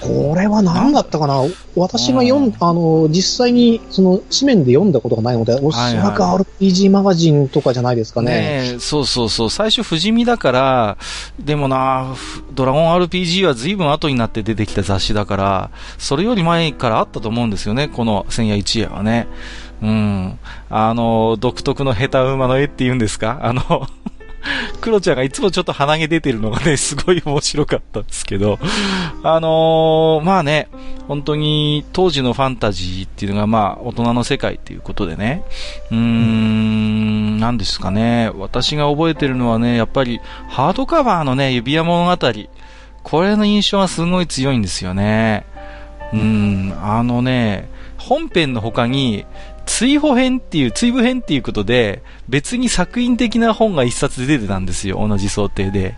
[0.00, 1.42] これは何だったかな？
[1.76, 8.72] 私が読ん、あの、実際に、その、紙面で読んだことがないので、おそらく RPG マガジンとかじゃないですかね。
[8.72, 9.50] ねそうそうそう。
[9.50, 10.96] 最初、不死身だから、
[11.38, 12.14] でもな、
[12.54, 19.26] ドラゴン RPG は随分後になって出てきた雑誌だから、それより前からあったと思うんですよね、この千夜一夜はね。
[19.82, 20.38] うん。
[20.68, 23.38] あの、独特の下手馬の絵って言うんですか？
[23.42, 23.62] あの
[24.80, 28.58] クロちゃんがいつもちょっと鼻毛出てるのがね、 すごい面白かったんですけど、
[29.22, 30.68] あのー、まあね、
[31.08, 35.44] 本当に当時のファンタジーっていうのがまあ大人の世界っていうことでね、
[35.90, 42.16] うーん、何ですかね、私が覚えてるのはね、やっぱりハードカバーのね、指輪物語、
[43.02, 45.44] これの印象はすごい強いんですよね。
[46.12, 49.26] うん、あのね、本編の他に、
[49.70, 55.94] 追放編っていう、追部編っていうことで、別に作品的な本が一冊出てたんですよ、同じ想定で。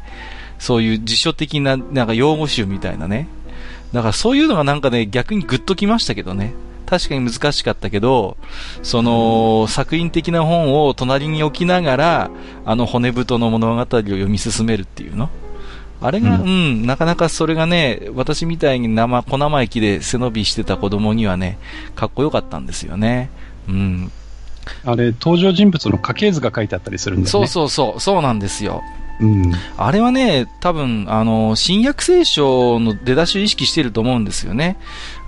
[0.58, 3.26] そういう辞書的な、なんか用語集みたいなね。
[3.92, 6.52] だからそういうのがなんかね、逆にグッときましたけどね。
[6.86, 8.36] 確かに難しかったけど、
[8.82, 12.30] その、作品的な本を隣に置きながら、
[12.66, 15.30] あの骨太の物語を読み進めるっていうの。
[16.02, 21.58] あれが、うん、うん、なかなかそれがね、私みたいに生、小生意気で背伸びしてた子供にはね、
[21.96, 23.30] かっこよかったんですよね。
[23.68, 24.12] うん。
[24.84, 27.30] あれ、登場人物の家系図が書いてあったりするんだよね。
[27.30, 28.82] そうそうそう、そうなんですよ。
[29.20, 34.78] うん、あれはね、多分、あの、新約聖書の出だしを意識してると思うんですよね。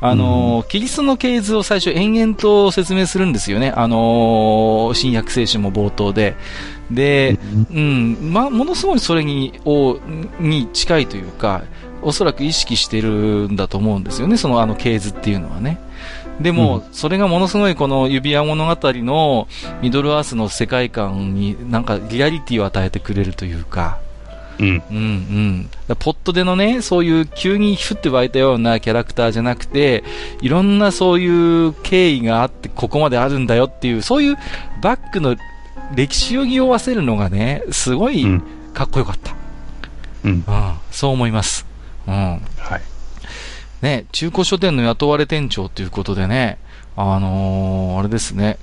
[0.01, 3.71] あの、うん、キリストの系図を最初延々と説明するんですよね。
[3.71, 6.35] あの、新約聖書も冒頭で。
[6.91, 7.39] で、
[7.71, 7.81] うん、う
[8.29, 9.99] ん、ま、ものすごいそれに、を、
[10.41, 11.63] に近いというか、
[12.03, 14.37] おそらく意識してるんだと思うんですよね。
[14.37, 15.79] そのあの系図っていうのはね。
[16.41, 19.49] でも、うん、それがものすごいこの指輪物語の
[19.83, 23.99] ミドルアースの世界観になんかリアリティを与えてくれるというか、
[24.59, 24.83] うん。
[24.91, 24.97] うん
[25.89, 25.97] うん。
[25.97, 30.05] ポットでのね、そういう急にふって湧いたようなキャラクターじゃなくて、
[30.41, 34.37] いろんなそういう経緯があって、ここまであるんだよっていう、そういう
[34.81, 35.37] バックの
[35.95, 38.25] 歴史を匂わせるのがね、すごい
[38.73, 39.35] かっこよかった。
[40.25, 40.31] うん。
[40.31, 40.45] うん、
[40.91, 41.67] そう思います。
[42.07, 42.15] うん。
[42.15, 42.39] は
[42.77, 42.83] い。
[43.83, 46.59] ね、中古書店の雇われ店長ということでね、
[46.97, 48.59] あのー、あれですね、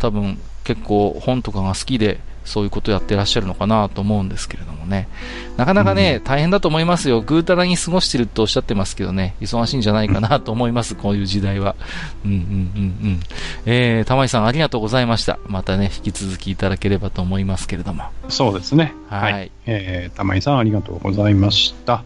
[0.00, 5.08] 多分結構本とかが好きで、そういうことやってらっしゃるのかなと思うんですけれどもね。
[5.56, 7.20] なかなかね、うん、大変だと思いますよ。
[7.20, 11.74] ぐうたらに過ごしてるとおっしゃってますけどね、忙しいんじゃないかなと思います、 こういう時代は。
[12.24, 12.48] うんうんうんう
[13.14, 13.20] ん。
[13.66, 15.38] えー、玉井さんありがとうございました。
[15.48, 18.04] またね、引き続きいただければと思いますけれども。
[18.28, 18.94] そうですね。
[19.08, 19.32] はい。
[19.32, 22.04] はい、えー、玉井さんありがとうございました。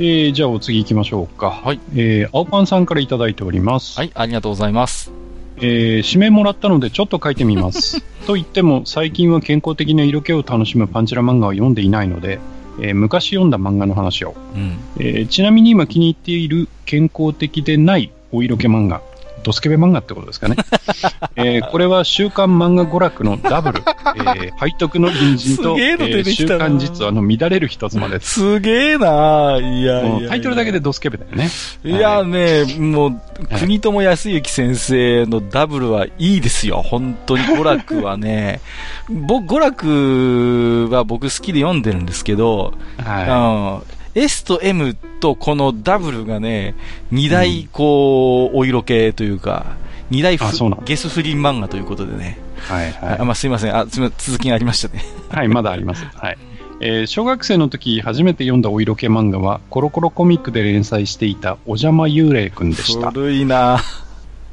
[0.00, 1.50] えー、じゃあお次行きましょうか。
[1.50, 1.80] はい。
[1.96, 3.98] えー、青パンさんからいただいております。
[3.98, 5.10] はい、ありがとうございます。
[5.56, 8.00] えー、指名もらったのでちょっと書いてみます。
[8.24, 12.38] と言っても、最近は健康的な色気を楽しむパンチラ漫画を読んでいないので、
[12.80, 19.02] えー、昔読んだ漫画の話を、うん、えー、ちなみに今気に入っている健康的でないお色気漫画、
[19.48, 20.56] ドスケベ漫画ってことですかね。
[21.34, 23.82] えー、これは週刊漫画娯楽のダブル、
[24.16, 28.60] えー、背徳の隣人と、えー、週刊実話の乱れる一つまです。
[28.60, 31.48] げえないやいやタイトルだけでドスケベだよね。
[31.82, 33.20] いやね、もう、
[33.58, 36.82] 国友康之先生のダブルはいいですよ。
[36.82, 38.60] 本当に娯楽はね。
[39.08, 46.74] 僕、娯楽は僕好きで読んでるんですけど、はい、S と M とこのダブルがね、
[47.10, 49.76] 二大こう、お色系というか、
[50.10, 50.38] 二大
[50.84, 52.38] ゲス不倫漫画ということでね。
[52.56, 53.18] はいはい。
[53.20, 53.76] あまあ、すいません。
[53.76, 54.32] あ、すみません。
[54.32, 55.04] 続きがありましたね。
[55.30, 56.04] はい、まだあります。
[56.04, 56.38] はい。
[56.80, 63.10] えー、小学生の時初めて読んだお色気漫画はコロコロコミックで連載していたお邪魔幽霊くんでした。
[63.10, 63.80] 古いな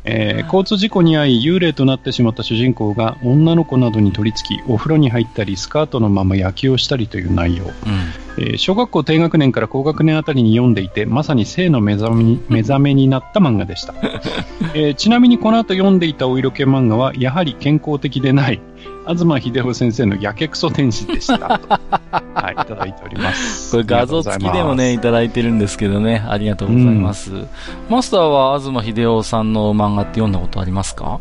[0.07, 7.71] えー、交通事故に遭い幽霊となってしまった主人公が女の子などに取り付きお風呂に入ったりスカートのまま焼きをしたりという内容、うん、
[8.37, 13.93] えー、小学校低学年から高学年あたりに読んでいてまさに性の目覚めに 目覚めになった漫画でした、
[14.73, 18.61] えー、ちなみにこの後読んでいたお色気漫画はやはり健康的でない
[19.07, 21.59] 東秀夫先生のやけくそ天使でした。
[22.33, 23.71] はい、いただいております。
[23.71, 27.31] これ画像付きでもね、いただいてるんですけどね、ありがとうございます。
[27.31, 27.47] うん、
[27.89, 31.19] マスターは東秀夫さんの漫画って読んだことありますか？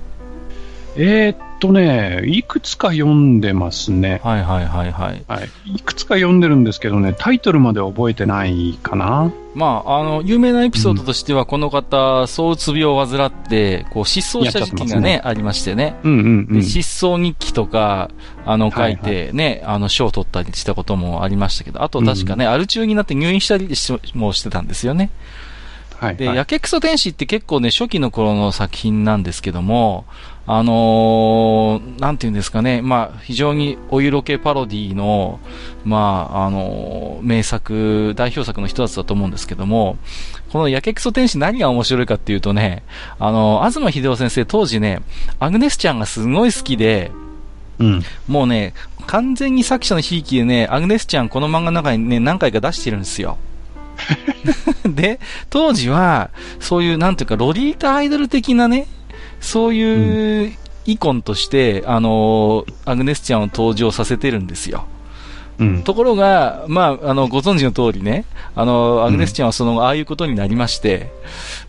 [0.97, 4.21] えー、っとね、いくつか読んでますね。
[4.23, 5.25] はいはいはいはい。
[5.27, 5.49] はい。
[5.75, 9.33] いくつか読んでるんですけどね、タイトルまで覚えてないかな。
[9.55, 15.97] まあ、あの、有名なエピソードとしては、うん、この方、躁うつ病を患って、こう、失踪した時期がね、ありましてね。
[16.05, 18.11] うんうんうん、失踪日記とか、
[18.47, 23.69] あの、書いてね、はいはい、あの、賞を取ったりしたこともありましたけど、あと確かね、うん、アル中になって入院したり
[24.15, 25.11] もしてたんですよね。
[25.99, 30.05] はい、で、やけくそ天使って結構ね、初期の頃の作品なんですけども、
[30.47, 35.41] あのー、なんていうんですかね、まあ、非常にお色気パロディの、
[35.85, 39.97] まあ、あのー、名作、代表作の一つだと思うんですけども、
[40.51, 42.83] このやけくそ天使何が面白いかっていうとね、
[43.19, 45.01] あのー、東秀夫先生当時ね、
[45.41, 47.11] アグネスちゃんがすごい好きで、
[47.79, 48.75] うん、もうね、
[49.07, 53.39] 完全に作者のひいきでね、アグネスちゃんこの漫画の中にね、何回か出してるんですよ。
[54.85, 56.31] で、当時は、
[56.61, 58.87] そういう、なんていうか、ロリータアイドル的なね、
[59.45, 60.53] そういう
[60.87, 64.87] イコンとして、うん、あの、アグネスちゃんを登場させてるんですよ。
[65.57, 68.25] うん、ところが、まあ、あの、ご存知の通りね、
[68.57, 71.13] あの、アグネスちゃんはその、ああいうことになりまして、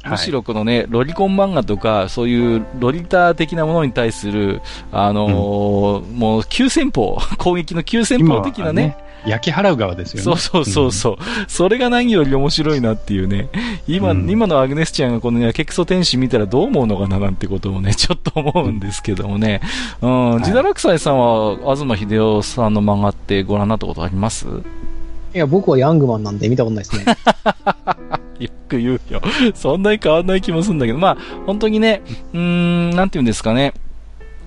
[0.05, 4.61] うん、むしろこのね、ロリコン漫画とか、そういうロリター的なものに対する、
[4.91, 8.97] あのーうん、もう、急先鋒、攻撃の急先鋒的なね、
[9.27, 10.23] 焼き払う側ですよね。
[10.23, 13.49] そうそうそうそう、うん、それが何より面白いなっていうね。
[13.87, 19.61] 今、うん、今のアグネスちゃんがこのやけくそ天使見たらどう思うのかななんてことをね、 ちょっと思うんですけどもね。
[20.01, 24.45] うん、はい、ジダラクサイさんは、東秀夫さんの漫画ってご覧になったことあります？
[25.33, 27.05] いや、僕はヤングマンなんで見たことないですね。
[28.39, 29.21] よく言うよ。
[29.53, 32.01] そんなに変わんない気もするんだけど、まあ、本当にね、
[32.33, 33.73] うん、なんて言うんですかね。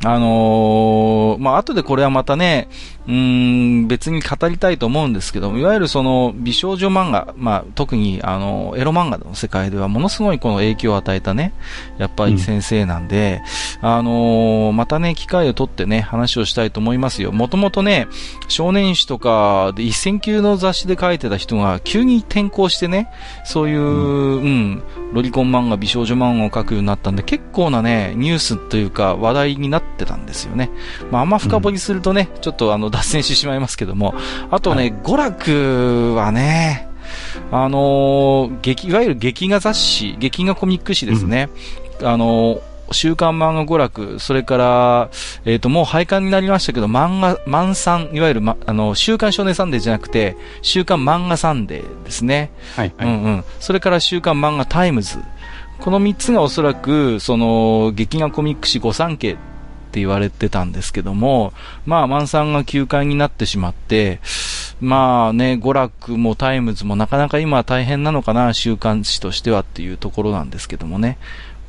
[0.05, 2.69] あのー、まあ、後でこれはまたね、
[3.09, 11.55] うん、別に語りたいと思うんですけどいわゆるその美少女漫画、まあ、特にあの、エロ漫画の世界ではものすごいこの影響を与えたね、
[11.97, 13.41] やっぱり先生なんで、
[13.83, 17.33] うん、あのー、またね、機会を取ってね、話をしたいと思いますよ。
[17.33, 18.09] もともとね、
[18.49, 23.11] 少年誌とかで一線級の雑誌で書いてた人が急に転校してね、
[23.45, 24.83] そういう、うん、うん、
[25.15, 30.71] ロリコン漫画、美少女漫画を書くようになったんで、結構なね、ニュースというか話題になってたんですよね。
[31.11, 34.15] まあ、あんま深掘りするとね、ちょっとあの、脱線してしまいますけども、
[34.51, 36.89] あとね、はい、娯楽はね、
[37.53, 41.49] あのー、劇、いわゆる劇画雑誌、劇画コミック誌ですね。
[42.01, 42.61] うん、あのー、
[42.91, 45.11] 週刊漫画娯楽、それから、
[45.45, 52.51] えっ、ー、と、もう廃刊になりましたけど、漫画、漫産、いわゆる、ま、あの、週刊少年サンデーじゃなくて、週刊漫画サンデーですね。
[52.77, 53.45] はい、はい、うんうん。
[53.61, 55.19] それから週刊漫画タイムズ。
[55.81, 59.37] この3つがおそらく、その、劇画コミック誌御三家
[59.99, 61.53] って言われてたんですけども、
[61.85, 64.21] まあ、漫サンが休刊になってしまって、
[64.81, 71.19] まあね、ゴラクもタイムズもなかなか今大変なのかな、週刊誌としてはっていうところなんですけどもね。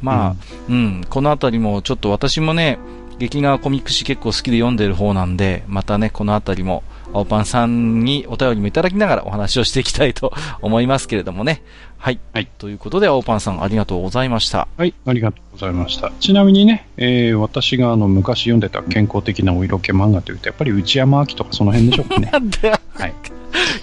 [0.01, 0.35] まあ、
[0.69, 2.77] うん、うん、このあたりもちょっと私もね、
[3.17, 6.83] 劇画コミック誌結構好きで読んでる方なんで、またね、このあたりも、
[7.13, 10.31] 青パンさんにお便りもいただきながらお話をしていきたいと
[10.61, 11.61] 思いますけれどもね。
[11.97, 12.19] はい。
[12.33, 12.47] はい。
[12.57, 14.67] ということで、青パンさんありがとうございました。
[14.77, 16.11] はい、ありがとうございました。
[16.19, 22.29] ちなみにね、えー、私があの昔読んでた健康的なお色気漫画というと、やっぱり内山明とかその辺でしょうかね。
[22.31, 22.77] なんでは
[23.07, 23.13] い。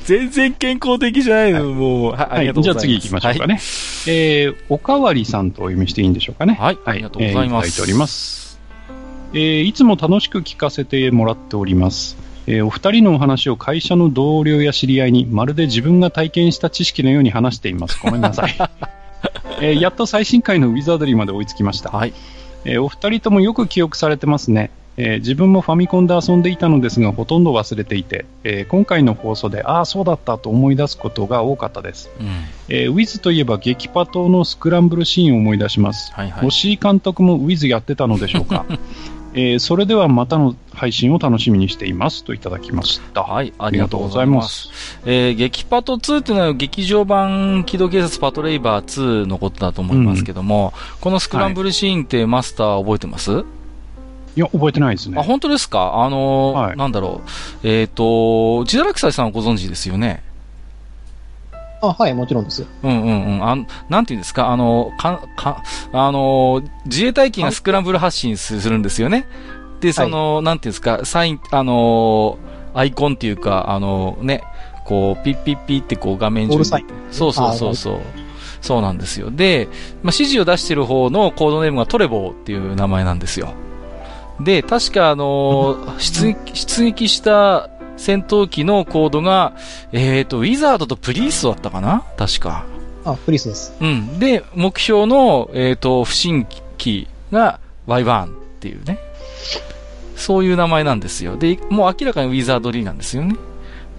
[0.05, 2.12] 全然健康的じゃないの、はい、もう。
[2.12, 2.62] はい、ありがとうございます。
[2.62, 3.55] じゃあ次行きましょうかね。
[3.55, 3.62] はい、
[4.07, 6.57] えー、おかわりさんとお読みしていいんでしょうかね。
[6.59, 7.44] はい、ありがとうございます。
[7.44, 8.59] えー、いただいております。
[9.35, 12.26] えー、いつも楽しく聞かせてもらっております。
[12.47, 17.98] えー、お二人のお話を会社の同僚や知り合いにまるで自分が体験した知識のように話しています。
[18.02, 18.55] ごめんなさい。
[19.60, 21.90] えー、やっと最新回のウィザードリーまで追いつきました。
[21.90, 22.12] はい。
[22.64, 24.70] えー、お二人ともよく記憶されてますね。
[24.98, 32.27] えー、自分もファミコンで遊んでいたのですがほとんど忘れていて、えー、今回の放送でああそうだったと思い出すことが多かったです、うん、
[32.68, 38.64] えー、ウィズといえば激パトのスクランブルシーンを思い出します、はいはい、押井監督もウィズやってたのでしょうか
[39.39, 43.23] えー、それではまたの配信を楽しみにしていますといただきました。
[43.23, 44.71] はい、ありがとうございます。
[45.05, 53.45] えー、激パト2っていうのは劇場版機動警察パトレイバー2のことだと思いますけども、うん、このスクランブルシーンってマスター覚えてます、はい
[54.37, 55.19] いや、覚えてないですね。
[55.19, 56.05] あ、本当ですか？
[56.05, 57.67] あのーはい、なんだろう。
[57.67, 60.23] えっ、ー、と、自堕落斎さんご存知ですよね？
[61.82, 62.66] あ、はい、もちろんです。
[62.82, 63.48] うんうんうん。
[63.48, 63.57] あ
[63.89, 65.62] なんていうんですか、あの、か、か、
[65.93, 69.27] あの、自衛隊機がスクランブル発進するんですよね。
[69.81, 72.39] で、その、はい、なんていうんですか、サイン、あの、
[72.74, 74.43] アイコンっていうか、あの、ね、
[74.85, 76.65] こう、ピッピッピってこう画面上に。
[77.11, 78.01] そうそうそうそう。
[78.61, 79.31] そうなんですよ。
[79.31, 79.69] で、
[80.03, 83.55] まあ、指示を出してる方のコードネームがトレボーっていう名前なんですよ。
[84.40, 89.55] で、確かあの出撃、出撃した戦闘機のコードが、
[89.93, 92.05] えっ、ー、と、ウィザードとプリーストだったかな？
[92.16, 92.64] 確か。
[93.05, 93.74] あ、プリーストです。
[93.81, 94.18] うん。
[94.18, 96.47] で、目標の、えっ、ー、と、不審
[96.78, 98.98] 機がワイバーンっていうね。
[100.16, 101.36] そういう名前なんですよ。
[101.36, 103.36] で、もう明らかにウィザードリーなんですよね。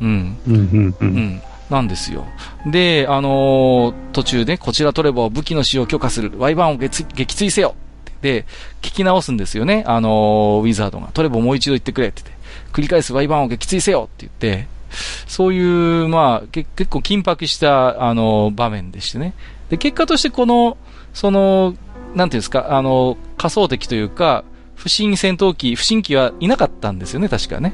[0.01, 0.37] うん。
[0.47, 1.41] うん、うん、うん。
[1.69, 2.25] なんですよ。
[2.65, 6.31] で、あのー、途中で、こちら取れば武器の使用を許可する。
[6.37, 7.75] ワイバーンを撃墜せよ
[8.21, 8.45] で、
[8.81, 9.83] 聞き直すんですよね。
[9.85, 11.09] あのー、ウィザードが。
[11.13, 12.36] トレボもう一度言ってくれって言って。
[12.73, 14.67] 繰り返すワイバーンを撃墜せよって言って、
[15.27, 19.33] そういう、まあ、結構緊迫した、あの、場面でしてね。
[19.69, 20.77] で、結果としてこの、
[21.13, 21.75] その、
[22.15, 24.43] なんていうんですか、あの、仮想敵というか、
[24.75, 27.73] 不審戦闘機、不審機はいなかったんですよね、確かね。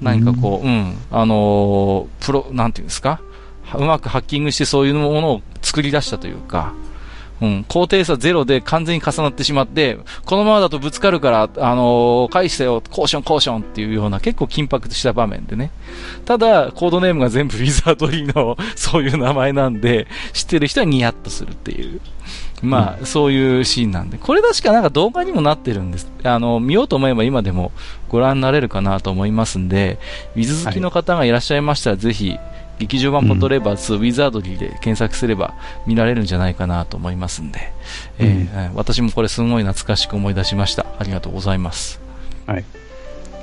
[0.00, 3.20] 何かこう、うん、うん、あのプロ、なんていうんですか、
[3.74, 6.74] うまくハッキングしてそういうものを作り出したというか、
[7.40, 15.70] うん、高低差ゼロで完全に重なってしまって、このままだとぶつかるから、あのー、返してよ、コーション、コーションっていうような結構緊迫した場面でね。
[16.24, 22.00] ただ、コードネームが全部 ウィザードリーのそういう名前なんで、知ってる人はニヤッとするっていう。
[22.62, 24.16] まあ、うん、そういうシーンなんで。
[24.16, 26.10] これ確かなんか動画にもなってるんです。
[26.22, 27.70] あの、見ようと思えば今でも
[28.08, 29.98] ご覧になれるかなと思いますんで、
[30.36, 32.38] ウィズ好きの方がいらっしゃいましたら、ぜひ、
[32.78, 35.54] 劇場版ポトレバー2、ウィザードリーで検索すれば
[35.86, 37.72] 見られるんじゃないかなと思いますんで、
[38.20, 40.86] うん、えー、私もこれすごい懐かしく思い出しました。
[40.98, 42.00] ありがとうございます。
[42.46, 42.64] はい。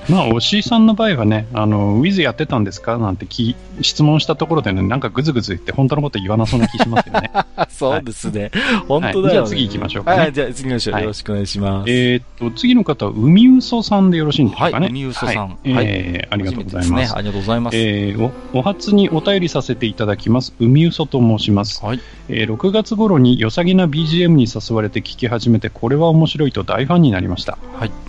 [0.10, 2.98] まあ、押井さんの場合はね、あの、ウィズやってたんですか？
[2.98, 7.32] なんてき質問したところでね、なんかぐずぐず言って本当のこと言わなそうな気しますよね。
[7.70, 8.52] そうですね。
[8.54, 11.90] はい、本当だよ、ねはい、じゃあ次行きましょうか、ね、はい、じゃあ次の人よろしくお願いします。
[11.90, 14.74] えー、っと、次の方は、海嘘さんでよろしいんですかね？
[14.74, 15.48] はい、海嘘さん。
[15.48, 16.88] はい、えー、ありがとうございます。
[16.88, 17.78] すね、ありがとうございます。
[17.78, 20.54] えー、お、お初にお便りさせていただきます。
[20.60, 21.84] 海嘘と申します。
[21.84, 22.00] はい。
[22.30, 27.58] えー、6月頃に良さげな BGM に誘われて聞き始めて、これは面白いと大ファンになりました。
[27.74, 27.92] はい。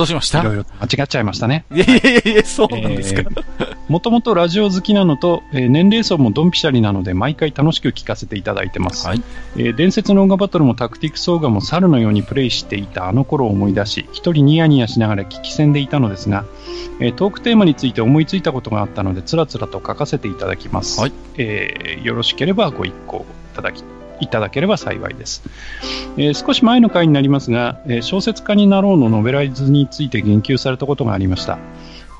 [0.00, 0.40] どうしました？
[0.40, 1.66] いろいろ間違っちゃいましたね。
[1.70, 1.88] いやい
[2.24, 3.30] やいやそうなんですか？
[3.88, 9.06] もともとラジオ好きなのと、えー、年齢層もドンピシャリなので、毎回楽しく聞かせていただいてます。
[9.06, 9.22] はい、
[9.56, 16.46] えー、伝説のオーガバトルもタクティクスオーガも猿のようにプレイしていたあの頃を思い出し、一人ニヤニヤしながら聞き戦でいたのですが、
[16.98, 20.98] えー、トークテーマについて思いついたことがあったので、つらつらと書かせていただきます。
[20.98, 23.84] はい、えー、よろしければご一行いただき
[24.20, 25.42] いただければ幸いです。
[26.16, 31.58] えー、少し前の回になりますが、えー、小説家になろうのノベライズについて言及されたことがありました。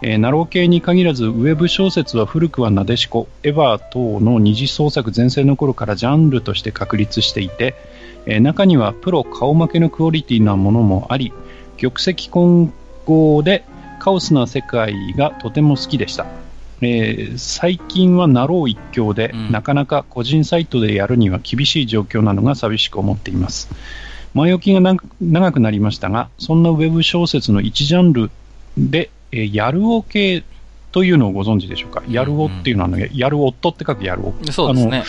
[0.03, 7.75] えー、なろう系に限らず、ウェブ小説は古くはナデシコ、エヴァ等の二次創作全盛の頃からジャンルとして確立していて、
[8.27, 11.33] えー、中にはプロ顔負けのクオリティなものもあり、
[11.79, 12.73] 玉石混
[13.05, 13.65] 合で
[13.99, 16.27] カオスな世界がとても好きでした。
[16.83, 23.69] えー、最近はなろう一強で、うん、なかなか個人サイトでやるには厳しい状況なのが寂しく思っています。
[24.33, 24.81] 前置きが
[25.21, 28.31] 長くなりましたが、そんなウェブ小説の一ジャンル
[28.79, 30.45] で、えー、やるお系
[30.93, 32.03] というのをご存知でしょうか？
[32.09, 34.35] やるおっていうのは、ね、やる夫って書くやるお。
[34.51, 35.05] そうですね。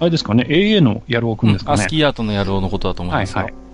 [0.00, 1.74] あれですかね、AA のやるおくんですかね？
[1.74, 3.36] うん、アスキーアートのやるおのことだと思いますよ。
[3.36, 3.67] はいはい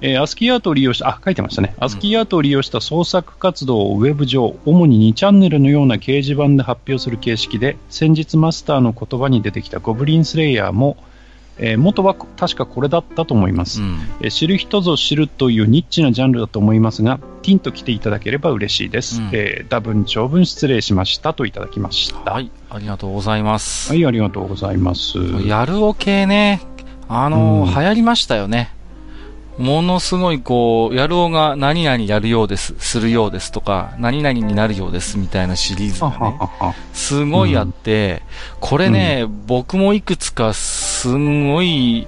[0.00, 1.74] えー、アスキーアートを利用した、あ、書いてましたね。
[1.78, 10.96] アスキーアートを利用した創作活動をウェブ上、主に2チャンネルのような掲示板で発表する形式で、先日マスターの言葉に出てきたゴブリンスレイヤーも、
[11.58, 19.20] えー、元は確かこれだったと思います、うん、えー、知る人ぞ知るというニッチなジャンルだと思いますが、ティンと来ていただければ嬉しいです。
[19.20, 22.32] うん、えー、多分長文失礼しましたといただきました。
[22.32, 23.92] はい、ありがとうございます。
[23.92, 25.18] はい、ありがとうございます。
[25.46, 26.60] やるお系ね、
[27.08, 28.73] あのー、うん、流行りましたよね。
[29.58, 36.38] ものすごいこう、やるおが何々やるようです、するようですとか、何々になるようですみたいなシリーズがね、
[36.92, 38.22] すごいあって、
[38.60, 42.06] これね、僕もいくつかすんごい、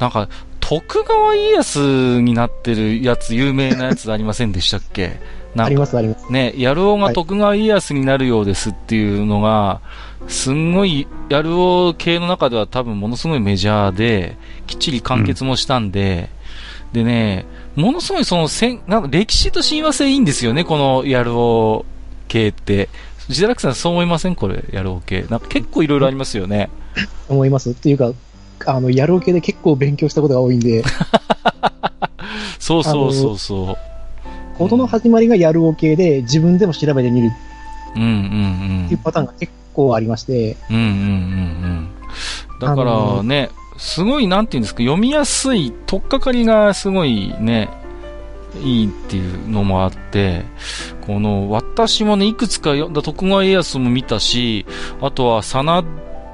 [0.00, 0.28] なんか、
[0.60, 5.20] 徳川家康になってるやつ、有名なやつありませんでしたっけ？
[5.54, 6.32] あります、あります。
[6.32, 9.82] ね、やるおが徳川家康になるようですっていうのが、
[10.26, 16.41] すんごい、やるお系の中では多分ものすごいメジャーで、きっちり完結もしたんで、うん
[16.92, 21.84] でね、ものすごいそのせん、なん歴史と親和性いいんですよね、このやるお
[22.28, 22.88] 系って。
[23.28, 24.34] ジダラクさんそう思いません？
[24.34, 25.22] これ、やるお系。
[25.30, 26.70] なんか結構いろいろありますよね。
[27.28, 27.70] 思います。
[27.70, 28.12] っていうか、
[28.66, 30.82] あの、やるお系で結構勉強したことが多いんで。
[32.58, 33.76] そうそうそうそう。
[34.58, 37.30] ことの始まりがやるお系で、自分でも調べてみる。
[37.96, 38.12] うんうんう
[38.82, 38.84] ん。
[38.86, 40.56] っていうパターンが結構ありまして。
[40.70, 41.88] うんうんうんうん。
[42.60, 43.50] だからね、
[43.82, 47.68] すごい、なんていうんですか、読みやすい、とっかかりがすごいね、
[48.62, 50.44] いいっていうのもあって、
[51.04, 54.66] この、私もね、いくつか読んだ徳川家康も見たし、
[55.00, 55.84] あとは、真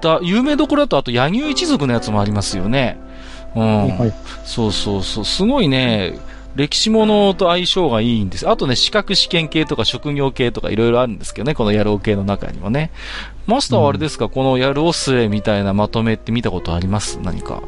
[0.03, 3.01] 田、有名どころだと、あと、柳生一族のやつもありますよね。
[3.57, 3.99] うん。
[3.99, 4.15] はい、
[4.45, 5.25] そうそうそう。
[5.25, 6.19] すごいね、
[6.55, 8.47] 歴史ものと相性がいいんです。
[8.47, 12.91] あとね、資格試験系とか職業系とかいろいろあるんですけどね、この野郎系の中にもね。
[13.49, 17.19] マスターはあれですか、うん、このやるおすれみたいなまとめって見たことあります？
[17.20, 17.62] 何か。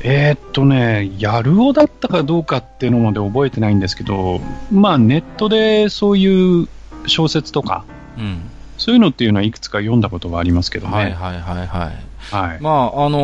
[0.00, 4.40] えー、っとね、やるおだったかどうかっていうのまで覚えてないんですけど、
[4.70, 6.68] まあネットでそういう
[7.06, 7.84] 小説とか、
[8.16, 8.42] うん、
[8.76, 10.94] そういうのっていうのはいくつか読んだことがありますけどね。
[10.94, 12.08] はいはいはいはい。
[12.30, 13.18] はい、まあ、あの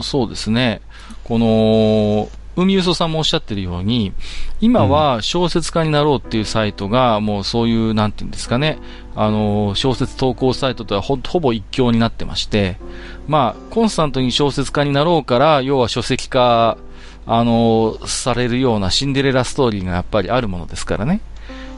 [0.00, 0.80] ー、そうですね。
[1.24, 2.28] この、
[2.60, 4.12] 海嘘さんもおっしゃってるように、
[4.60, 8.78] 今は小説家になろうっていうサイトが、もうそういう、なんていうんですかね、
[9.16, 12.76] あの、小説投稿サイトとはほほぼ一強になってまして、
[13.28, 16.76] まあ、コンスタントに小説家になろうから、要は書籍化、
[17.26, 21.20] あの、されるようなシンデレラストーリーがやっぱりあるものですからね。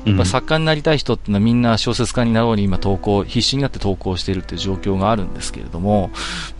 [0.04, 6.10] やっぱ作家になりたい人ってのはみんな小説家になろうに今投稿、必死になって投稿しているっていう状況があるんですけれども、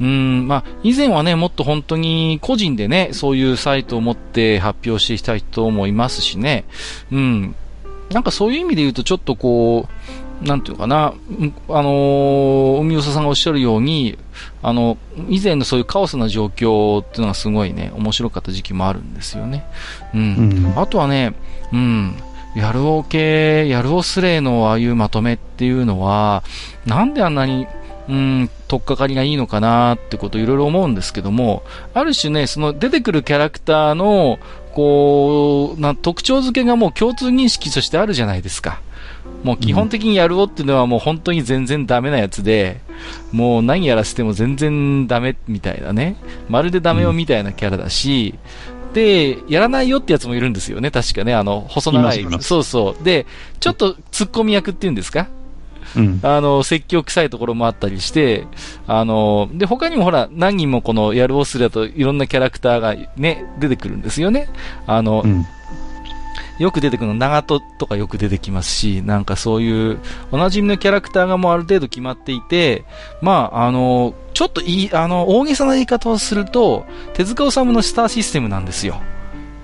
[0.00, 6.64] うん、まあ、以前はね、もっと本当に個人でね、そういうサイトを持って発表していきたい人もいますしね、
[7.10, 7.54] うん、
[8.10, 11.14] なんかそういう意味で言うとちょっとこう、なんていうかな、
[11.68, 14.18] あのー、海尾さんがおっしゃるように、
[14.62, 14.98] あの、
[15.28, 19.64] 以前のそういうカオスな状況っていうのがすごいね、面白かった時期もあるんですよね。
[20.14, 20.20] うん。
[20.20, 21.34] うん、あとはね、
[21.72, 22.16] うん、
[22.54, 26.42] やるお系、やるおスレイのああいうまとめっていうのは、
[26.86, 27.66] なんであんなに、
[28.08, 31.62] うん、とっかかりがいいのかなってこといろいろ思うんですけども、
[31.94, 34.38] ある種ね、その出てくるキャラクターの、
[34.72, 38.80] こう、な特徴付けがもう共通認識としてあるじゃないですか。
[39.44, 42.80] もう基本的にやるおっていうのはもう本当に全然ダメなやつで、
[43.32, 46.16] もう何やらせても全然ダメみたいなね。
[46.48, 48.34] まるでダメをみたいなキャラだし、
[49.48, 51.34] やらないよってやつもいるんですよね、確かね。
[51.34, 52.26] あの、細長い。
[52.40, 53.04] そうそう。
[53.04, 53.26] で、
[53.60, 55.28] ちょっと突っ込み役っていうんですか？
[55.94, 58.46] うん、あの、説教臭いところもあったりして、
[58.86, 64.48] あの、で、他にもほら、何人もこのやるオスだといろんなキャラクターがね、出てくるんですよね。
[64.86, 65.44] あの、うん
[66.58, 69.98] よく出てくるの、長門とかよく出てきますし、なんかそういう、
[70.30, 72.84] おなじみのキャラクターがもうある程度決まっていて、
[73.20, 79.00] まあ、あの、ちょっといい、あの、大げさな言い方をすると、手塚治虫のスターシステムなんですよ。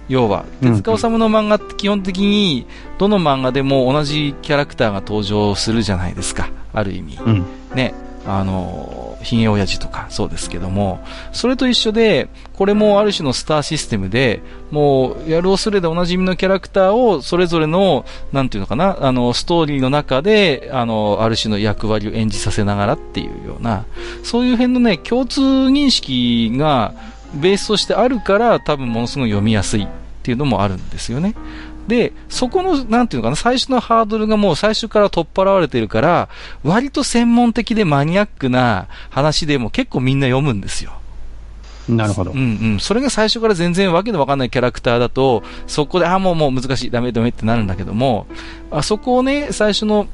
[0.08, 2.66] 要は、手塚治虫の漫画って基本的に、
[2.98, 6.48] どの漫画でも同じキャラクターが登場するじゃないですか。
[6.72, 7.18] ある意味。
[7.24, 7.44] うん、
[7.74, 7.94] ね。
[8.26, 11.00] あの、ヒゲ親父とかそうですけども、
[11.32, 14.40] それと一緒で、これもある種のスターシステムで、
[14.70, 23.84] もう、やるおすれでおなじみのキャラクターを、それぞれの、なんていうのかな、あの、ストーリーの中で、あの、ある種の役割を演じさせながらっていうような、
[24.22, 26.94] そういう辺のね、共通認識が、
[27.34, 29.86] ベースとしてあるから、多分ものすごい読みやすいっ
[30.22, 31.34] ていうのもあるんですよね。
[31.88, 36.28] で、そこの、なんていうのかな、最初のハードルがもう最初から取っ払われてるから、
[36.62, 40.92] 割と専門的でマニアックな話でも結構みんな読むんですよ。
[41.88, 42.32] なるほど。
[42.32, 42.42] うんう
[42.76, 42.80] ん。
[42.80, 48.26] それが最初から全然わけのわかんないキャラクターだと、そこで、あ、もうもう難しい、ダメダメってなるんだけども、
[48.70, 50.06] あそこをね、最初の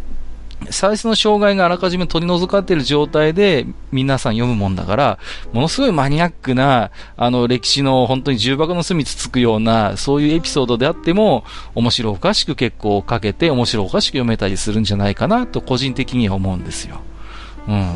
[0.71, 5.19] 最初の障害があらかじめ取り除かれている状態で皆さん読むもんだから、
[5.53, 11.45] ものすごいマニアックな、あの、歴史の本当に重箱の隅つつくような、そういうエピソードであっても、
[11.75, 17.01] 面白おかしく結構かけて、面白おかしく読めたりするんじゃないかな、と個人的には思うんですよ。
[17.69, 17.93] うん。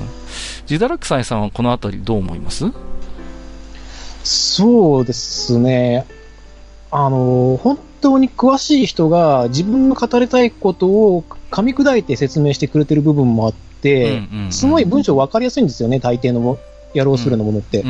[0.67, 2.67] ジダラクサイさんはこのあたりどう思います？
[4.25, 6.07] そうですね。
[6.91, 16.59] あの、本当に詳しい人が自分の語りたいことを噛み砕いて説明してくれてる部分もあって、すごい文章分かりやすいんですよね、大抵の
[16.95, 17.85] やろうするのものって。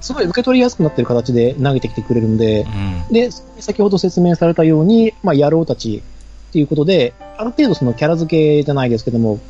[0.00, 2.66] すごい受け取りやすくなってる形で投げてきてくれるんで、
[3.08, 6.02] うん、で、先ほど説明されたように、まあ、野郎たち
[6.50, 9.40] っていうことで、ある程度そのキャラ付けじゃないですけども、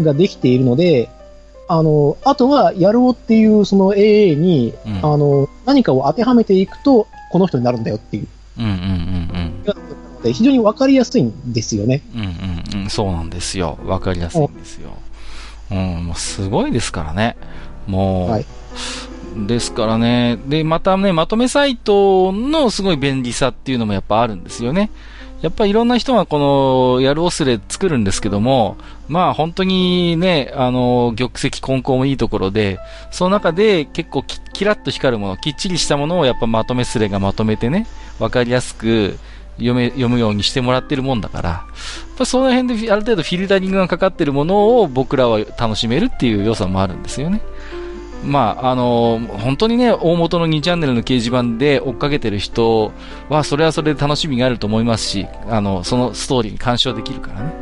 [0.00, 1.10] ができているので、
[1.68, 8.28] あの、あとは、やろうっていうその AA に、うん、あの、何かを当てはめていくと、この人になるんだよっていう。
[8.58, 9.62] うんうんうん
[10.24, 10.32] うん。
[10.32, 12.02] 非常にわかりやすいんですよね。
[12.14, 12.20] うん
[12.74, 12.90] うんうん。
[12.90, 13.78] そうなんですよ。
[13.86, 14.90] わかりやすいんですよ。
[15.70, 17.36] うん、もうすごいですからね。
[17.86, 18.30] もう。
[18.30, 18.46] はい。
[19.46, 20.38] ですからね。
[20.46, 24.90] で、またね、まとめサイトのすごい便利さっていうのもやっぱあるんですよね。
[25.42, 26.38] やっぱりいろんな人がこ
[26.96, 28.76] の、やるオスレ作るんですけども、
[29.08, 32.78] まあ本当にね、あの、玉石混交もいいところで、
[33.10, 37.86] その中で結構キキラッと光るもの、きっちりしたものをやっぱまとめスレがまとめてね、
[38.20, 39.18] わかりやすく
[39.56, 41.64] 読め、読むようにしてもらってるもんだから、や
[42.14, 47.42] っぱその辺である程度フィルタリングがかかってるものを僕らは楽しめるっていう良さもあるんですよね。
[48.24, 52.92] まあ、あの本当にね、大元の2チャンネルの掲示板で追っかけてる人
[53.28, 57.52] は、それはそれで楽しみがあると思いますし、あの、そのストーリーに干渉できるからね。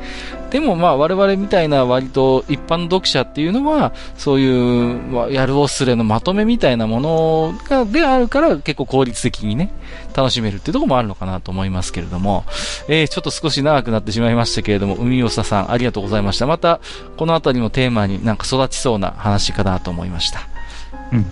[0.50, 9.72] でもまあ我々みたいな割と一般の読者っていうのは、そういう、やるおすれのまとめみたいなものが、であるから結構効率的にね、
[10.14, 12.44] 楽しめるっていうところもあるのかなと思いますけれども、
[12.88, 16.46] えー、ちょっと少し長くなってしまいましたけれども、海尾さんありがとうございました。
[16.46, 16.80] また、
[17.16, 20.40] このあたりのテーマになんか育ちそうな話かなと思いました。
[21.12, 21.26] うん。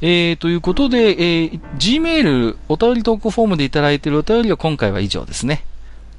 [0.00, 5.64] えー、ということで、えー、Gmail、お便り投稿フォームでいただいているお便りは今回は以上ですね。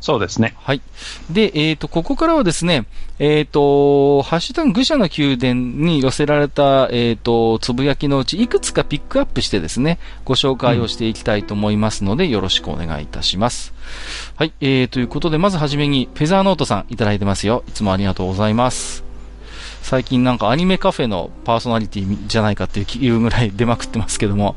[0.06, 0.54] そうですね。
[0.60, 0.84] はい。
[1.32, 2.86] で、えっ、ー、と、ここからはですね、
[3.18, 13.74] えっ、ー、と、ハッシュタグ愚者の宮殿に寄せられた、えっ、ー、と、つぶやきのうち、いくつかピックアップしてですね、ご紹介をしていきたいと思いますので、うん、よろしくお願いいたします。
[14.36, 14.54] はい。
[14.62, 17.64] えー、ということで、まずはじめに、フェザーノートさんいただいてますよ。
[17.68, 19.04] いつもありがとうございます。
[19.82, 24.56] 最近なんかアニメカフェのパーソナリティじゃないかっていうぐらい出まくってますけども、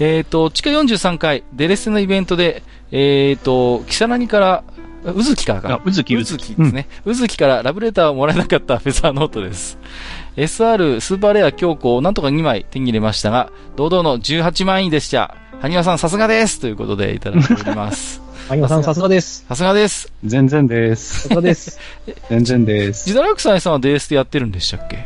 [0.00, 4.64] えっ、ー、と、地下43回、デレステのイベントで、えっ、ー、と、キサラニから、
[5.04, 5.80] うずきからか。
[5.84, 6.88] うずき、うずきですね。
[7.04, 9.78] うずきからラブレターをもらえなかったフェザーノートです。
[10.36, 15.36] SR スーパーレア強行をなんとか2枚手に入れましたが、堂々の18万円でした。
[15.60, 18.20] はにわさんさすがですということでいただいております。
[18.48, 19.44] マギマさん、さすがです。
[19.48, 20.10] さすがです。
[20.24, 21.22] 全然です。
[21.22, 21.78] さすがです。
[22.30, 23.06] 全然です。
[23.06, 24.96] ジダラクサイさんはデースでやってるんでしたっけ？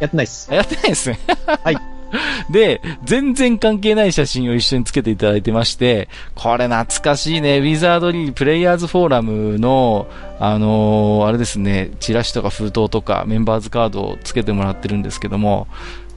[0.00, 0.52] やってないっす。
[0.52, 1.18] やってないですね。
[1.64, 1.76] はい。
[2.50, 7.58] で、全然関係ない写真を一緒につけていただいてまして、これ懐かしいね。
[7.58, 10.06] ウィザードリープレイヤーズフォーラムの、
[10.40, 15.66] あのー、あれですね、チラシとか封筒とかメンバーズカードをつけてもらってるんですけども、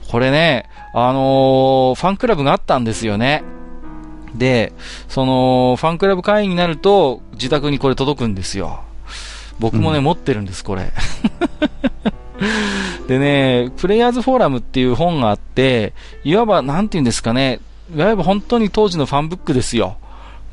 [0.10, 3.44] これね、あのー、ファンクラブがあったんですよね。
[4.36, 4.72] で、
[5.10, 8.82] その、ファンクラブ会員になると、自宅にこれ届くんですよ。
[9.60, 10.92] 僕もね、うん、持ってるんです、これ。
[13.12, 15.92] でね、プレイヤーズフォーラムっていう本があって、
[16.24, 17.60] いわば、なんて言うんですかね、
[17.94, 19.98] いわゆる本当に当時のファンブックですよ。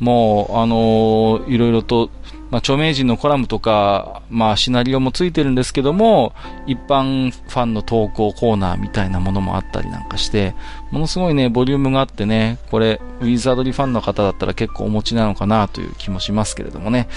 [0.00, 2.10] もう、あのー、いろいろと
[2.50, 6.32] まあ、著名人のコラムとか、まあ、シナリオもついてるんですけども、
[6.66, 10.54] 一般ファンの投稿コーナーみたいなものもあったりなんかして、
[10.90, 17.08] ものすごいね、ボリュームがあってね、これ、ウィザードリーファンの方だったら結構お持ちなのかなという気もしますけれどもね。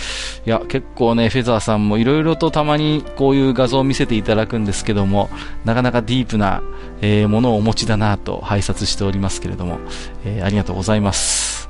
[0.46, 5.30] いや、結構ね、フェザーさんもいろいろとたまにこういう画像を見せていただくんですけども、
[5.64, 6.62] なかなかディープな、
[7.02, 9.80] えー、ものをお持ちだなと拝察しておりますけれども、
[10.26, 11.70] えー、ありがとうございます。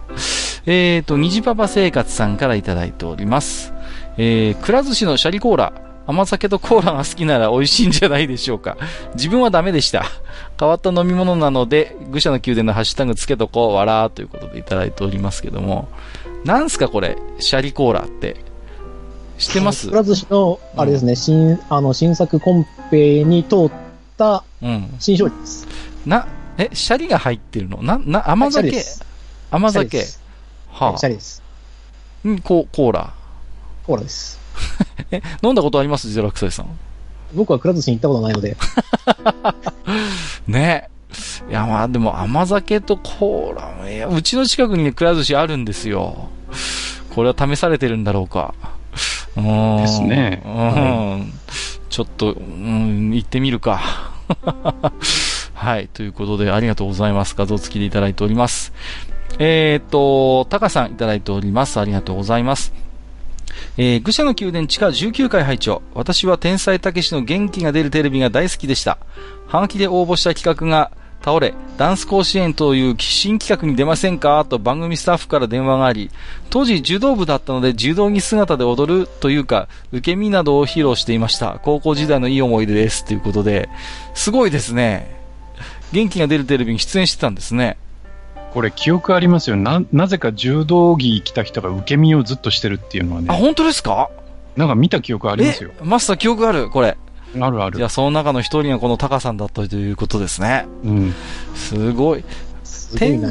[0.66, 3.74] えっ、ー、と、虹パパ生活さんからいただいております。
[4.18, 5.91] えー、くら寿司のシャリコーラ。
[6.12, 8.78] 甘酒とコーラが好きなら美味しいんじゃないでしょうか。
[9.16, 10.04] 自分はダメでした。
[10.60, 15.88] 変わった飲み物なので、愚者の宮殿のハッシュタグつけとこう、わらーということでいただいておりますけども。
[16.44, 18.36] なんすかこれ、シャリコーラって。
[19.38, 19.88] 知ってます？
[19.90, 23.72] くら寿司の、あれですね、うん、新、あの、新作コンペに通っ
[24.18, 24.44] た、
[25.00, 25.68] 新商品です、
[26.06, 26.12] うん。
[26.12, 26.28] な、
[26.58, 27.82] え、シャリが入ってるの？
[27.82, 28.84] な、な、甘酒、
[29.50, 30.04] 甘酒？
[30.70, 30.98] はあ。
[30.98, 31.42] シャリです。
[32.28, 33.14] ん、ココーラ。
[33.86, 34.41] コーラです。
[35.12, 36.10] え、飲んだことあります？
[36.10, 36.68] ジェラクサイさん。
[37.34, 38.58] 僕はくら寿司に行ったことないので。
[40.48, 40.90] ね。
[41.50, 46.30] いや、まあでも甘酒とコーラ、いや、うちの近くにね、くら寿司あるんですよ。
[47.14, 48.54] これは試されてるんだろうか。
[49.36, 50.42] ですね。
[50.46, 51.34] うん。
[51.90, 53.82] ちょっと、うん、行ってみるか。
[55.54, 55.90] はい。
[55.94, 57.36] ということで、ありがとうございます。
[57.38, 58.72] 画像付きでいただいております。
[59.40, 61.80] えー、っと、タカさんいただいております。
[61.80, 62.74] ありがとうございます。
[63.78, 68.98] えー、愚者の宮殿地下19回拝聴私は天才たけしの元気が出るテレビが大好きでした。
[69.48, 70.92] 半期で応募した企画が
[71.24, 74.44] 倒れ、ダンス甲子園という新企画に出ませんか？
[74.44, 76.10] と番組スタッフから電話があり、
[76.50, 81.60] 当時柔道部だったので柔道着姿で踊るというか、受け身などを披露していました。
[81.62, 83.06] 高校時代のいい思い出です。
[83.06, 83.70] ということで、
[84.16, 85.16] すごいですね。
[85.92, 87.78] 元気が出るテレビに出演してたんですね。
[88.54, 89.56] これ記憶ありますよ。
[89.56, 93.28] な、なぜか柔道着着た人が受け身をずっとしてるっていうのはね。
[93.30, 94.10] あ、本当ですか？
[94.56, 95.72] なんか見た記憶ありますよ。
[95.82, 96.70] マスター記憶ある？
[96.70, 96.98] これ。
[97.40, 97.78] あるある。
[97.78, 100.66] じゃあ、その中の一人がこのタカさんだったということですね。
[100.84, 101.14] うん。
[101.56, 102.26] すごい。
[102.98, 103.22] 天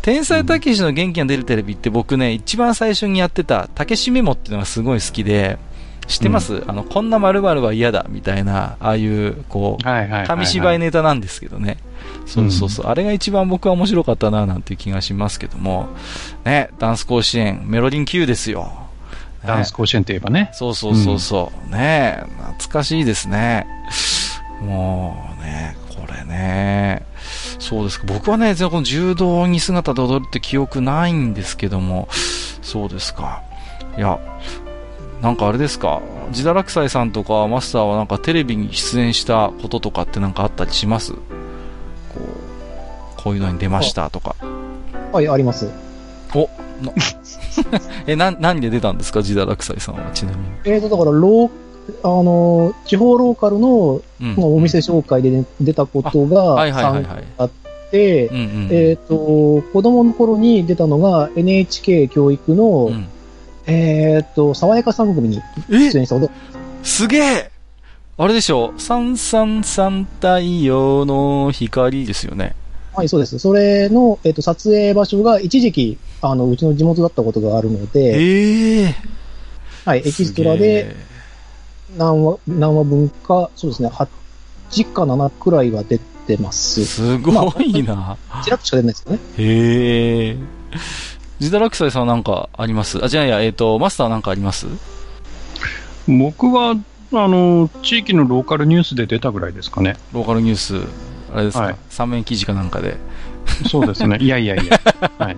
[0.00, 5.58] 天才たけしの元気が出るテレビって僕ね、一番最初にやってた、たけしメモっていうのがすごい好きで、
[6.06, 11.78] 知ってます、うん、あの、こんな〇〇は嫌だ、みたいな、ああいう、こう、紙芝居ネタなんですけどね。
[12.26, 15.88] そうそうそう、うん、あれが一番僕は面白かったな、なんていう気がしますけども、
[16.44, 18.70] ね、ダンス甲子園、メロディン Q ですよ。
[19.46, 20.50] ダンス甲子園といえばね。
[20.52, 21.66] そうそうそうそう。
[21.66, 22.22] うん、ね
[22.56, 23.66] 懐かしいですね。
[24.60, 27.06] もうね、これね。
[27.58, 28.06] そうですか。
[28.08, 32.08] 僕はね、全然この柔道着姿で踊るって記憶ないんですけども、
[32.62, 33.42] そうですか。
[33.96, 34.18] いや、
[35.22, 36.00] なんかあれですか。
[36.30, 41.14] 自堕落斎さんとかマスターはなんかテレビに出演したこととかってなんかあったりします？
[43.28, 44.36] こう、いうのに出ましたとか。
[45.12, 45.68] はい、あります。
[46.34, 46.48] お、
[48.06, 49.20] え、な、何で出たんですか？
[49.20, 50.44] 自堕落斎さんは、ちなみに。
[50.64, 51.50] えっ、ー、と、だから、ロー、
[52.02, 56.60] あの、地方ローカルの、うん、お店紹介で、出たことが、
[57.38, 57.50] あっ
[57.90, 58.30] て、
[58.70, 63.06] えっ、と、子供の頃に出たのが NHK 教育の、うん、
[63.66, 65.40] えっ、と、爽やか3組に
[65.70, 66.30] 出演したこと。
[66.82, 67.50] すげえ
[68.18, 68.74] あれでしょ？
[68.78, 72.54] 三三三太陽の光ですよね。
[72.98, 73.38] はい、そうです。
[73.38, 78.94] それの、えっ、ー、と、撮影場所が一時期、あの、うちの地元だったことがあるので、ええー、
[79.84, 80.96] はい、エキストラで、
[81.96, 86.84] 何話、何話分か、そうですね、8か7くらいは出てます。
[86.84, 87.94] すごいな。
[87.94, 89.18] まあ、ちらっとしか出ないですかね。
[89.38, 90.36] へえ。
[91.38, 92.98] ジダラクサイさんは何かあります？
[93.04, 94.66] あ、じゃあいや、えっ、ー、と、マスターなんかあります？
[96.08, 96.74] 僕は、
[97.12, 99.96] あの、地域のローカルニュースで出たぐらいですかね。
[100.12, 101.07] ローカルニュース。
[101.32, 102.96] あれですか、はい、三面記事かなんかで。
[103.70, 104.18] そうですね。
[104.22, 104.80] いやいやいや。
[105.18, 105.36] はい、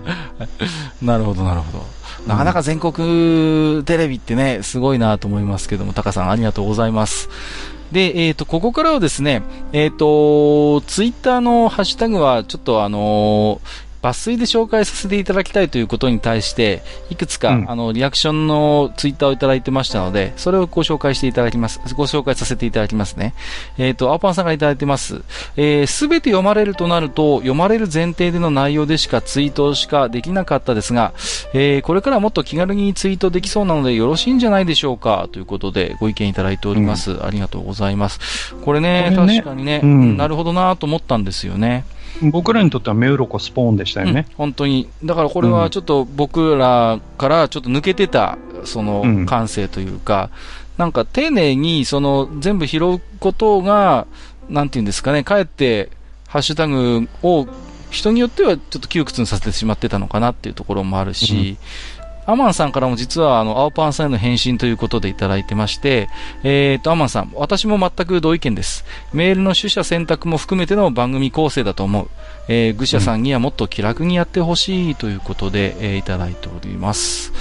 [1.01, 1.85] なるほど、なるほど。
[2.27, 7.29] なかなか全国テレビってね、すごいなと思いますけども、タカさんありがとうございます。
[7.91, 9.41] で、えっ、ー、と、ここからはですね、
[9.73, 21.79] えっ、ー、と、ツイッターのハッシュタグは、ちょっとあのー抜粋で紹介させていただきたいということに対して、いくつか、うん、あの、リアクションのツイッターをいただいてましたので、それをご紹介していただきます。
[21.95, 23.33] ご紹介させていただきますね。
[23.77, 25.21] えっ、ー、と、青パンさんがいただいてます。
[25.55, 31.13] えす、べて読まれるとなると、読まれる前提での内容でしかツイートしかできなかったですが、
[31.53, 37.11] えー、これからもっと気軽にツイートできそうなのでよろしいんじゃないでしょうか、ということでご意見いただいております。
[37.11, 38.55] うん、ありがとうございます。
[38.65, 41.85] これね、れね確かにね、うん、なるほどなと思ったんですよね。
[42.21, 44.89] 僕らにとってはメウロコスポーンでしたよね、うん、本当に。
[45.03, 50.29] だからこれはちょっと僕らからちょっと抜けてた、その感性というか、
[50.77, 54.07] うん、なんか丁寧にその全部拾うことが、
[54.49, 55.89] なんていうんですかね、かえって
[56.27, 57.47] ハッシュタグを
[57.89, 61.57] 人によってはちょっと窮屈にさせてしまってたのかなっていうところもあるし、
[62.25, 66.09] アマンさんからも実はあの、青パンさんへの返信ということでいただいてまして、
[66.43, 68.85] えっ、ー、と、アマンさん、私も全く同意見です。
[69.13, 72.09] メールの取捨選択も含めての番組構成だと思う。
[72.47, 77.31] えー、愚者さんにはもっと気楽にやってほしいということで、えー、いただいております。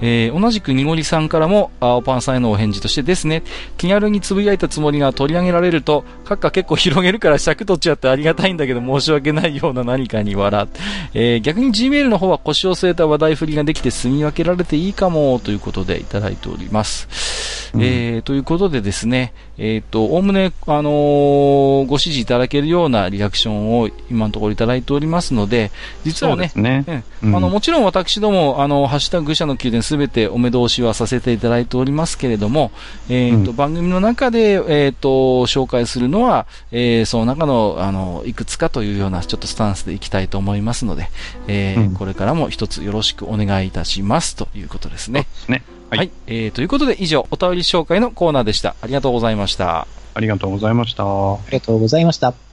[0.00, 3.42] えー、同じくにごりさんからも、青パンさんへのお返事としてですね、
[3.76, 10.68] 気軽につぶやいたつもりが取り上げられると、閣下結構広げるから尺取っちゃってありがたいんだけど申し訳ないような何かに笑
[11.14, 17.70] えー、逆に Gmail の方は腰を据えた話題振りができて住み分けられていいかも、ということでいただいております。
[17.74, 25.70] うん、えー、ということでですね、えっ、ー、と、おおむね、あのー、ご指示いただけるようなリアクションを今のところいただいておりますので、
[26.04, 32.70] 実はね、ねうん、あの、もちろん私ども、あの、ハッシュタグ愚者の宮殿すべてお目通しはさせていただいておりますけれども、
[33.08, 35.08] えっ、ー、と、うん、番組の中で、えっ、と、
[35.46, 41.08] 紹介するのは、えその中の、あの、いくつかというような、ちょっとスタンスでいきたいと思いますので、
[41.48, 45.26] えこれからも一つよろしくお願いいたしますということですね。
[45.48, 45.62] ね。
[45.90, 48.74] はい、はい、えー、ということで以上、お便り紹介のコーナーでした。
[48.80, 49.86] ありがとうございました。
[50.14, 51.04] ありがとうございました。
[51.04, 52.45] ありがとうございました。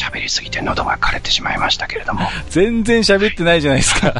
[0.00, 2.20] 喋りすぎて喉が枯れてしまいましたけれども。
[2.48, 4.14] 全然喋ってないじゃないですか。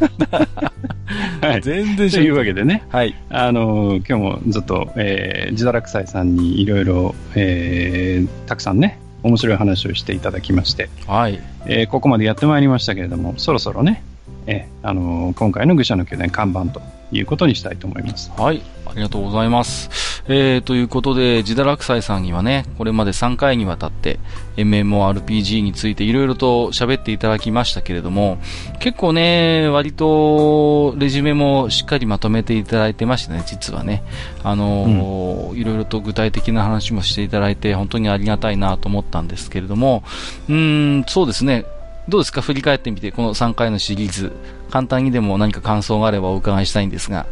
[1.41, 1.63] はい。
[1.63, 2.85] 全然というわけでね。
[2.91, 3.15] はい。
[3.31, 10.91] あの今日もずっと、えー、自堕落斎さんにいろいろ、えー、たくさんね、面白い話をしていただきまして。
[11.07, 11.41] はい。
[11.67, 14.03] えー、ここまでやってまいりましたけれども、そろそろね、
[14.47, 16.83] えー、あのー、今回の愚者の宮殿看板と
[17.13, 18.31] いうことにしたいと思います。
[18.37, 18.63] はい。
[18.87, 19.89] ありがとうございます。
[20.27, 24.19] えー、ということで、自堕落斎さんにはね、これまで3回にわたって
[24.57, 28.39] MMORPG についていろいろと喋っていただきましたけれども、
[28.81, 34.03] 結構ね、割とレジュメもしっかりまとめていただいてましたね、実はね。
[34.43, 40.03] あのいろいろと具体的な話もしていただいて、本当にありがたいなと思ったんですけれども、
[40.49, 41.65] うん、そうですね。
[42.11, 42.43] どうですか？
[42.43, 44.33] 振り返ってみて、この3回のシリーズ。
[44.71, 47.27] 簡単にでも何か感想があればお伺いしたいんですが。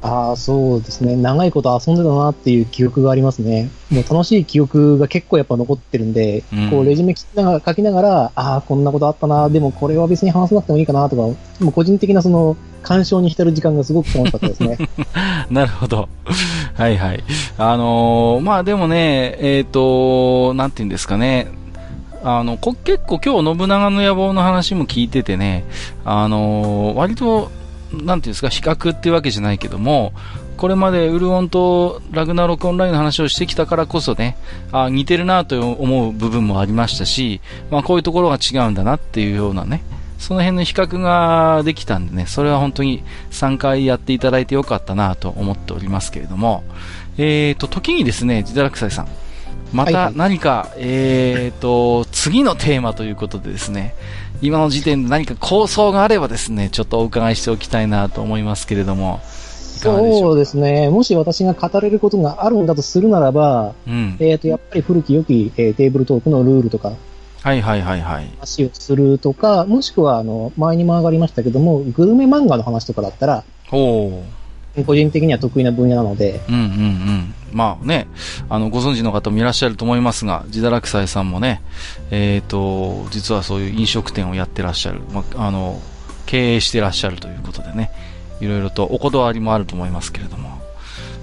[0.00, 1.16] ああ、そうですね。
[1.16, 3.68] 長いこと遊んでたなっていう記憶がありますね。
[3.90, 14.78] もう楽しい記憶が結構やっぱ残ってるんで、うん、こうレジュメながら書きながら、ああ、こんなことあったな、でもこれは別に話さなくてもいいかなとか、もう個人的なその、鑑賞に浸る時間がすごく楽しかったですね。
[15.50, 16.08] なるほど。
[16.74, 17.24] はいはい。
[17.58, 21.48] あのー、まあでもね、えっ、ー、と、なんて言うんですかね。
[22.22, 25.64] あの、こ結構今日信長の野望の話も聞いててね、
[26.04, 27.50] あのー、割と
[27.92, 30.12] なんていうんですか、比較っていうわけじゃないけども、
[30.56, 34.36] これまでウルオンとラグナロクオンラインの話をしてきたからこそね、
[34.72, 37.40] あ似てるなと思う部分もありましたし、
[37.70, 39.82] まあこういうところが違うんだなっていうようなね、
[40.18, 46.64] その辺の比較ができたんでね、それは本当に3回やっていただいてよかったなと思っておりますけれども、
[47.16, 49.08] えーと、時にですね、ジダラクサイさん、
[49.72, 53.94] また何か、はいはい、えーと、次のテーマということでですね、
[54.40, 59.20] 今の時点で何か構想があればですね、ちょっとお伺いしておきたいなと思いますけれども。
[59.24, 60.90] そうですね。
[60.90, 66.94] もし私が語れることがあるんだとするならば、うん、えっ、と、やっぱり古き良き、えー、テーブルトークのルールとか、
[67.42, 68.28] はいはいはいはい。
[68.34, 74.22] 話をするとか、もしくは、あの、前にも上がりましたけども、グルメ漫画の話とかだったら、お
[74.84, 76.40] 個人的には得意な分野なので。
[76.48, 77.34] うんうんうん。
[77.52, 78.06] まあね、
[78.50, 81.62] あの、ご存知の方もいらっしゃると思いますが、自堕落斎さんもね、
[82.10, 85.80] えっ、ー、と、実はそういう飲食店をやってらっしゃる、まあ、あの、
[86.26, 87.90] 経営してらっしゃるということでね、
[88.40, 90.58] いろいろとおこだわりもあると思いますけれども。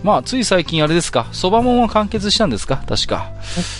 [0.04, 2.84] まあ、つい最近あれですか、そばもんは完結したんですか？
[2.88, 3.32] 確か。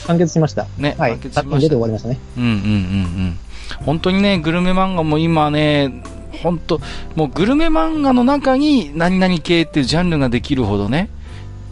[0.08, 0.68] 完結しました。
[0.78, 1.70] ね、はい、完結しました。
[1.70, 2.20] で終わりましたね。
[2.38, 3.38] うんうんうんうん。
[3.86, 6.04] 本当にね、グルメ漫画も今ね、
[6.42, 6.80] 本当
[7.16, 11.10] もうグルメ漫画の中に何々系っていうジャンルができるほどね、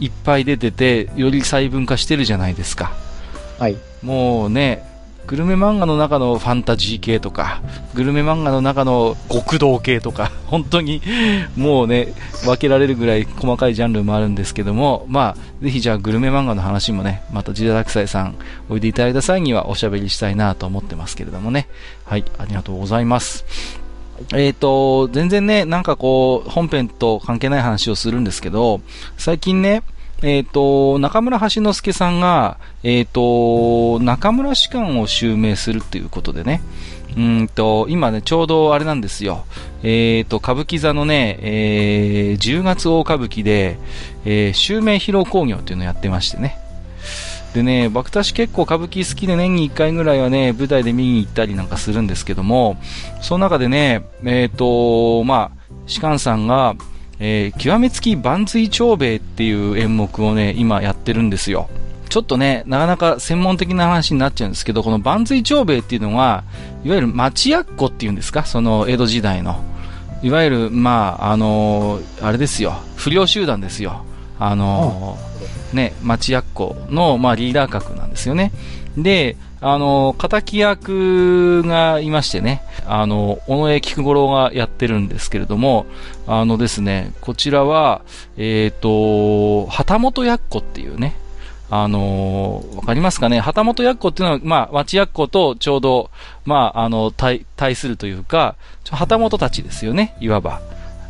[0.00, 2.92] いっぱい出てて、より細分化してるじゃないですか。
[3.58, 3.76] はい。
[4.02, 4.82] もうね、
[5.26, 7.62] グルメ漫画の中のファンタジー系とか、
[7.94, 11.00] グルメ漫画の中の極道系とか、 本当に
[11.56, 12.12] もうね、
[12.44, 18.34] 分けられるぐらい細かいジャンルもあるんですけども、まあ、ぜひじゃあグルメ漫画の話もね、またジダラクサイさん
[18.68, 21.68] おいでいただいた際にはおしゃべりしたいなと思ってますけれどもね。
[22.04, 23.83] はい、ありがとうございます。
[24.32, 28.80] えっ、ー、と、全然ね、なんかこう、本編と関係ない話をするんですけど、
[29.16, 29.82] 最近ね、
[30.22, 36.62] えっ、ー、と、中村橋之助さんが、えっ、ー、と、中村士官を襲名するっていうことでね、
[37.16, 39.44] うんと、今ね、ちょうどあれなんですよ。
[39.82, 43.78] えっ、と、歌舞伎座のね、えー、10月大歌舞伎で、
[44.24, 46.58] えー、襲名披露興行っていうのをやってましてね。
[47.54, 52.76] でね、僕たち結構歌舞伎好きで年に1回ぐらいはね、舞台で見に行ったりなんかするんですけども、
[53.22, 56.74] その中でね、えっ、ー、と、まあ、士官さんが、
[57.20, 61.68] えー、極めつき万髄長兵衛っていう演目をね、今やってるんですよ。
[62.08, 66.42] ちょっとね、なかなか専門的な話になっちゃうんですけど、この万髄長兵衛っていうのは、
[66.84, 69.62] いわゆる町役子っていうんですか、その江戸時代の。
[70.24, 74.04] いわゆる、まあ、あのー、あれですよ、不良集団ですよ。
[74.40, 78.52] あのー、ね、町役子の、まあ、リーダー格なんですよね。
[78.96, 85.86] で、あの、敵役がいましてね、あの、尾上菊五郎がやってるんですけれども、
[86.26, 88.02] あのですね、こちらは、
[88.36, 91.16] えっ、ー、と、旗本役子っていうね、
[91.70, 93.40] あのわかりますかね？
[93.40, 96.10] 旗本役子っていうのは、まあ、町役子とちょうど、
[96.44, 98.56] まあ、あの、対、対するというか、
[98.90, 100.60] 旗本たちですよね、いわば。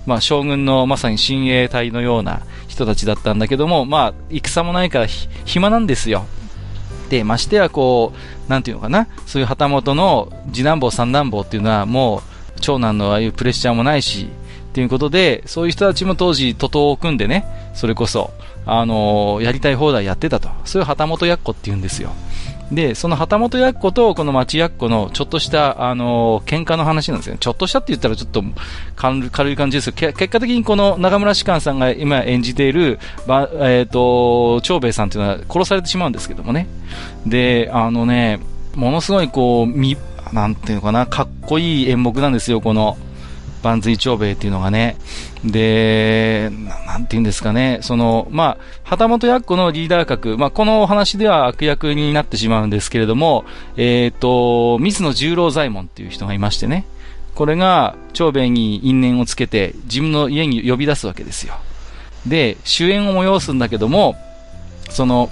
[0.07, 6.27] まあ、将軍のまさに親衛隊のような人たちだったんだけども、まあ、戦もないから暇なんですよ。
[7.09, 8.13] で、ましてやこ
[8.47, 14.29] う、なんていうのかな、そういう旗本の次男坊三男坊っていうのはもう、長男のああいうプレッシャーもないし、
[14.71, 17.45] っていうことで、そういう人たちも当時、徒党を組んでね、
[17.75, 18.33] それこそ、
[18.67, 20.49] あのー、やりたい放題やってたと。
[20.65, 22.11] そういう旗本役子って言うんですよ。
[22.73, 27.39] で、その旗本役子とこの町役子のちょっとした、あのー、喧嘩の話なんですよね。
[27.41, 28.43] ちょっとしたって言ったらちょっと
[28.97, 36.67] 軽い感じですけど、結果的にこの中村士官さんが今演じている、えっ、ー、と、長兵衛さんっていうのは殺されてしまうんですけどもね。
[37.27, 38.41] で、あのね、
[38.75, 39.97] ものすごいこう、み、
[40.33, 42.97] なんていうのかな、かっこいい演目なんですよ、この、
[43.65, 44.97] 万髄長兵衛っていうのがね。
[45.45, 46.51] で、
[46.87, 53.45] なんていうんですかね、その、まあ、旗本役子のリーダー格、まあ、このお話では悪役になってしまうんですけれども、
[53.77, 56.85] えっ、ー、と、水野十郎左衛門っていう人がいましてね。
[57.35, 61.55] これが、長兵衛に因縁をつけて、自分の家に呼び出すわけですよ。
[62.27, 64.17] で、主演を催すんだけども、
[64.91, 65.31] その、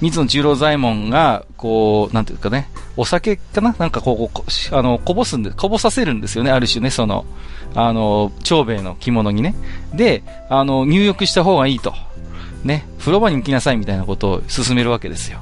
[0.00, 2.68] 水野十郎左衛門が、こう、なんていうかね、
[2.98, 3.74] お酒かな？
[3.78, 7.24] なんかこう、あの、こぼすんで、こぼさせるんですよね、ある種ね、その、
[7.74, 9.54] あの、長兵衛の着物にね。
[9.94, 11.94] で、あの、入浴した方がいいと。
[12.64, 15.38] ね、風呂場に行きなさいみたいなことを勧めるわけですよ。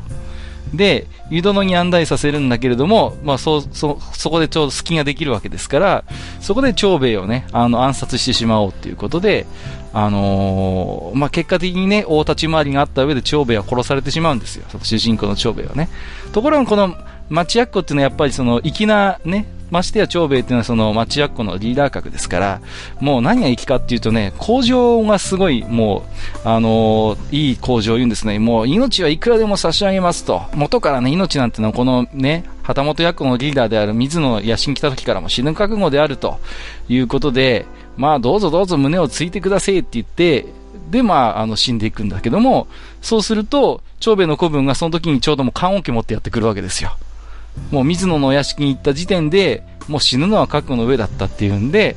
[0.74, 6.04] で、湯殿に案内させるんだけれども、まあ、そ、そ、そこでちょうど隙ができるわけですから、
[6.40, 9.46] そこで長兵衛をね、あの、暗殺してしまおうっていうことで、
[9.94, 14.66] あのー、まあ、結果的にね、大立ち回りがあった上で長兵衛は殺されてしまうんですよ。
[14.68, 15.88] その主人公の長兵衛はね。
[16.32, 16.94] ところがこの、
[17.28, 22.60] 町役っていうのはやっぱりその、粋なね、ましてや長兵衛っていうのはその町役子のリーダー格ですから、
[23.00, 26.04] もう何が粋かっていうとね、工場がすごい、も
[26.44, 28.38] う、あのー、いい工場を言うんですね。
[28.38, 30.42] もう命はいくらでも差し上げますと。
[30.54, 36.38] 元からね、命なんてのはこのね、旗本役のリーダーである水野野心来た時からも死ぬ覚悟であると
[36.88, 37.66] いうことで、
[37.96, 40.46] まあどうぞどうぞ胸をついてくださいって言って、
[40.90, 42.68] で、まあ、あの、死んでいくんだけども、
[43.00, 46.96] そうすると、長兵衛の子分がその時にちょうどもう棺桶持ってやってくるわけですよ。
[47.70, 51.96] もう水野のお屋敷に行った時点で、もう死ぬのは覚悟の上だったっていうんで、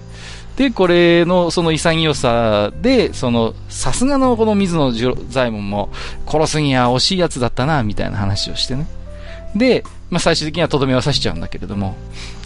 [0.58, 5.90] で、これのその潔さで、その、さすがのこの水野左衛門も、
[6.28, 8.86] 殺すには惜しいやつだったな、みたいな話をしてね。
[9.56, 11.96] で、まあ、最終的にはとどめを刺しちゃうんだけれども。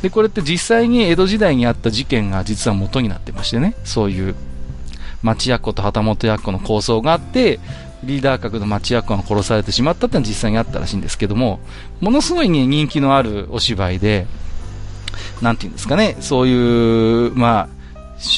[0.04, 3.74] で、これって実際に江戸時代にあった事件が実は元になってましてね。
[3.84, 4.36] そういう、
[5.24, 7.60] 町役と旗本役の構想があって、
[8.04, 11.60] リーダー格の町役が殺されてしまったってのは実際にあったらしいんですけども、
[12.02, 14.28] ものすごい、ね、人気のあるお芝居で、
[15.42, 17.70] なんていうんですかね、そういう、ま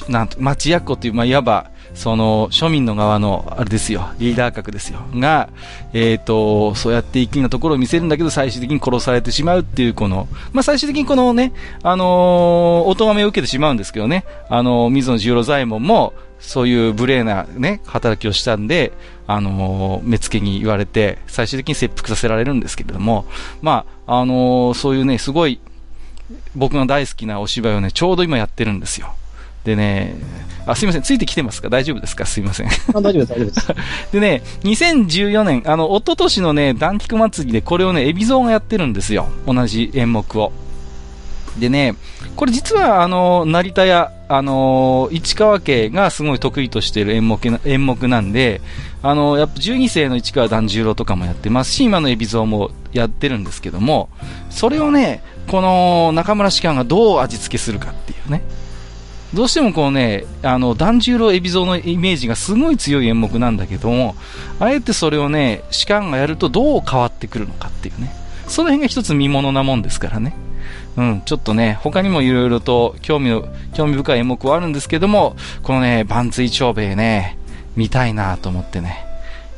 [0.07, 5.49] あ、なん町役っていう、まあ、いわば、その、庶民の側の、あれですよ、リーダー格ですよ、が、
[5.93, 16.13] えっ、ー、と、そうやって一気なところを見せるんだけど、最終的に殺されてしまうっていう、この、まあ、最終的にこのね、あのー、お咎めを受けてしまうんですけどね、あのー、水野十郎左衛門も、
[16.45, 18.93] そういう無礼なね、働きをしたんで、
[19.27, 23.25] あの目付けに言われて、最終的に切腹させられるんですけれども、
[23.61, 25.59] まあ、あのそういうね、すごい、
[26.55, 29.13] 僕が大好きなお芝居をね、ちょうど今やってるんですよ。
[29.63, 30.15] でね、
[30.67, 31.69] あ、すいません、ついてきてますか？
[31.69, 32.25] 大丈夫ですか？
[32.27, 32.67] すいません。
[32.67, 33.67] あ、大丈夫です、大丈夫です。
[34.13, 39.27] でね、2014年、あの、一昨年のね、団菊祭りでこれをね、海老蔵がやってるんですよ。
[39.47, 40.51] 同じ演目を。
[41.57, 41.95] でね、
[42.35, 48.61] これ実は、あの、成田屋、あの、市川家がすごい得意としている演目な演目なんで、
[49.01, 54.09] あの、やっぱ12世の市川團十郎とかもやってますし、今の海老蔵もやってるんですけども、
[54.49, 58.41] それをね、この中村士官がどう味付けするかっていうね。
[59.33, 64.15] どうしてもこうね、あの、團十郎海老蔵のイメージがすごい強い演目なんだけども、
[64.59, 68.13] あえてそれをね、士官がやるとどう変わってくるのかっていうね。
[68.47, 70.35] その辺が一つ見物なもんですからね。
[70.97, 77.37] うん、ちょっとね、他にもいろいろと興味の、興味深い演目はあるんですけども、このね、万追長兵衛ね、
[77.75, 79.05] 見たいなと思ってね、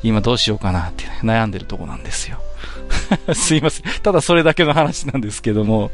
[0.03, 2.39] 今どうしようかなって、ね、悩んでるとこなんですよ。
[3.33, 3.83] すいません。
[4.01, 5.91] ただそれだけの話なんですけども、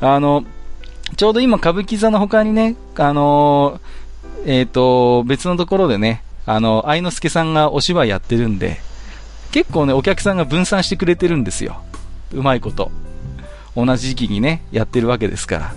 [0.00, 0.44] あの、
[1.16, 3.80] ちょうど今歌舞伎座の他にね、あの
[4.46, 8.80] えっ、ー、と、別のところでね、あの、愛之助さんがお芝居やってるんで、
[9.50, 11.82] 結構ね、お客さんが分散してくれてるんですよ。
[12.32, 12.90] うまいこと。
[13.76, 15.74] 同じ時期にね、やってるわけですから。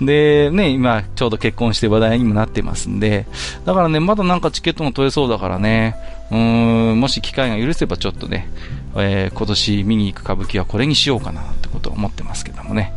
[0.00, 3.26] で、ね、今、ちょうど結婚して話題にもなってますんで、
[3.64, 5.96] だからね、まだなんかチケットも取れそうだからね、
[6.30, 8.48] うーん、もし機会が許せばちょっとね、
[8.96, 12.92] えー、今年見に行く歌舞伎はこれにしようかなってことを思ってますけどもね。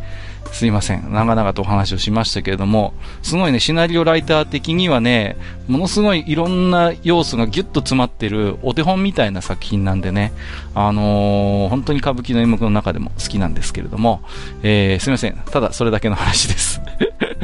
[0.52, 1.12] すいません。
[1.12, 5.36] 長々とお話をしましたけれども、すごいね、シナリオライター的にはね、
[5.68, 10.32] ものすごいいろんな要素がギュッと詰まってるお手本みたいな作品なんでね、
[10.74, 14.22] あのー、本当に歌舞伎の演目の中でも好きなんですけれども、
[14.62, 15.40] えー、すいません。
[15.50, 16.80] ただそれだけの話です。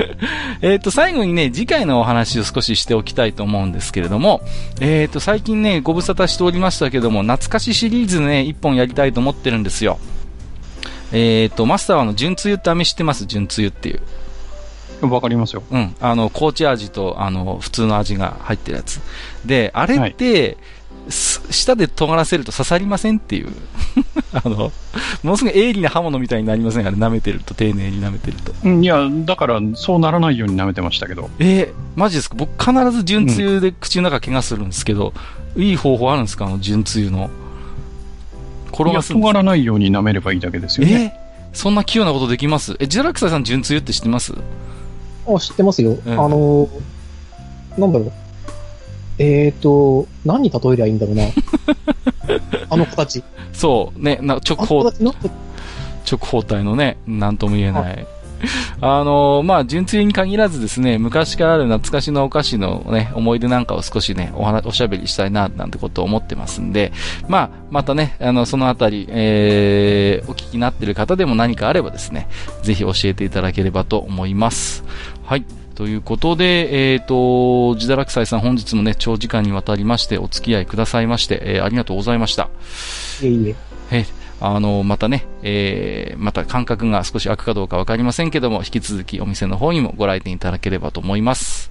[0.63, 4.41] えっと、最後にね、次回のお話を少ししておきたいと思うんですけれども、
[4.81, 9.99] えっ、ー、と、最近ね、ご無沙汰しておりましたけども、懐かしシリーズね、一本やりたいと思ってるんですよ。
[11.15, 13.25] えっ、ー、と、マスターはの純つゆって飴知ってます？
[13.25, 14.03] 純つゆっていう。
[15.09, 15.63] わかりますよ。
[15.71, 15.95] うん。
[16.01, 19.01] あの、高知味と、あの、普通の味が入ってるやつ。
[19.45, 20.57] で、あれって、はい
[21.11, 23.49] 舌で尖らせると刺さりませんっていう
[24.33, 24.73] あの、も
[25.33, 26.87] のすごい鋭利な刃物みたいになりません？
[26.87, 28.67] あれ舐めてると、丁寧に舐めてると。
[28.67, 31.29] いや、だから、そうならないように舐めてましたけど。
[31.39, 32.37] えー、マジですか？
[32.39, 35.13] 僕必ず純つゆで口の中怪我するんですけど、
[35.55, 36.47] うん、いい方法あるんですか？
[36.47, 37.29] あの純つゆの。
[38.75, 41.15] 転がすんです尖らないように舐めればいいだけですよね。
[41.19, 42.77] えそんな器用なことできます？
[42.81, 44.35] え、ジダラクサイさん純つゆって知ってます？
[45.27, 45.97] あ、知ってますよ。
[46.05, 46.69] うんあの、
[47.79, 48.13] なんだろう。
[49.19, 51.25] えっ、ー、と、何に例えりゃいいんだろうな。
[52.69, 53.23] あの形。
[53.53, 58.07] そう、ね、な直方、直方体のね、なんとも言えない。
[58.81, 66.93] あのまあ、純粋に限らずですね、昔からある懐かしのお菓子のね、思い出なんかを少しね、お話、おしゃべりしたいな、なんてことを思ってますんで、
[67.29, 72.29] まあ、またね、あの、そのあたり、えー、お聞きになっている方でも何かあればですね、
[72.63, 74.85] ぜひ教えていただければと思います。
[75.25, 75.45] はい。
[75.75, 82.49] ということで、えっ、と、ジダラクサイさん本日もね、長時間にわたりましてお付き合いくださいまして、えーありがとうございました。
[83.23, 83.57] いえいえ。
[83.91, 91.71] えあの、またね、えー、また感覚が少し空くかどうかわかりませんけども、引き続きお店の方にもご来店いただければと思います。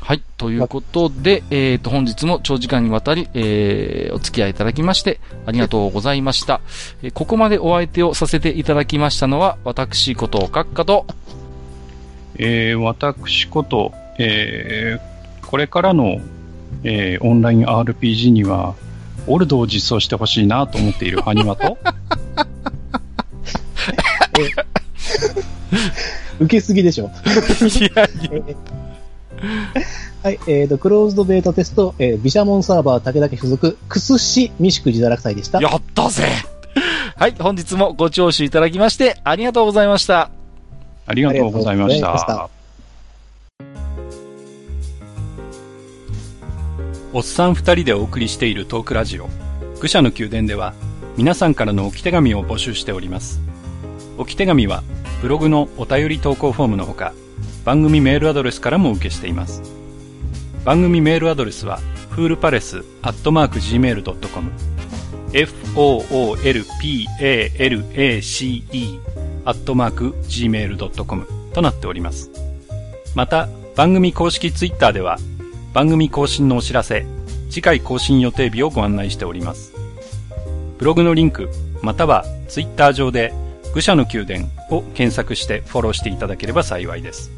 [0.00, 0.22] はい。
[0.38, 6.62] ということで、えーと、本日も長時間にわたり、えー、お付き合いいただきまして、ありがとうございました。
[7.02, 11.06] えーここまでお相手をさせていただきましたのは、私こと、閣下と、
[12.38, 16.22] えー私こと、えーこれからの、
[16.84, 18.74] えーオンライン RPG には、
[19.26, 21.78] オルドを実装してほしいなと思っているハニワと、
[26.40, 27.04] 受けすぎでしょ。
[27.04, 28.56] いやいえー
[30.22, 35.60] はい、えっ、と、クローズドベータテスト、えー、ビシャモンサーバー武田家所属、クスシミシク自堕落祭でした。
[35.60, 36.28] やったぜ
[37.16, 40.30] はい、本日もご聴取いただきまして、ありがとうございました。
[41.06, 42.61] ありがとうございました。
[47.14, 49.28] おっさん二人でお送りしているトークラジオ、
[49.80, 50.72] 愚者の宮殿では、
[51.18, 53.38] 皆さんからの置き手紙を募集しております。
[54.16, 54.82] 置き手紙は、
[55.20, 57.12] ブログのお便り投稿フォームのほか、
[57.66, 59.60] 番組メールアドレスからも受けしています。
[60.64, 64.50] 番組メールアドレスは、フールパレスアットマーク Gmail.com、
[65.34, 66.40] f-o-o-l-p-a-l-a-c-e
[69.44, 72.30] アットマーク Gmail.com となっております。
[73.14, 75.18] また、番組公式ツイッターでは、
[75.72, 77.06] 番組更新のお知らせ、
[77.50, 79.72] 次回更新予定日をご案内しております。
[80.78, 81.48] ブログのリンク、
[81.80, 83.32] またはツイッター上で、
[83.74, 87.30] 愚者の宮殿を検索してフォローしていただければ幸いです。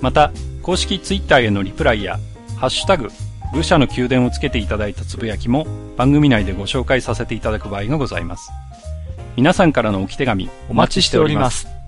[0.00, 0.30] また、
[0.62, 2.20] 公式ツイッターへのリプライや、
[2.56, 3.08] ハッシュタグ、
[3.52, 5.66] 愚者の宮殿をつけていただいたつぶやきも
[5.96, 8.50] 番組内でご紹介させていただく場合がございます。
[9.36, 11.50] 皆さんからの置き手紙お待ちしておりま。
[11.50, 11.79] す。